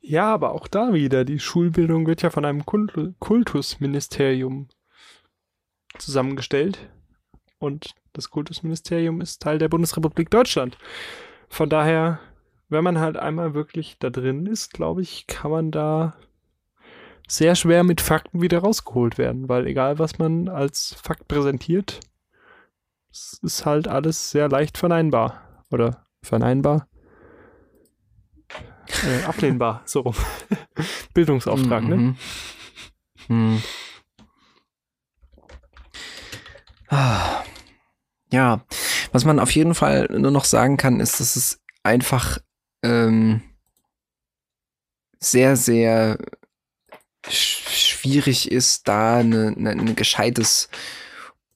ja, 0.00 0.32
aber 0.32 0.52
auch 0.52 0.68
da 0.68 0.94
wieder, 0.94 1.24
die 1.24 1.40
Schulbildung 1.40 2.06
wird 2.06 2.22
ja 2.22 2.30
von 2.30 2.44
einem 2.44 2.64
Kultusministerium 2.64 4.68
zusammengestellt. 5.98 6.78
Und 7.58 7.94
das 8.12 8.30
Kultusministerium 8.30 9.20
ist 9.20 9.42
Teil 9.42 9.58
der 9.58 9.68
Bundesrepublik 9.68 10.30
Deutschland. 10.30 10.78
Von 11.48 11.68
daher, 11.68 12.20
wenn 12.68 12.84
man 12.84 12.98
halt 12.98 13.16
einmal 13.16 13.54
wirklich 13.54 13.96
da 13.98 14.10
drin 14.10 14.46
ist, 14.46 14.72
glaube 14.72 15.02
ich, 15.02 15.26
kann 15.26 15.50
man 15.50 15.70
da 15.70 16.14
sehr 17.28 17.54
schwer 17.54 17.82
mit 17.82 18.00
Fakten 18.00 18.40
wieder 18.40 18.60
rausgeholt 18.60 19.18
werden, 19.18 19.48
weil 19.48 19.66
egal 19.66 19.98
was 19.98 20.18
man 20.18 20.48
als 20.48 20.94
Fakt 21.02 21.26
präsentiert, 21.28 22.00
es 23.10 23.40
ist 23.42 23.66
halt 23.66 23.88
alles 23.88 24.30
sehr 24.30 24.48
leicht 24.48 24.78
verneinbar. 24.78 25.42
Oder 25.70 26.06
verneinbar? 26.22 26.86
äh, 29.04 29.24
ablehnbar, 29.26 29.82
so 29.84 30.00
rum. 30.00 30.14
Bildungsauftrag, 31.14 31.84
ne? 31.84 31.96
mhm. 31.96 32.16
ne? 33.28 33.34
Mhm. 33.34 33.62
Ah. 36.88 37.42
Ja, 38.32 38.64
was 39.12 39.24
man 39.24 39.38
auf 39.38 39.50
jeden 39.52 39.74
Fall 39.74 40.08
nur 40.10 40.30
noch 40.30 40.44
sagen 40.44 40.76
kann, 40.76 41.00
ist, 41.00 41.20
dass 41.20 41.36
es 41.36 41.62
einfach 41.82 42.38
ähm, 42.82 43.40
sehr, 45.20 45.56
sehr 45.56 46.18
schwierig 47.28 48.50
ist, 48.50 48.88
da 48.88 49.18
ein 49.18 49.32
eine, 49.34 49.70
eine 49.70 49.94
gescheites 49.94 50.68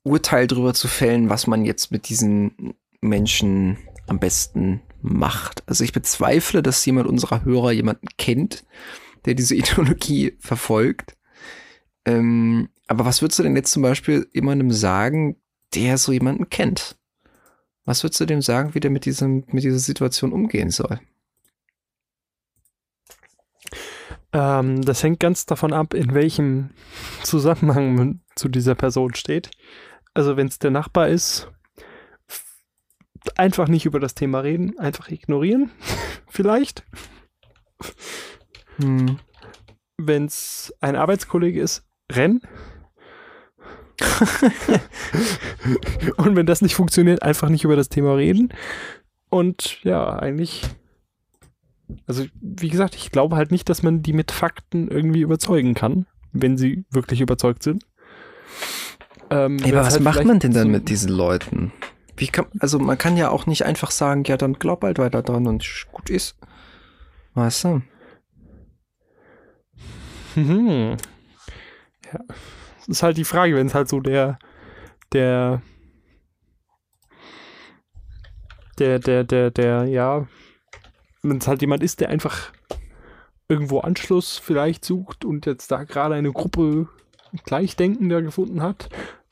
Urteil 0.02 0.46
drüber 0.46 0.74
zu 0.74 0.88
fällen, 0.88 1.28
was 1.28 1.46
man 1.46 1.64
jetzt 1.64 1.92
mit 1.92 2.08
diesen 2.08 2.74
Menschen 3.00 3.78
am 4.06 4.18
besten 4.18 4.82
macht. 5.02 5.62
Also 5.66 5.84
ich 5.84 5.92
bezweifle, 5.92 6.62
dass 6.62 6.84
jemand 6.84 7.06
unserer 7.06 7.44
Hörer 7.44 7.72
jemanden 7.72 8.08
kennt, 8.18 8.64
der 9.24 9.34
diese 9.34 9.54
Ideologie 9.56 10.36
verfolgt. 10.40 11.16
Ähm, 12.04 12.68
aber 12.86 13.04
was 13.04 13.22
würdest 13.22 13.38
du 13.38 13.42
denn 13.42 13.56
jetzt 13.56 13.72
zum 13.72 13.82
Beispiel 13.82 14.28
jemandem 14.32 14.72
sagen, 14.72 15.36
der 15.74 15.98
so 15.98 16.12
jemanden 16.12 16.48
kennt? 16.50 16.96
Was 17.84 18.02
würdest 18.02 18.20
du 18.20 18.26
dem 18.26 18.42
sagen, 18.42 18.74
wie 18.74 18.80
der 18.80 18.90
mit, 18.90 19.04
diesem, 19.04 19.44
mit 19.48 19.64
dieser 19.64 19.78
Situation 19.78 20.32
umgehen 20.32 20.70
soll? 20.70 21.00
Ähm, 24.32 24.82
das 24.82 25.02
hängt 25.02 25.20
ganz 25.20 25.46
davon 25.46 25.72
ab, 25.72 25.94
in 25.94 26.14
welchem 26.14 26.70
Zusammenhang 27.22 27.94
man 27.94 28.20
zu 28.36 28.48
dieser 28.48 28.74
Person 28.74 29.14
steht. 29.14 29.50
Also 30.14 30.36
wenn 30.36 30.46
es 30.46 30.58
der 30.58 30.70
Nachbar 30.70 31.08
ist, 31.08 31.50
einfach 33.36 33.68
nicht 33.68 33.86
über 33.86 34.00
das 34.00 34.14
Thema 34.14 34.40
reden, 34.40 34.78
einfach 34.78 35.08
ignorieren, 35.08 35.70
vielleicht. 36.28 36.84
Hm. 38.76 39.18
Wenn 39.96 40.26
es 40.26 40.74
ein 40.80 40.96
Arbeitskollege 40.96 41.60
ist, 41.60 41.84
rennen. 42.10 42.40
und 46.16 46.36
wenn 46.36 46.46
das 46.46 46.62
nicht 46.62 46.74
funktioniert, 46.74 47.22
einfach 47.22 47.48
nicht 47.48 47.64
über 47.64 47.76
das 47.76 47.88
Thema 47.88 48.14
reden. 48.14 48.52
Und 49.28 49.82
ja, 49.84 50.18
eigentlich. 50.18 50.62
Also, 52.06 52.24
wie 52.40 52.68
gesagt, 52.68 52.94
ich 52.94 53.10
glaube 53.10 53.36
halt 53.36 53.50
nicht, 53.50 53.68
dass 53.68 53.82
man 53.82 54.02
die 54.02 54.12
mit 54.12 54.30
Fakten 54.30 54.88
irgendwie 54.88 55.22
überzeugen 55.22 55.74
kann, 55.74 56.06
wenn 56.32 56.56
sie 56.56 56.84
wirklich 56.90 57.20
überzeugt 57.20 57.62
sind. 57.62 57.84
Ähm, 59.30 59.58
Ey, 59.62 59.72
aber 59.72 59.86
was 59.86 59.94
halt 59.94 60.04
macht 60.04 60.24
man 60.24 60.38
denn 60.38 60.52
dann 60.52 60.64
so 60.64 60.68
mit 60.68 60.88
diesen 60.88 61.10
Leuten? 61.10 61.72
Wie 62.16 62.28
kann, 62.28 62.46
also 62.58 62.78
man 62.78 62.98
kann 62.98 63.16
ja 63.16 63.30
auch 63.30 63.46
nicht 63.46 63.64
einfach 63.64 63.90
sagen, 63.90 64.24
ja, 64.24 64.36
dann 64.36 64.54
glaub 64.54 64.84
halt 64.84 64.98
weiter 64.98 65.22
dran 65.22 65.46
und 65.46 65.86
gut 65.90 66.10
ist. 66.10 66.36
Weißt 67.34 67.64
du? 67.64 67.82
Mhm. 70.34 70.96
Ja. 72.12 72.20
Ist 72.90 73.02
halt 73.02 73.16
die 73.16 73.24
Frage, 73.24 73.54
wenn 73.54 73.66
es 73.66 73.74
halt 73.74 73.88
so 73.88 74.00
der, 74.00 74.38
der, 75.12 75.62
der, 78.78 78.98
der, 78.98 79.24
der, 79.24 79.50
der, 79.50 79.84
ja, 79.84 80.26
wenn 81.22 81.38
es 81.38 81.48
halt 81.48 81.60
jemand 81.60 81.82
ist, 81.82 82.00
der 82.00 82.08
einfach 82.08 82.52
irgendwo 83.48 83.80
Anschluss 83.80 84.38
vielleicht 84.38 84.84
sucht 84.84 85.24
und 85.24 85.46
jetzt 85.46 85.70
da 85.70 85.84
gerade 85.84 86.14
eine 86.14 86.32
Gruppe 86.32 86.88
Gleichdenkender 87.44 88.22
gefunden 88.22 88.62
hat 88.62 88.88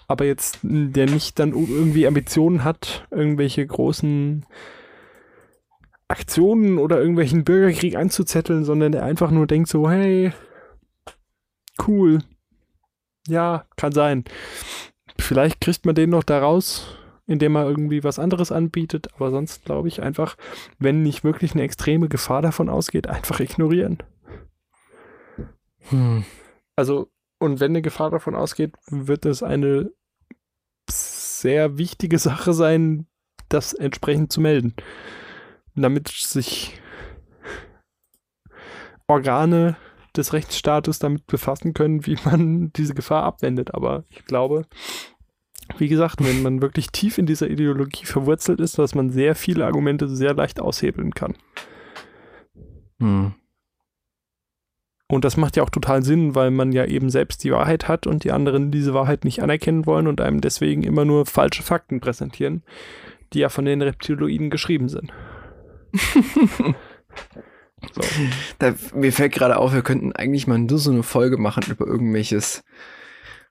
aber 0.08 0.24
jetzt 0.24 0.60
der 0.62 1.06
nicht 1.06 1.38
dann 1.38 1.52
irgendwie 1.52 2.06
Ambitionen 2.06 2.64
hat, 2.64 3.06
irgendwelche 3.10 3.64
großen 3.64 4.46
Aktionen 6.08 6.78
oder 6.78 6.98
irgendwelchen 6.98 7.44
Bürgerkrieg 7.44 7.94
anzuzetteln, 7.94 8.64
sondern 8.64 8.92
der 8.92 9.04
einfach 9.04 9.30
nur 9.30 9.46
denkt 9.46 9.68
so, 9.68 9.88
hey, 9.88 10.32
cool, 11.86 12.20
ja, 13.28 13.64
kann 13.76 13.92
sein. 13.92 14.24
Vielleicht 15.18 15.60
kriegt 15.60 15.86
man 15.86 15.94
den 15.94 16.10
noch 16.10 16.22
da 16.22 16.40
raus, 16.40 16.96
indem 17.26 17.56
er 17.56 17.68
irgendwie 17.68 18.04
was 18.04 18.18
anderes 18.18 18.52
anbietet, 18.52 19.14
aber 19.14 19.30
sonst 19.30 19.64
glaube 19.64 19.88
ich 19.88 20.02
einfach, 20.02 20.36
wenn 20.78 21.02
nicht 21.02 21.24
wirklich 21.24 21.52
eine 21.52 21.62
extreme 21.62 22.08
Gefahr 22.08 22.42
davon 22.42 22.68
ausgeht, 22.68 23.06
einfach 23.06 23.40
ignorieren. 23.40 23.98
Hm. 25.90 26.24
Also, 26.76 27.10
und 27.38 27.60
wenn 27.60 27.72
eine 27.72 27.82
Gefahr 27.82 28.10
davon 28.10 28.34
ausgeht, 28.34 28.74
wird 28.88 29.26
es 29.26 29.42
eine 29.42 29.90
sehr 30.90 31.78
wichtige 31.78 32.18
Sache 32.18 32.52
sein, 32.52 33.06
das 33.48 33.72
entsprechend 33.72 34.32
zu 34.32 34.40
melden. 34.40 34.74
Damit 35.74 36.08
sich 36.08 36.80
Organe 39.06 39.76
des 40.18 40.32
Rechtsstaates 40.32 40.98
damit 40.98 41.26
befassen 41.26 41.74
können, 41.74 42.06
wie 42.06 42.16
man 42.24 42.72
diese 42.74 42.94
Gefahr 42.94 43.22
abwendet. 43.22 43.74
Aber 43.74 44.04
ich 44.10 44.24
glaube, 44.24 44.66
wie 45.76 45.88
gesagt, 45.88 46.24
wenn 46.24 46.42
man 46.42 46.62
wirklich 46.62 46.88
tief 46.88 47.18
in 47.18 47.26
dieser 47.26 47.48
Ideologie 47.48 48.06
verwurzelt 48.06 48.60
ist, 48.60 48.78
dass 48.78 48.94
man 48.94 49.10
sehr 49.10 49.34
viele 49.34 49.66
Argumente 49.66 50.08
sehr 50.08 50.34
leicht 50.34 50.60
aushebeln 50.60 51.12
kann. 51.12 51.34
Hm. 53.00 53.34
Und 55.10 55.24
das 55.24 55.38
macht 55.38 55.56
ja 55.56 55.62
auch 55.62 55.70
total 55.70 56.02
Sinn, 56.02 56.34
weil 56.34 56.50
man 56.50 56.70
ja 56.70 56.84
eben 56.84 57.08
selbst 57.08 57.42
die 57.42 57.50
Wahrheit 57.50 57.88
hat 57.88 58.06
und 58.06 58.24
die 58.24 58.32
anderen 58.32 58.70
diese 58.70 58.92
Wahrheit 58.92 59.24
nicht 59.24 59.42
anerkennen 59.42 59.86
wollen 59.86 60.06
und 60.06 60.20
einem 60.20 60.42
deswegen 60.42 60.82
immer 60.82 61.06
nur 61.06 61.24
falsche 61.24 61.62
Fakten 61.62 62.00
präsentieren, 62.00 62.62
die 63.32 63.38
ja 63.38 63.48
von 63.48 63.64
den 63.64 63.80
Reptiloiden 63.80 64.50
geschrieben 64.50 64.90
sind. 64.90 65.10
so. 67.92 68.00
da, 68.58 68.74
mir 68.94 69.12
fällt 69.12 69.32
gerade 69.32 69.56
auf, 69.56 69.72
wir 69.72 69.82
könnten 69.82 70.12
eigentlich 70.12 70.46
mal 70.46 70.58
nur 70.58 70.78
so 70.78 70.90
eine 70.90 71.02
Folge 71.02 71.38
machen 71.38 71.64
über 71.68 71.86
irgendwelches 71.86 72.64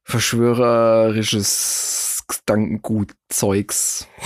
verschwörerisches 0.03 2.23
Gedankengut-Zeugs. 2.27 4.07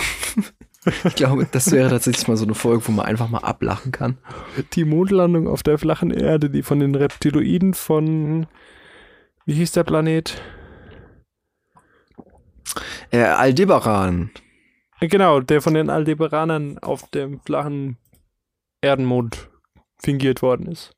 Ich 1.04 1.14
glaube, 1.14 1.48
das 1.52 1.72
wäre 1.72 1.92
tatsächlich 1.92 2.28
mal 2.28 2.38
so 2.38 2.46
eine 2.46 2.56
Folge, 2.56 2.88
wo 2.88 2.92
man 2.92 3.06
einfach 3.06 3.30
mal 3.30 3.44
ablachen 3.44 3.92
kann. 3.92 4.18
Die 4.74 4.84
Mondlandung 4.84 5.48
auf 5.48 5.62
der 5.62 5.78
flachen 5.78 6.10
Erde, 6.10 6.50
die 6.50 6.64
von 6.64 6.80
den 6.80 6.96
Reptiloiden 6.96 7.76
von, 7.76 8.48
wie 9.46 9.54
hieß 9.54 9.74
der 9.74 9.84
Planet? 9.84 10.42
Äh, 13.12 13.20
Aldebaran. 13.20 14.32
Genau, 15.02 15.40
der 15.40 15.62
von 15.62 15.76
den 15.76 15.92
Aldebaranern 15.92 16.80
auf 16.80 17.08
dem 17.12 17.40
flachen 17.42 17.98
Erdenmond 18.82 19.51
fingiert 20.02 20.42
worden 20.42 20.68
ist. 20.68 20.96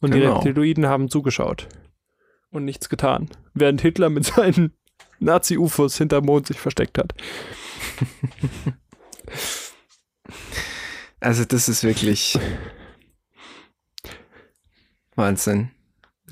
Und 0.00 0.12
genau. 0.12 0.40
die 0.40 0.48
Reptiloiden 0.48 0.86
haben 0.86 1.08
zugeschaut 1.08 1.68
und 2.50 2.64
nichts 2.64 2.88
getan, 2.88 3.28
während 3.54 3.80
Hitler 3.80 4.10
mit 4.10 4.24
seinen 4.24 4.72
Nazi-UFOs 5.20 5.98
hinterm 5.98 6.24
Mond 6.24 6.46
sich 6.46 6.58
versteckt 6.58 6.98
hat. 6.98 7.14
Also 11.20 11.44
das 11.44 11.68
ist 11.68 11.84
wirklich 11.84 12.38
Wahnsinn. 15.14 15.70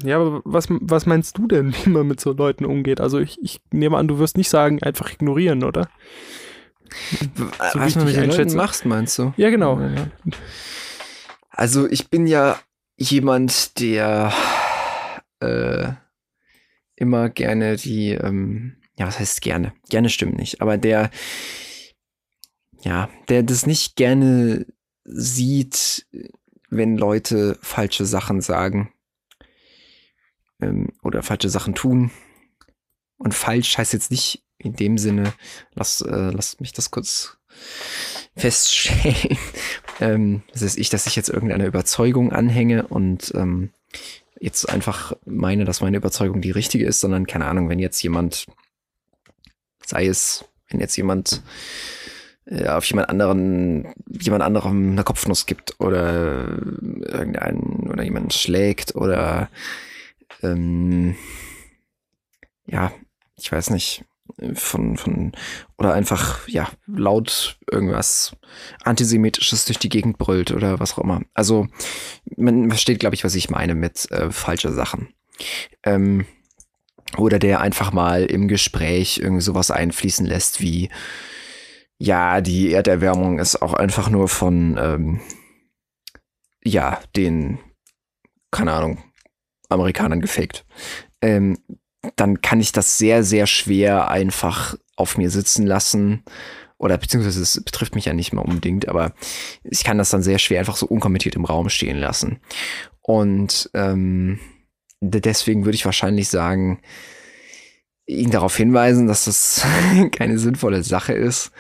Ja, 0.03 0.17
aber 0.17 0.41
was, 0.45 0.67
was 0.71 1.07
meinst 1.07 1.37
du 1.37 1.47
denn, 1.47 1.75
wie 1.75 1.91
man 1.91 2.07
mit 2.07 2.21
so 2.21 2.33
Leuten 2.33 2.65
umgeht? 2.65 3.01
Also 3.01 3.19
ich, 3.19 3.39
ich 3.43 3.61
nehme 3.71 3.99
an, 3.99 4.09
du 4.09 4.19
wirst 4.19 4.37
nicht 4.37 4.49
sagen, 4.49 4.83
einfach 4.83 5.13
ignorieren, 5.13 5.65
oder? 5.65 5.89
So 7.31 7.81
was 7.81 7.95
du 7.95 8.05
mit 8.05 8.17
den 8.17 8.31
Leuten 8.31 8.57
machst, 8.57 8.87
meinst 8.87 9.19
du? 9.19 9.35
Ja, 9.37 9.51
genau. 9.51 9.79
Also 11.59 11.91
ich 11.91 12.09
bin 12.09 12.29
ja 12.29 12.61
jemand, 12.97 13.81
der 13.81 14.33
äh, 15.41 15.93
immer 16.95 17.31
gerne 17.31 17.75
die, 17.75 18.11
ähm, 18.11 18.77
ja, 18.97 19.09
was 19.09 19.19
heißt 19.19 19.41
gerne? 19.41 19.73
Gerne 19.89 20.09
stimmt 20.09 20.39
nicht, 20.39 20.63
aber 20.63 20.79
der 20.79 21.11
ja, 22.83 23.11
der 23.29 23.43
das 23.43 23.67
nicht 23.67 23.97
gerne 23.97 24.67
sieht, 25.03 26.07
wenn 26.71 26.97
Leute 26.97 27.59
falsche 27.61 28.07
Sachen 28.07 28.41
sagen 28.41 28.93
ähm, 30.61 30.93
oder 31.03 31.25
falsche 31.25 31.51
Sachen 31.51 31.75
tun. 31.75 32.13
Und 33.17 33.35
falsch 33.35 33.79
heißt 33.79 33.95
jetzt 33.95 34.13
nicht 34.13 34.45
in 34.59 34.75
dem 34.75 34.97
Sinne, 34.97 35.35
lass, 35.75 36.03
äh, 36.03 36.31
lass 36.31 36.61
mich 36.61 36.73
das 36.73 36.93
kurz 36.93 37.38
feststellen. 38.37 39.39
ähm, 40.01 40.43
das 40.53 40.63
ist 40.63 40.79
ich, 40.79 40.91
dass 40.91 41.07
ich 41.07 41.17
jetzt 41.17 41.29
irgendeiner 41.29 41.67
Überzeugung 41.67 42.33
anhänge 42.33 42.87
und 42.87 43.33
ähm, 43.35 43.71
jetzt 44.41 44.69
einfach 44.69 45.15
meine, 45.25 45.65
dass 45.65 45.81
meine 45.81 45.97
Überzeugung 45.97 46.41
die 46.41 46.51
richtige 46.51 46.87
ist, 46.87 47.01
sondern 47.01 47.27
keine 47.27 47.47
Ahnung, 47.47 47.69
wenn 47.69 47.79
jetzt 47.79 48.03
jemand, 48.03 48.47
sei 49.85 50.07
es, 50.07 50.45
wenn 50.69 50.81
jetzt 50.81 50.97
jemand 50.97 51.43
äh, 52.47 52.69
auf 52.69 52.85
jemand 52.85 53.09
anderen, 53.09 53.93
jemand 54.09 54.43
anderem 54.43 54.93
eine 54.93 55.05
Kopfnuss 55.05 55.47
gibt 55.47 55.81
oder 55.81 56.49
irgendeinen 57.01 57.89
oder 57.91 58.03
jemanden 58.03 58.31
schlägt 58.31 58.95
oder 58.95 59.51
ähm, 60.43 61.17
ja, 62.67 62.93
ich 63.37 63.51
weiß 63.51 63.71
nicht, 63.71 64.05
von, 64.55 64.97
von, 64.97 65.33
oder 65.77 65.95
einfach, 65.95 66.47
ja, 66.49 66.69
laut 66.87 67.59
irgendwas 67.71 68.37
Antisemitisches 68.85 69.65
durch 69.65 69.79
die 69.79 69.89
Gegend 69.89 70.19
brüllt 70.19 70.53
oder 70.53 70.81
was 70.81 70.95
auch 70.95 71.03
immer. 71.03 71.23
Also, 71.35 71.69
man 72.37 72.69
versteht, 72.71 73.01
glaube 73.01 73.15
ich, 73.15 73.25
was 73.25 73.35
ich 73.35 73.51
meine 73.51 73.75
mit 73.75 74.11
äh, 74.11 74.31
falsche 74.31 74.73
Sachen. 74.73 75.09
Ähm, 75.83 76.27
oder 77.17 77.39
der 77.39 77.61
einfach 77.61 77.93
mal 77.93 78.25
im 78.25 78.49
Gespräch 78.49 79.19
irgendwie 79.19 79.43
sowas 79.43 79.71
einfließen 79.71 80.27
lässt 80.27 80.61
wie, 80.61 80.91
ja, 81.99 82.41
die 82.41 82.73
Erderwärmung 82.73 83.39
ist 83.39 83.61
auch 83.61 83.75
einfach 83.75 84.11
nur 84.11 84.29
von, 84.29 84.77
ähm, 84.79 85.21
ja, 86.63 87.01
den, 87.17 87.59
keine 88.51 88.73
Ahnung, 88.73 89.03
Amerikanern 89.69 90.21
gefaked. 90.21 90.65
Ähm, 91.21 91.59
dann 92.21 92.41
kann 92.41 92.61
ich 92.61 92.73
das 92.73 92.99
sehr, 92.99 93.25
sehr 93.25 93.47
schwer 93.47 94.11
einfach 94.11 94.77
auf 94.97 95.17
mir 95.17 95.31
sitzen 95.31 95.67
lassen. 95.67 96.25
Oder 96.79 96.97
beziehungsweise 96.97 97.43
es 97.43 97.63
betrifft 97.65 97.95
mich 97.95 98.05
ja 98.05 98.13
nicht 98.13 98.33
mal 98.33 98.43
unbedingt, 98.43 98.89
aber 98.89 99.13
ich 99.65 99.83
kann 99.83 99.99
das 99.99 100.11
dann 100.11 100.23
sehr 100.23 100.39
schwer 100.39 100.61
einfach 100.61 100.77
so 100.77 100.87
unkommentiert 100.87 101.35
im 101.35 101.45
Raum 101.45 101.69
stehen 101.69 101.99
lassen. 101.99 102.41
Und 103.03 103.71
ähm, 103.75 104.39
deswegen 105.01 105.65
würde 105.65 105.77
ich 105.77 105.85
wahrscheinlich 105.85 106.29
sagen, 106.29 106.81
ihn 108.07 108.31
darauf 108.31 108.57
hinweisen, 108.57 109.07
dass 109.07 109.25
das 109.25 109.65
keine 110.13 110.39
sinnvolle 110.39 110.83
Sache 110.83 111.13
ist. 111.13 111.51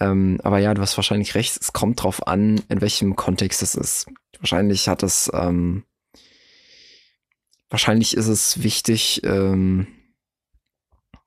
Ähm, 0.00 0.40
aber 0.42 0.58
ja, 0.58 0.74
du 0.74 0.82
hast 0.82 0.96
wahrscheinlich 0.96 1.34
recht. 1.34 1.56
Es 1.60 1.72
kommt 1.72 2.02
drauf 2.02 2.26
an, 2.26 2.60
in 2.68 2.80
welchem 2.80 3.16
Kontext 3.16 3.62
es 3.62 3.74
ist. 3.74 4.06
Wahrscheinlich 4.40 4.88
hat 4.88 5.02
es, 5.02 5.30
ähm, 5.32 5.84
wahrscheinlich 7.74 8.16
ist 8.16 8.28
es 8.28 8.62
wichtig, 8.62 9.22
ähm, 9.24 9.88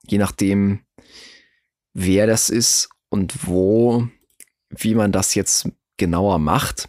je 0.06 0.16
nachdem, 0.16 0.80
wer 1.92 2.26
das 2.26 2.48
ist 2.48 2.88
und 3.10 3.46
wo, 3.46 4.08
wie 4.70 4.94
man 4.94 5.12
das 5.12 5.34
jetzt 5.34 5.68
genauer 5.98 6.38
macht. 6.38 6.88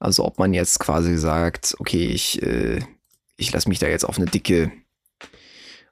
Also 0.00 0.24
ob 0.24 0.38
man 0.38 0.54
jetzt 0.54 0.80
quasi 0.80 1.18
sagt, 1.18 1.76
okay, 1.80 2.06
ich, 2.06 2.42
äh, 2.42 2.80
ich 3.36 3.52
lasse 3.52 3.68
mich 3.68 3.78
da 3.78 3.88
jetzt 3.88 4.04
auf 4.04 4.16
eine 4.16 4.26
dicke 4.26 4.72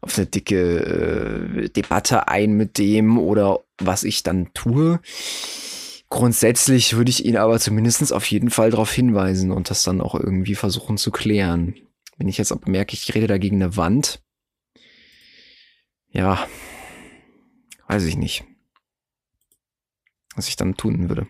auf 0.00 0.16
eine 0.16 0.26
dicke 0.26 1.66
äh, 1.66 1.68
Debatte 1.68 2.28
ein 2.28 2.54
mit 2.54 2.78
dem 2.78 3.18
oder 3.18 3.60
was 3.76 4.04
ich 4.04 4.22
dann 4.22 4.54
tue. 4.54 5.00
Grundsätzlich 6.08 6.96
würde 6.96 7.10
ich 7.10 7.26
ihn 7.26 7.36
aber 7.36 7.60
zumindest 7.60 8.10
auf 8.10 8.24
jeden 8.24 8.48
Fall 8.48 8.70
darauf 8.70 8.90
hinweisen 8.90 9.50
und 9.50 9.68
das 9.68 9.84
dann 9.84 10.00
auch 10.00 10.14
irgendwie 10.14 10.54
versuchen 10.54 10.96
zu 10.96 11.10
klären. 11.10 11.74
Wenn 12.16 12.28
ich 12.28 12.38
jetzt 12.38 12.52
aber 12.52 12.70
merke, 12.70 12.94
ich 12.94 13.14
rede 13.14 13.26
da 13.26 13.38
gegen 13.38 13.56
eine 13.56 13.76
Wand, 13.76 14.22
ja, 16.10 16.46
weiß 17.88 18.04
ich 18.04 18.16
nicht, 18.16 18.44
was 20.34 20.48
ich 20.48 20.56
dann 20.56 20.76
tun 20.76 21.08
würde. 21.08 21.26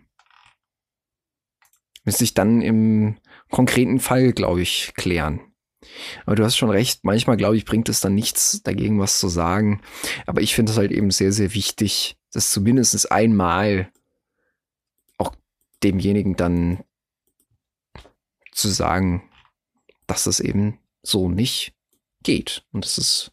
Müsste 2.04 2.24
ich 2.24 2.34
dann 2.34 2.62
im 2.62 3.18
konkreten 3.50 4.00
Fall, 4.00 4.32
glaube 4.32 4.60
ich, 4.60 4.92
klären. 4.96 5.40
Aber 6.26 6.36
du 6.36 6.44
hast 6.44 6.56
schon 6.56 6.70
recht, 6.70 7.04
manchmal 7.04 7.36
glaube 7.36 7.56
ich, 7.56 7.64
bringt 7.64 7.88
es 7.88 8.00
dann 8.00 8.14
nichts 8.14 8.62
dagegen, 8.62 9.00
was 9.00 9.18
zu 9.18 9.28
sagen. 9.28 9.82
Aber 10.26 10.40
ich 10.40 10.54
finde 10.54 10.72
es 10.72 10.78
halt 10.78 10.92
eben 10.92 11.10
sehr, 11.10 11.32
sehr 11.32 11.54
wichtig, 11.54 12.16
dass 12.32 12.50
zumindest 12.50 13.10
einmal 13.10 13.90
auch 15.18 15.34
demjenigen 15.82 16.36
dann 16.36 16.84
zu 18.52 18.68
sagen, 18.68 19.28
dass 20.12 20.26
es 20.26 20.40
eben 20.40 20.78
so 21.02 21.30
nicht 21.30 21.72
geht 22.22 22.66
und 22.72 22.84
dass 22.84 22.98
es 22.98 23.32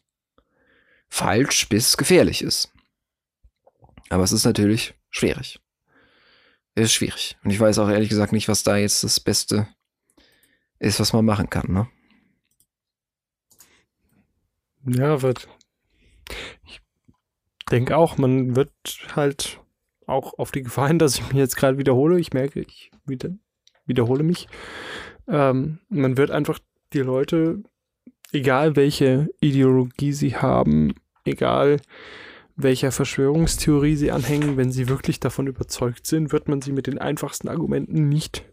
falsch 1.08 1.68
bis 1.68 1.98
gefährlich 1.98 2.40
ist. 2.40 2.72
Aber 4.08 4.24
es 4.24 4.32
ist 4.32 4.46
natürlich 4.46 4.94
schwierig. 5.10 5.60
Es 6.74 6.84
ist 6.84 6.94
schwierig. 6.94 7.36
Und 7.44 7.50
ich 7.50 7.60
weiß 7.60 7.78
auch 7.78 7.88
ehrlich 7.88 8.08
gesagt 8.08 8.32
nicht, 8.32 8.48
was 8.48 8.62
da 8.62 8.78
jetzt 8.78 9.04
das 9.04 9.20
Beste 9.20 9.68
ist, 10.78 11.00
was 11.00 11.12
man 11.12 11.24
machen 11.26 11.50
kann, 11.50 11.70
ne? 11.70 11.88
Ja, 14.86 15.20
wird. 15.20 15.46
Ich 16.66 16.80
denke 17.70 17.96
auch, 17.96 18.16
man 18.16 18.56
wird 18.56 18.72
halt 19.14 19.60
auch 20.06 20.38
auf 20.38 20.50
die 20.50 20.62
Gefahr 20.62 20.88
hin, 20.88 20.98
dass 20.98 21.16
ich 21.16 21.26
mich 21.28 21.36
jetzt 21.36 21.56
gerade 21.56 21.76
wiederhole. 21.76 22.18
Ich 22.18 22.32
merke, 22.32 22.60
ich 22.60 22.90
wieder, 23.04 23.30
wiederhole 23.84 24.22
mich. 24.22 24.48
Ähm, 25.28 25.80
man 25.90 26.16
wird 26.16 26.30
einfach 26.30 26.58
die 26.92 27.00
Leute, 27.00 27.62
egal 28.32 28.76
welche 28.76 29.28
Ideologie 29.40 30.12
sie 30.12 30.36
haben, 30.36 30.94
egal 31.24 31.80
welcher 32.56 32.92
Verschwörungstheorie 32.92 33.96
sie 33.96 34.10
anhängen, 34.10 34.56
wenn 34.56 34.70
sie 34.72 34.88
wirklich 34.88 35.20
davon 35.20 35.46
überzeugt 35.46 36.06
sind, 36.06 36.32
wird 36.32 36.48
man 36.48 36.60
sie 36.60 36.72
mit 36.72 36.86
den 36.86 36.98
einfachsten 36.98 37.48
Argumenten 37.48 38.08
nicht 38.08 38.44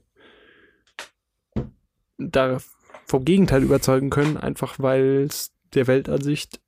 da 2.17 2.57
vom 3.05 3.25
Gegenteil 3.25 3.63
überzeugen 3.63 4.09
können, 4.09 4.37
einfach 4.37 4.79
weil 4.79 5.25
es 5.27 5.53
der 5.73 5.87
Weltansicht 5.87 6.59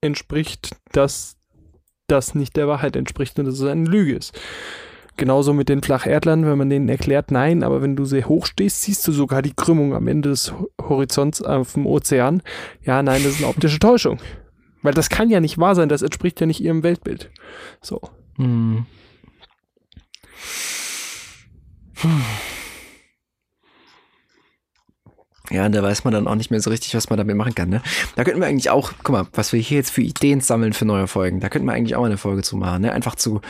entspricht, 0.00 0.76
dass 0.92 1.36
das 2.06 2.34
nicht 2.34 2.56
der 2.56 2.68
Wahrheit 2.68 2.96
entspricht 2.96 3.38
und 3.38 3.46
dass 3.46 3.54
es 3.54 3.62
eine 3.62 3.88
Lüge 3.88 4.14
ist. 4.14 4.38
Genauso 5.16 5.52
mit 5.52 5.68
den 5.68 5.82
Flacherdlern, 5.82 6.44
wenn 6.44 6.58
man 6.58 6.70
denen 6.70 6.88
erklärt, 6.88 7.30
nein, 7.30 7.62
aber 7.62 7.82
wenn 7.82 7.94
du 7.94 8.04
sehr 8.04 8.28
hoch 8.28 8.46
stehst, 8.46 8.82
siehst 8.82 9.06
du 9.06 9.12
sogar 9.12 9.42
die 9.42 9.54
Krümmung 9.54 9.94
am 9.94 10.08
Ende 10.08 10.30
des 10.30 10.52
Horizonts 10.82 11.40
auf 11.40 11.74
dem 11.74 11.86
Ozean. 11.86 12.42
Ja, 12.82 13.02
nein, 13.02 13.22
das 13.22 13.34
ist 13.34 13.38
eine 13.38 13.48
optische 13.48 13.78
Täuschung. 13.78 14.18
Weil 14.82 14.92
das 14.92 15.10
kann 15.10 15.30
ja 15.30 15.38
nicht 15.40 15.58
wahr 15.58 15.76
sein, 15.76 15.88
das 15.88 16.02
entspricht 16.02 16.40
ja 16.40 16.46
nicht 16.46 16.60
ihrem 16.60 16.82
Weltbild. 16.82 17.30
So. 17.80 18.00
Hm. 18.36 18.86
Ja, 25.50 25.68
da 25.68 25.82
weiß 25.82 26.04
man 26.04 26.12
dann 26.12 26.26
auch 26.26 26.34
nicht 26.34 26.50
mehr 26.50 26.60
so 26.60 26.70
richtig, 26.70 26.94
was 26.94 27.08
man 27.08 27.18
damit 27.18 27.36
machen 27.36 27.54
kann. 27.54 27.68
Ne? 27.68 27.82
Da 28.16 28.24
könnten 28.24 28.40
wir 28.40 28.46
eigentlich 28.46 28.70
auch, 28.70 28.92
guck 29.02 29.10
mal, 29.10 29.26
was 29.32 29.52
wir 29.52 29.60
hier 29.60 29.78
jetzt 29.78 29.90
für 29.90 30.02
Ideen 30.02 30.40
sammeln 30.40 30.72
für 30.72 30.86
neue 30.86 31.06
Folgen, 31.06 31.40
da 31.40 31.48
könnten 31.48 31.68
wir 31.68 31.74
eigentlich 31.74 31.96
auch 31.96 32.04
eine 32.04 32.18
Folge 32.18 32.42
zu 32.42 32.56
machen. 32.56 32.82
Ne? 32.82 32.92
Einfach 32.92 33.14
zu 33.14 33.40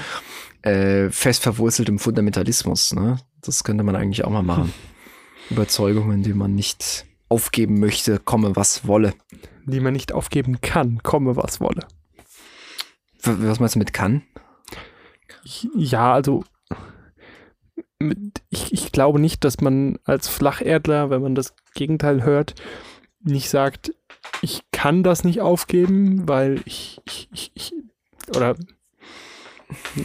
äh, 0.65 1.11
fest 1.11 1.43
verwurzeltem 1.43 1.99
Fundamentalismus. 1.99 2.95
Ne? 2.95 3.19
Das 3.43 3.65
könnte 3.65 3.85
man 3.85 3.97
eigentlich 3.97 4.25
auch 4.25 4.31
mal 4.31 4.43
machen. 4.43 4.73
Überzeugungen, 5.51 6.23
die 6.23 6.33
man 6.33 6.55
nicht 6.55 7.05
aufgeben 7.29 7.79
möchte, 7.79 8.19
komme 8.19 8.57
was 8.57 8.87
wolle. 8.87 9.13
Die 9.67 9.81
man 9.81 9.93
nicht 9.93 10.13
aufgeben 10.13 10.61
kann, 10.63 11.03
komme 11.03 11.37
was 11.37 11.61
wolle. 11.61 11.87
Was 13.23 13.61
meinst 13.61 13.75
du 13.75 13.79
mit 13.79 13.93
kann? 13.93 14.23
Ja, 15.75 16.15
also 16.15 16.45
ich, 18.49 18.73
ich 18.73 18.93
glaube 18.93 19.19
nicht, 19.19 19.45
dass 19.45 19.61
man 19.61 19.99
als 20.05 20.29
Flacherdler, 20.29 21.11
wenn 21.11 21.23
man 21.23 21.35
das 21.35 21.55
Gegenteil 21.75 22.23
hört, 22.23 22.55
nicht 23.21 23.51
sagt, 23.51 23.95
ich 24.41 24.63
kann 24.73 25.03
das 25.03 25.25
nicht 25.25 25.41
aufgeben, 25.41 26.27
weil 26.29 26.61
ich, 26.65 27.01
ich, 27.05 27.29
ich, 27.33 27.53
ich 27.55 27.75
oder 28.35 28.57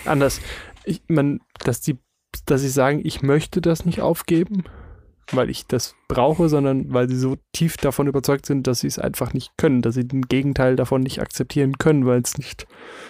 anders, 0.06 0.42
ich, 0.86 1.02
man, 1.08 1.40
dass 1.64 1.82
die, 1.82 1.98
dass 2.46 2.62
sie 2.62 2.70
sagen, 2.70 3.02
ich 3.04 3.22
möchte 3.22 3.62
das 3.62 3.86
nicht 3.86 4.02
aufgeben, 4.02 4.64
weil 5.32 5.50
ich 5.50 5.68
das 5.68 5.96
brauche, 6.08 6.50
sondern 6.50 6.94
weil 6.94 7.10
sie 7.10 7.18
so 7.18 7.38
tief 7.54 7.78
davon 7.78 8.08
überzeugt 8.08 8.46
sind, 8.46 8.66
dass 8.68 8.80
sie 8.80 8.88
es 8.88 9.00
einfach 9.00 9.34
nicht 9.34 9.58
können, 9.58 9.82
dass 9.82 9.96
sie 9.96 10.08
den 10.08 10.24
Gegenteil 10.24 10.76
davon 10.76 11.02
nicht 11.02 11.22
akzeptieren 11.22 11.78
können, 11.78 12.06
weil 12.06 12.22
es 12.22 12.38
nicht 12.38 12.68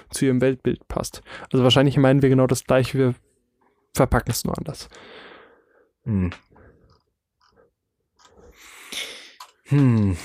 zu 0.10 0.26
ihrem 0.26 0.41
Weltbild 0.41 0.88
passt. 0.88 1.22
Also 1.52 1.64
wahrscheinlich 1.64 1.97
meinen 1.97 2.22
wir 2.22 2.30
genau 2.30 2.47
das 2.47 2.66
gleiche, 2.66 2.97
wir 2.97 3.16
verpacken 3.93 4.32
es 4.32 4.43
nur 4.43 4.58
anders. 4.58 4.89
Hm. 6.04 6.32
Hm. 9.66 10.18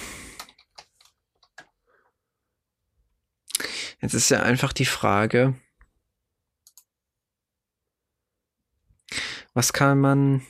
Jetzt 4.00 4.14
ist 4.14 4.30
ja 4.30 4.42
einfach 4.42 4.72
die 4.72 4.84
Frage, 4.84 5.54
was 9.54 9.72
kann 9.72 10.00
man, 10.00 10.42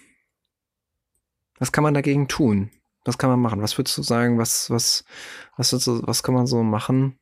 was 1.58 1.72
kann 1.72 1.84
man 1.84 1.94
dagegen 1.94 2.26
tun? 2.26 2.70
Was 3.04 3.18
kann 3.18 3.30
man 3.30 3.40
machen? 3.40 3.60
Was 3.60 3.76
würdest 3.78 3.98
du 3.98 4.02
sagen, 4.02 4.38
was, 4.38 4.70
was, 4.70 5.04
was, 5.56 5.72
was 5.72 6.22
kann 6.22 6.34
man 6.34 6.46
so 6.46 6.62
machen, 6.62 7.18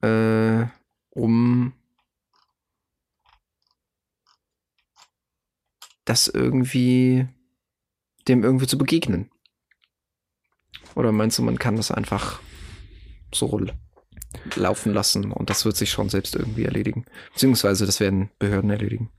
äh, 0.00 0.66
um 1.10 1.72
das 6.04 6.28
irgendwie, 6.28 7.26
dem 8.28 8.44
irgendwie 8.44 8.68
zu 8.68 8.78
begegnen? 8.78 9.30
Oder 10.94 11.10
meinst 11.10 11.38
du, 11.38 11.42
man 11.42 11.58
kann 11.58 11.76
das 11.76 11.90
einfach 11.90 12.40
so 13.34 13.46
laufen 14.54 14.92
lassen 14.92 15.32
und 15.32 15.50
das 15.50 15.64
wird 15.64 15.76
sich 15.76 15.90
schon 15.90 16.08
selbst 16.08 16.36
irgendwie 16.36 16.64
erledigen? 16.64 17.04
Beziehungsweise 17.32 17.86
das 17.86 18.00
werden 18.00 18.30
Behörden 18.38 18.70
erledigen. 18.70 19.10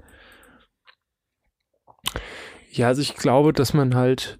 Ja, 2.72 2.88
also 2.88 3.02
ich 3.02 3.16
glaube, 3.16 3.54
dass 3.54 3.74
man 3.74 3.96
halt 3.96 4.40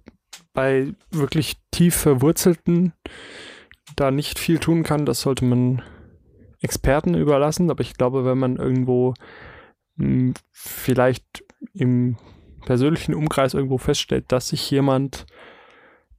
bei 0.52 0.92
wirklich 1.10 1.56
tief 1.70 1.94
verwurzelten 1.94 2.92
da 3.96 4.10
nicht 4.10 4.38
viel 4.38 4.58
tun 4.58 4.82
kann. 4.82 5.06
Das 5.06 5.20
sollte 5.20 5.44
man 5.44 5.82
Experten 6.60 7.14
überlassen. 7.14 7.70
Aber 7.70 7.80
ich 7.80 7.94
glaube, 7.94 8.24
wenn 8.24 8.38
man 8.38 8.56
irgendwo 8.56 9.14
mh, 9.96 10.06
hm, 10.06 10.34
vielleicht 10.52 11.44
im 11.74 12.16
persönlichen 12.64 13.14
Umkreis 13.14 13.54
irgendwo 13.54 13.78
feststellt, 13.78 14.26
dass 14.28 14.48
sich 14.48 14.70
jemand 14.70 15.26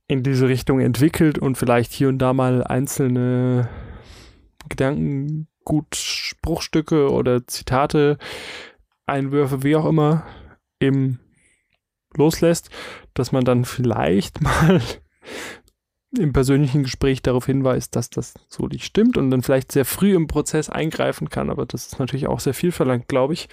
in 0.08 0.24
diese 0.24 0.48
Richtung 0.48 0.80
entwickelt 0.80 1.38
und 1.38 1.58
vielleicht 1.58 1.94
hier 1.94 2.10
und 2.10 2.18
da 2.18 2.34
mal 2.34 2.64
einzelne 2.64 3.70
Gedankengut, 4.70 5.96
Spruchstücke 5.96 7.12
oder 7.12 7.46
Zitate, 7.48 8.18
Einwürfe, 9.06 9.64
wie 9.64 9.76
auch 9.76 9.86
immer, 9.86 10.26
eben 10.80 11.20
loslässt, 12.16 12.70
dass 13.14 13.32
man 13.32 13.44
dann 13.44 13.66
vielleicht 13.66 14.42
mal 14.42 14.82
im 16.18 16.34
persönlichen 16.34 16.84
Gespräch 16.84 17.22
darauf 17.22 17.46
hinweist, 17.46 17.96
dass 17.96 18.10
das 18.10 18.34
so 18.48 18.68
nicht 18.68 18.84
stimmt 18.84 19.18
und 19.18 19.30
dann 19.30 19.44
vielleicht 19.44 19.72
sehr 19.72 19.86
früh 19.86 20.16
im 20.16 20.28
Prozess 20.28 20.70
eingreifen 20.70 21.30
kann. 21.30 21.50
Aber 21.50 21.66
das 21.66 21.88
ist 21.88 22.00
natürlich 22.00 22.28
auch 22.28 22.40
sehr 22.40 22.56
viel 22.56 22.72
verlangt, 22.72 23.08
glaube 23.08 23.34
ich, 23.34 23.48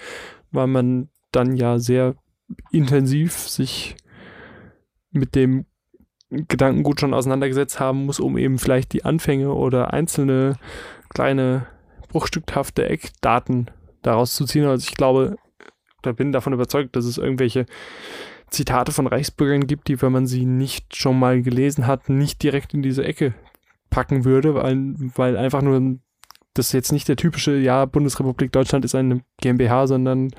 weil 0.51 0.67
man 0.67 1.09
dann 1.31 1.55
ja 1.55 1.77
sehr 1.77 2.15
intensiv 2.71 3.33
sich 3.33 3.95
mit 5.11 5.35
dem 5.35 5.65
Gedankengut 6.29 6.99
schon 6.99 7.13
auseinandergesetzt 7.13 7.79
haben 7.79 8.05
muss, 8.05 8.19
um 8.19 8.37
eben 8.37 8.59
vielleicht 8.59 8.93
die 8.93 9.05
Anfänge 9.05 9.53
oder 9.53 9.93
einzelne 9.93 10.55
kleine 11.09 11.67
bruchstückhafte 12.09 12.89
Eckdaten 12.89 13.71
daraus 14.01 14.35
zu 14.35 14.45
ziehen. 14.45 14.65
Also 14.65 14.85
ich 14.89 14.95
glaube, 14.95 15.37
da 16.01 16.11
bin 16.11 16.31
davon 16.31 16.53
überzeugt, 16.53 16.95
dass 16.95 17.05
es 17.05 17.17
irgendwelche 17.17 17.65
Zitate 18.49 18.91
von 18.91 19.07
Reichsbürgern 19.07 19.67
gibt, 19.67 19.87
die, 19.87 20.01
wenn 20.01 20.11
man 20.11 20.27
sie 20.27 20.45
nicht 20.45 20.95
schon 20.95 21.19
mal 21.19 21.41
gelesen 21.41 21.87
hat, 21.87 22.09
nicht 22.09 22.43
direkt 22.43 22.73
in 22.73 22.81
diese 22.81 23.03
Ecke 23.03 23.33
packen 23.89 24.25
würde, 24.25 24.55
weil, 24.55 24.95
weil 25.15 25.37
einfach 25.37 25.61
nur 25.61 25.97
das 26.57 26.71
jetzt 26.71 26.91
nicht 26.91 27.07
der 27.07 27.15
typische, 27.15 27.57
ja, 27.57 27.85
Bundesrepublik 27.85 28.51
Deutschland 28.51 28.85
ist 28.85 28.95
eine 28.95 29.21
GmbH, 29.41 29.87
sondern 29.87 30.29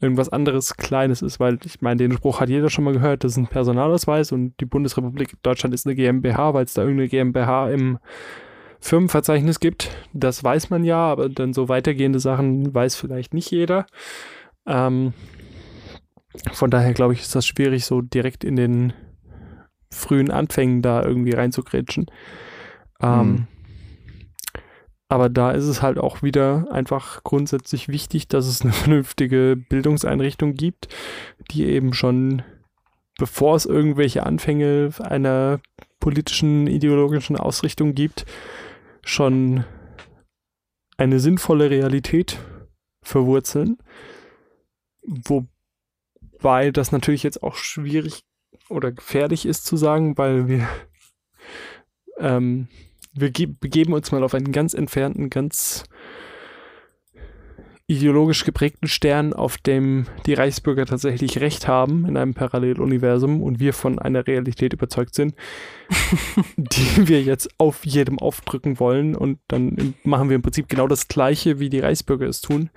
irgendwas 0.00 0.28
anderes 0.28 0.76
Kleines 0.76 1.22
ist, 1.22 1.40
weil 1.40 1.58
ich 1.64 1.80
meine, 1.80 1.96
den 1.96 2.12
Spruch 2.12 2.40
hat 2.40 2.48
jeder 2.48 2.70
schon 2.70 2.84
mal 2.84 2.92
gehört, 2.92 3.24
das 3.24 3.32
ist 3.32 3.38
ein 3.38 3.46
Personalausweis 3.46 4.32
und 4.32 4.54
die 4.60 4.64
Bundesrepublik 4.66 5.34
Deutschland 5.42 5.74
ist 5.74 5.86
eine 5.86 5.94
GmbH, 5.94 6.54
weil 6.54 6.64
es 6.64 6.74
da 6.74 6.82
irgendeine 6.82 7.08
GmbH 7.08 7.70
im 7.70 7.98
Firmenverzeichnis 8.80 9.60
gibt. 9.60 9.90
Das 10.12 10.42
weiß 10.42 10.70
man 10.70 10.84
ja, 10.84 10.98
aber 10.98 11.28
dann 11.28 11.52
so 11.52 11.68
weitergehende 11.68 12.20
Sachen 12.20 12.72
weiß 12.72 12.96
vielleicht 12.96 13.34
nicht 13.34 13.50
jeder. 13.50 13.86
Ähm, 14.66 15.12
von 16.52 16.70
daher 16.70 16.92
glaube 16.92 17.14
ich, 17.14 17.20
ist 17.20 17.34
das 17.34 17.46
schwierig, 17.46 17.84
so 17.84 18.00
direkt 18.00 18.44
in 18.44 18.56
den 18.56 18.92
frühen 19.90 20.30
Anfängen 20.30 20.82
da 20.82 21.02
irgendwie 21.02 21.32
reinzugrätschen. 21.32 22.06
Ähm, 23.00 23.20
hm. 23.20 23.46
Aber 25.08 25.30
da 25.30 25.52
ist 25.52 25.64
es 25.64 25.80
halt 25.80 25.98
auch 25.98 26.22
wieder 26.22 26.66
einfach 26.70 27.24
grundsätzlich 27.24 27.88
wichtig, 27.88 28.28
dass 28.28 28.46
es 28.46 28.62
eine 28.62 28.72
vernünftige 28.72 29.56
Bildungseinrichtung 29.56 30.54
gibt, 30.54 30.88
die 31.50 31.64
eben 31.66 31.94
schon, 31.94 32.42
bevor 33.16 33.56
es 33.56 33.64
irgendwelche 33.64 34.24
Anfänge 34.24 34.90
einer 35.00 35.60
politischen, 35.98 36.66
ideologischen 36.66 37.36
Ausrichtung 37.36 37.94
gibt, 37.94 38.26
schon 39.02 39.64
eine 40.98 41.20
sinnvolle 41.20 41.70
Realität 41.70 42.38
verwurzeln. 43.02 43.78
Wobei 45.02 46.70
das 46.70 46.92
natürlich 46.92 47.22
jetzt 47.22 47.42
auch 47.42 47.54
schwierig 47.54 48.24
oder 48.68 48.92
gefährlich 48.92 49.46
ist 49.46 49.64
zu 49.64 49.76
sagen, 49.76 50.18
weil 50.18 50.48
wir 50.48 50.68
ähm, 52.18 52.68
wir 53.20 53.30
begeben 53.30 53.92
uns 53.92 54.12
mal 54.12 54.22
auf 54.22 54.34
einen 54.34 54.52
ganz 54.52 54.74
entfernten, 54.74 55.30
ganz 55.30 55.84
ideologisch 57.90 58.44
geprägten 58.44 58.86
Stern, 58.86 59.32
auf 59.32 59.56
dem 59.56 60.06
die 60.26 60.34
Reichsbürger 60.34 60.84
tatsächlich 60.84 61.40
recht 61.40 61.66
haben 61.66 62.04
in 62.06 62.18
einem 62.18 62.34
Paralleluniversum 62.34 63.42
und 63.42 63.60
wir 63.60 63.72
von 63.72 63.98
einer 63.98 64.26
Realität 64.26 64.74
überzeugt 64.74 65.14
sind, 65.14 65.34
die 66.56 67.08
wir 67.08 67.22
jetzt 67.22 67.48
auf 67.56 67.86
jedem 67.86 68.18
aufdrücken 68.18 68.78
wollen 68.78 69.16
und 69.16 69.38
dann 69.48 69.94
machen 70.04 70.28
wir 70.28 70.36
im 70.36 70.42
Prinzip 70.42 70.68
genau 70.68 70.86
das 70.86 71.08
Gleiche, 71.08 71.60
wie 71.60 71.70
die 71.70 71.80
Reichsbürger 71.80 72.26
es 72.26 72.42
tun. 72.42 72.68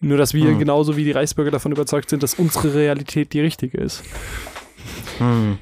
Nur, 0.00 0.18
dass 0.18 0.34
wir 0.34 0.44
hm. 0.48 0.58
genauso 0.58 0.96
wie 0.96 1.04
die 1.04 1.12
Reichsbürger 1.12 1.52
davon 1.52 1.70
überzeugt 1.70 2.10
sind, 2.10 2.22
dass 2.24 2.34
unsere 2.34 2.74
Realität 2.74 3.32
die 3.32 3.40
richtige 3.40 3.78
ist. 3.78 4.02
Hm. 5.18 5.58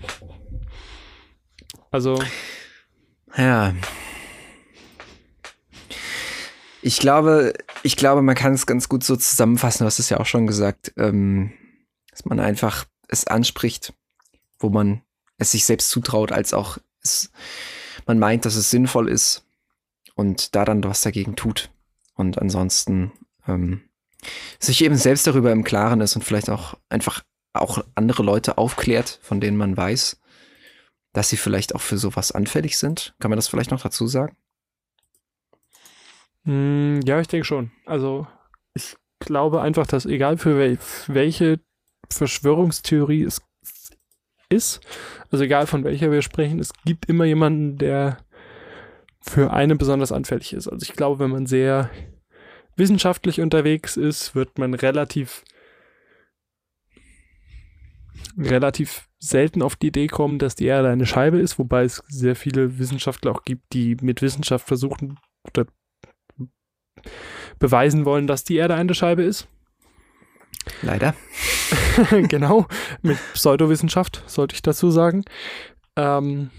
Also. 1.90 2.22
Ja, 3.36 3.74
ich 6.82 6.98
glaube, 6.98 7.54
ich 7.82 7.96
glaube, 7.96 8.22
man 8.22 8.34
kann 8.34 8.54
es 8.54 8.66
ganz 8.66 8.88
gut 8.88 9.04
so 9.04 9.16
zusammenfassen. 9.16 9.80
Du 9.80 9.86
hast 9.86 9.98
es 9.98 10.10
ja 10.10 10.20
auch 10.20 10.26
schon 10.26 10.46
gesagt, 10.46 10.92
ähm, 10.96 11.52
dass 12.10 12.24
man 12.24 12.40
einfach 12.40 12.86
es 13.08 13.26
anspricht, 13.26 13.92
wo 14.58 14.68
man 14.68 15.02
es 15.38 15.52
sich 15.52 15.64
selbst 15.64 15.90
zutraut, 15.90 16.32
als 16.32 16.52
auch 16.52 16.78
es, 17.02 17.30
man 18.06 18.18
meint, 18.18 18.44
dass 18.44 18.56
es 18.56 18.70
sinnvoll 18.70 19.08
ist 19.08 19.44
und 20.14 20.54
da 20.54 20.64
dann 20.64 20.82
was 20.84 21.00
dagegen 21.00 21.36
tut. 21.36 21.70
Und 22.14 22.38
ansonsten 22.38 23.12
ähm, 23.46 23.82
sich 24.58 24.82
eben 24.82 24.96
selbst 24.96 25.26
darüber 25.26 25.52
im 25.52 25.64
Klaren 25.64 26.00
ist 26.00 26.16
und 26.16 26.22
vielleicht 26.22 26.50
auch 26.50 26.74
einfach 26.88 27.22
auch 27.52 27.84
andere 27.94 28.22
Leute 28.22 28.58
aufklärt, 28.58 29.20
von 29.22 29.40
denen 29.40 29.56
man 29.56 29.76
weiß, 29.76 30.20
dass 31.12 31.28
sie 31.28 31.36
vielleicht 31.36 31.74
auch 31.74 31.80
für 31.80 31.98
sowas 31.98 32.32
anfällig 32.32 32.78
sind. 32.78 33.14
Kann 33.20 33.30
man 33.30 33.36
das 33.36 33.48
vielleicht 33.48 33.70
noch 33.70 33.80
dazu 33.80 34.06
sagen? 34.06 34.36
Mm, 36.48 37.00
ja, 37.04 37.20
ich 37.20 37.28
denke 37.28 37.44
schon. 37.44 37.70
Also 37.84 38.26
ich 38.72 38.96
glaube 39.18 39.60
einfach, 39.60 39.86
dass 39.86 40.06
egal 40.06 40.38
für 40.38 40.56
wel 40.56 40.78
welche 41.06 41.60
Verschwörungstheorie 42.10 43.22
es 43.22 43.42
ist, 44.48 44.80
also 45.30 45.44
egal 45.44 45.66
von 45.66 45.84
welcher 45.84 46.10
wir 46.10 46.22
sprechen, 46.22 46.58
es 46.58 46.72
gibt 46.86 47.04
immer 47.06 47.26
jemanden, 47.26 47.76
der 47.76 48.16
für 49.20 49.52
eine 49.52 49.76
besonders 49.76 50.10
anfällig 50.10 50.54
ist. 50.54 50.68
Also 50.68 50.84
ich 50.84 50.94
glaube, 50.94 51.18
wenn 51.18 51.30
man 51.30 51.44
sehr 51.44 51.90
wissenschaftlich 52.76 53.42
unterwegs 53.42 53.98
ist, 53.98 54.34
wird 54.34 54.58
man 54.58 54.72
relativ 54.72 55.44
relativ 58.38 59.06
selten 59.18 59.60
auf 59.60 59.76
die 59.76 59.88
Idee 59.88 60.06
kommen, 60.06 60.38
dass 60.38 60.54
die 60.54 60.66
Erde 60.66 60.88
eine 60.88 61.04
Scheibe 61.04 61.40
ist, 61.40 61.58
wobei 61.58 61.84
es 61.84 62.02
sehr 62.08 62.36
viele 62.36 62.78
Wissenschaftler 62.78 63.32
auch 63.32 63.42
gibt, 63.42 63.74
die 63.74 63.96
mit 64.00 64.22
Wissenschaft 64.22 64.66
versuchen 64.66 65.18
oder 65.46 65.66
beweisen 67.58 68.04
wollen, 68.04 68.26
dass 68.26 68.44
die 68.44 68.56
Erde 68.56 68.74
eine 68.74 68.94
Scheibe 68.94 69.22
ist. 69.22 69.48
Leider. 70.82 71.14
genau, 72.28 72.66
mit 73.02 73.18
Pseudowissenschaft, 73.34 74.22
sollte 74.26 74.54
ich 74.54 74.62
dazu 74.62 74.90
sagen. 74.90 75.24
Ähm, 75.96 76.50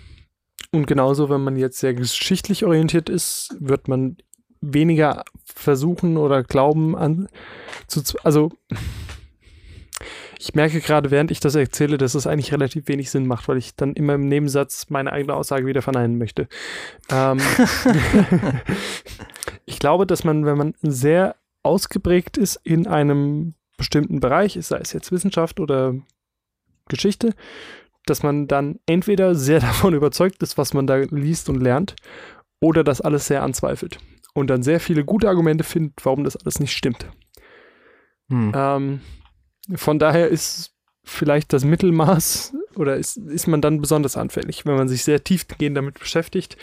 und 0.71 0.85
genauso, 0.85 1.29
wenn 1.29 1.43
man 1.43 1.55
jetzt 1.55 1.79
sehr 1.79 1.93
geschichtlich 1.93 2.65
orientiert 2.65 3.09
ist, 3.09 3.55
wird 3.59 3.87
man 3.87 4.17
weniger 4.61 5.23
versuchen 5.43 6.17
oder 6.17 6.43
glauben 6.43 6.95
an 6.95 7.27
zu, 7.87 8.01
also 8.23 8.51
ich 10.41 10.55
merke 10.55 10.79
gerade, 10.79 11.11
während 11.11 11.31
ich 11.31 11.41
das 11.41 11.55
erzähle, 11.55 11.97
dass 11.97 12.15
es 12.15 12.25
eigentlich 12.25 12.53
relativ 12.53 12.87
wenig 12.87 13.11
Sinn 13.11 13.27
macht, 13.27 13.49
weil 13.49 13.57
ich 13.57 13.75
dann 13.75 13.93
immer 13.93 14.15
im 14.15 14.25
Nebensatz 14.27 14.89
meine 14.89 15.11
eigene 15.11 15.33
Aussage 15.33 15.65
wieder 15.65 15.81
verneinen 15.81 16.17
möchte. 16.17 16.47
Ähm, 17.11 17.39
ich 19.65 19.79
glaube, 19.79 20.07
dass 20.07 20.23
man, 20.23 20.45
wenn 20.45 20.57
man 20.57 20.73
sehr 20.81 21.35
ausgeprägt 21.61 22.37
ist 22.37 22.55
in 22.63 22.87
einem 22.87 23.53
bestimmten 23.77 24.21
Bereich, 24.21 24.57
sei 24.61 24.77
es 24.77 24.93
jetzt 24.93 25.11
Wissenschaft 25.11 25.59
oder 25.59 25.95
Geschichte, 26.87 27.33
dass 28.05 28.23
man 28.23 28.47
dann 28.47 28.79
entweder 28.85 29.35
sehr 29.35 29.59
davon 29.59 29.93
überzeugt 29.93 30.41
ist, 30.41 30.57
was 30.57 30.73
man 30.73 30.87
da 30.87 30.95
liest 30.95 31.49
und 31.49 31.59
lernt, 31.59 31.97
oder 32.61 32.85
das 32.85 33.01
alles 33.01 33.27
sehr 33.27 33.43
anzweifelt 33.43 33.99
und 34.33 34.49
dann 34.49 34.63
sehr 34.63 34.79
viele 34.79 35.03
gute 35.03 35.27
Argumente 35.27 35.65
findet, 35.65 36.05
warum 36.05 36.23
das 36.23 36.37
alles 36.37 36.61
nicht 36.61 36.71
stimmt. 36.71 37.05
Hm. 38.29 38.53
Ähm, 38.55 39.01
von 39.75 39.99
daher 39.99 40.27
ist 40.27 40.73
vielleicht 41.03 41.53
das 41.53 41.63
Mittelmaß 41.63 42.53
oder 42.75 42.95
ist, 42.95 43.17
ist 43.17 43.47
man 43.47 43.61
dann 43.61 43.81
besonders 43.81 44.17
anfällig, 44.17 44.65
wenn 44.65 44.75
man 44.75 44.87
sich 44.87 45.03
sehr 45.03 45.23
tiefgehend 45.23 45.75
damit 45.75 45.99
beschäftigt 45.99 46.57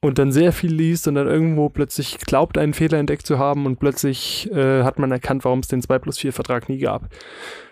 und 0.00 0.18
dann 0.18 0.32
sehr 0.32 0.52
viel 0.52 0.72
liest 0.72 1.08
und 1.08 1.14
dann 1.14 1.26
irgendwo 1.26 1.68
plötzlich 1.68 2.18
glaubt, 2.18 2.58
einen 2.58 2.74
Fehler 2.74 2.98
entdeckt 2.98 3.26
zu 3.26 3.38
haben 3.38 3.66
und 3.66 3.78
plötzlich 3.78 4.50
äh, 4.52 4.82
hat 4.82 4.98
man 4.98 5.10
erkannt, 5.10 5.44
warum 5.44 5.60
es 5.60 5.68
den 5.68 5.82
2 5.82 5.98
plus 5.98 6.18
4 6.18 6.32
Vertrag 6.32 6.68
nie 6.68 6.78
gab. 6.78 7.08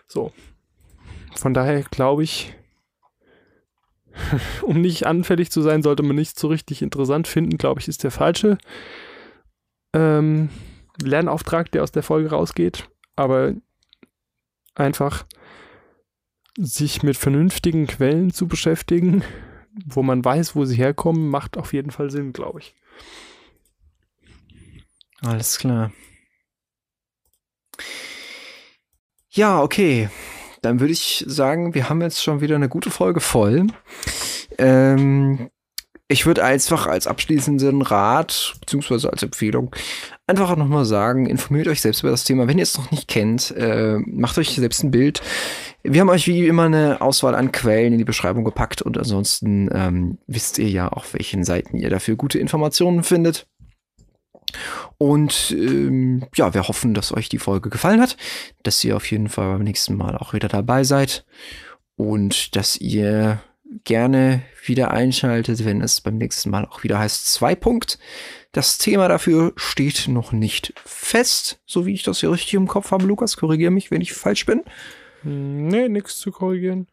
So. 0.09 0.33
Von 1.37 1.55
daher 1.55 1.83
glaube 1.83 2.23
ich, 2.25 2.55
um 4.63 4.81
nicht 4.81 5.07
anfällig 5.07 5.51
zu 5.51 5.63
sein, 5.63 5.83
sollte 5.83 6.03
man 6.03 6.17
nicht 6.17 6.39
so 6.39 6.49
richtig 6.49 6.83
interessant 6.83 7.29
finden, 7.29 7.59
glaube 7.59 7.81
ich, 7.81 7.89
ist 7.89 8.05
der 8.05 8.11
falsche 8.11 8.59
ähm, 9.95 10.49
Lernauftrag, 11.03 11.71
der 11.73 11.83
aus 11.83 11.93
der 11.93 12.03
Folge 12.03 12.31
rausgeht. 12.31 12.89
Aber 13.17 13.55
einfach 14.75 15.27
sich 16.57 17.03
mit 17.03 17.16
vernünftigen 17.16 17.87
Quellen 17.87 18.33
zu 18.33 18.47
beschäftigen, 18.47 19.25
wo 19.87 20.03
man 20.03 20.25
weiß, 20.25 20.55
wo 20.55 20.64
sie 20.64 20.77
herkommen, 20.77 21.29
macht 21.29 21.57
auf 21.57 21.73
jeden 21.73 21.91
Fall 21.91 22.11
Sinn, 22.11 22.33
glaube 22.33 22.61
ich. 22.61 22.75
Alles 25.20 25.59
klar. 25.59 25.93
Ja, 29.31 29.62
okay. 29.62 30.11
Dann 30.61 30.79
würde 30.79 30.93
ich 30.93 31.25
sagen, 31.27 31.75
wir 31.75 31.89
haben 31.89 32.03
jetzt 32.03 32.23
schon 32.23 32.41
wieder 32.41 32.57
eine 32.57 32.68
gute 32.68 32.91
Folge 32.91 33.20
voll. 33.20 33.66
Ähm, 34.59 35.51
ich 36.13 36.27
würde 36.27 36.45
einfach 36.45 36.87
als 36.87 37.07
abschließenden 37.07 37.83
Rat, 37.83 38.55
beziehungsweise 38.61 39.11
als 39.11 39.23
Empfehlung, 39.23 39.75
einfach 40.27 40.51
auch 40.51 40.57
nochmal 40.57 40.85
sagen, 40.85 41.27
informiert 41.27 41.69
euch 41.69 41.81
selbst 41.81 42.03
über 42.03 42.11
das 42.11 42.25
Thema. 42.25 42.47
Wenn 42.47 42.59
ihr 42.59 42.63
es 42.63 42.79
noch 42.79 42.91
nicht 42.91 43.09
kennt, 43.09 43.51
äh, 43.57 43.99
macht 44.07 44.39
euch 44.39 44.51
selbst 44.51 44.85
ein 44.85 44.91
Bild. 44.91 45.23
Wir 45.83 46.01
haben 46.01 46.11
euch 46.11 46.27
wie 46.27 46.47
immer 46.47 46.65
eine 46.65 47.01
Auswahl 47.01 47.35
an 47.35 47.51
Quellen 47.51 47.95
in 47.95 47.99
die 47.99 48.05
Beschreibung 48.05 48.45
gepackt 48.45 48.83
und 48.83 48.97
ansonsten 48.97 49.69
ähm, 49.73 50.19
wisst 50.27 50.59
ihr 50.59 50.69
ja, 50.69 50.89
auf 50.89 51.15
welchen 51.15 51.45
Seiten 51.45 51.77
ihr 51.77 51.91
dafür 51.91 52.17
gute 52.17 52.39
Informationen 52.39 53.03
findet. 53.03 53.47
Und 54.99 55.51
ähm, 55.51 56.27
ja, 56.35 56.53
wir 56.55 56.69
hoffen, 56.69 56.95
dass 56.95 57.13
euch 57.13 57.29
die 57.29 57.39
Folge 57.39 57.71
gefallen 57.71 58.01
hat, 58.01 58.17
dass 58.63 58.85
ihr 58.85 58.97
auf 58.97 59.11
jeden 59.11 59.29
Fall 59.29 59.55
beim 59.55 59.65
nächsten 59.65 59.97
Mal 59.97 60.17
auch 60.17 60.35
wieder 60.35 60.49
dabei 60.49 60.85
seid 60.85 61.25
und 61.97 62.55
dass 62.55 62.77
ihr 62.77 63.41
gerne 63.85 64.43
wieder 64.64 64.91
einschaltet, 64.91 65.64
wenn 65.64 65.81
es 65.81 66.01
beim 66.01 66.16
nächsten 66.16 66.51
Mal 66.51 66.66
auch 66.66 66.83
wieder 66.83 66.99
heißt 66.99 67.33
zwei 67.33 67.55
Punkt. 67.55 67.99
Das 68.53 68.79
Thema 68.79 69.09
dafür 69.09 69.53
steht 69.57 70.09
noch 70.09 70.33
nicht 70.33 70.75
fest, 70.85 71.61
so 71.64 71.87
wie 71.87 71.95
ich 71.95 72.03
das 72.03 72.20
hier 72.20 72.31
richtig 72.31 72.55
im 72.55 72.68
Kopf 72.68 72.91
habe. 72.91 73.07
Lukas, 73.07 73.37
korrigiere 73.37 73.70
mich, 73.70 73.91
wenn 73.91 74.03
ich 74.03 74.12
falsch 74.12 74.45
bin. 74.47 74.62
Nee, 75.25 75.89
nichts 75.89 76.18
zu 76.18 76.31
korrigieren. 76.33 76.87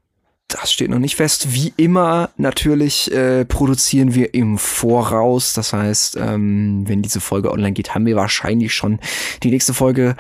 Das 0.48 0.72
steht 0.72 0.90
noch 0.90 0.98
nicht 0.98 1.16
fest. 1.16 1.54
Wie 1.54 1.74
immer, 1.78 2.32
natürlich 2.38 3.12
äh, 3.12 3.46
produzieren 3.46 4.16
wir 4.16 4.34
im 4.34 4.58
Voraus. 4.58 5.54
Das 5.54 5.74
heißt, 5.74 6.18
ähm, 6.18 6.88
wenn 6.88 7.04
diese 7.04 7.20
Folge 7.20 7.52
online 7.52 7.74
geht, 7.74 7.94
haben 7.94 8.08
wir 8.08 8.16
wahrscheinlich 8.16 8.74
schon 8.74 9.00
die 9.44 9.52
nächste 9.52 9.76
Folge 9.76 10.16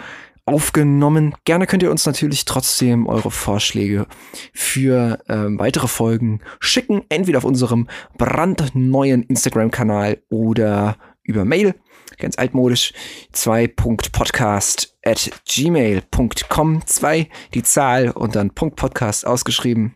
aufgenommen. 0.49 1.35
Gerne 1.45 1.67
könnt 1.67 1.83
ihr 1.83 1.91
uns 1.91 2.05
natürlich 2.05 2.45
trotzdem 2.45 3.07
eure 3.07 3.31
Vorschläge 3.31 4.07
für 4.53 5.19
ähm, 5.29 5.59
weitere 5.59 5.87
Folgen 5.87 6.41
schicken, 6.59 7.03
entweder 7.09 7.37
auf 7.37 7.45
unserem 7.45 7.87
brandneuen 8.17 9.23
Instagram-Kanal 9.23 10.21
oder 10.29 10.97
über 11.23 11.45
Mail, 11.45 11.75
ganz 12.17 12.37
altmodisch, 12.37 12.93
2.podcast 13.33 14.95
at 15.05 15.29
gmail.com, 15.47 16.81
2 16.85 17.29
die 17.53 17.63
Zahl 17.63 18.09
und 18.09 18.35
dann 18.35 18.49
Punkt 18.49 18.75
Podcast 18.75 19.27
ausgeschrieben 19.27 19.95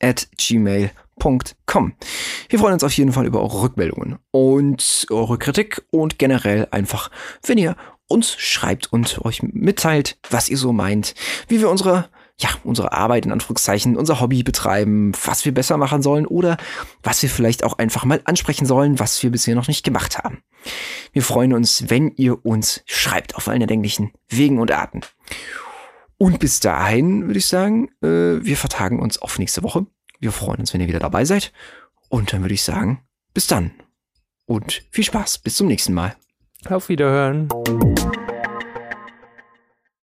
at 0.00 0.28
gmail.com. 0.38 1.94
Wir 2.48 2.58
freuen 2.58 2.72
uns 2.72 2.84
auf 2.84 2.92
jeden 2.92 3.12
Fall 3.12 3.26
über 3.26 3.42
eure 3.42 3.62
Rückmeldungen 3.62 4.18
und 4.30 5.06
eure 5.10 5.38
Kritik 5.38 5.84
und 5.90 6.18
generell 6.18 6.68
einfach, 6.70 7.10
wenn 7.44 7.58
ihr 7.58 7.76
uns 8.08 8.32
schreibt 8.38 8.92
und 8.92 9.24
euch 9.24 9.42
mitteilt, 9.42 10.18
was 10.30 10.48
ihr 10.48 10.58
so 10.58 10.72
meint, 10.72 11.14
wie 11.48 11.60
wir 11.60 11.70
unsere 11.70 12.08
ja, 12.38 12.50
unsere 12.64 12.92
Arbeit 12.92 13.24
in 13.24 13.32
Anführungszeichen, 13.32 13.96
unser 13.96 14.20
Hobby 14.20 14.42
betreiben, 14.42 15.12
was 15.24 15.46
wir 15.46 15.54
besser 15.54 15.78
machen 15.78 16.02
sollen 16.02 16.26
oder 16.26 16.58
was 17.02 17.22
wir 17.22 17.30
vielleicht 17.30 17.64
auch 17.64 17.78
einfach 17.78 18.04
mal 18.04 18.20
ansprechen 18.24 18.66
sollen, 18.66 18.98
was 18.98 19.22
wir 19.22 19.30
bisher 19.30 19.54
noch 19.54 19.68
nicht 19.68 19.84
gemacht 19.84 20.18
haben. 20.18 20.42
Wir 21.12 21.22
freuen 21.22 21.54
uns, 21.54 21.88
wenn 21.88 22.12
ihr 22.16 22.44
uns 22.44 22.82
schreibt 22.84 23.36
auf 23.36 23.48
allen 23.48 23.62
erdenklichen 23.62 24.12
Wegen 24.28 24.58
und 24.58 24.70
Arten. 24.70 25.00
Und 26.18 26.38
bis 26.38 26.60
dahin 26.60 27.26
würde 27.26 27.38
ich 27.38 27.46
sagen, 27.46 27.88
äh, 28.02 28.44
wir 28.44 28.56
vertagen 28.56 29.00
uns 29.00 29.18
auf 29.18 29.38
nächste 29.38 29.62
Woche. 29.62 29.86
Wir 30.20 30.32
freuen 30.32 30.60
uns, 30.60 30.74
wenn 30.74 30.80
ihr 30.80 30.88
wieder 30.88 30.98
dabei 30.98 31.24
seid. 31.24 31.52
Und 32.08 32.32
dann 32.32 32.42
würde 32.42 32.54
ich 32.54 32.62
sagen, 32.62 33.02
bis 33.32 33.46
dann. 33.46 33.70
Und 34.46 34.82
viel 34.90 35.04
Spaß. 35.04 35.38
Bis 35.38 35.56
zum 35.56 35.66
nächsten 35.66 35.92
Mal. 35.92 36.16
Auf 36.70 36.88
Wiederhören. 36.88 37.48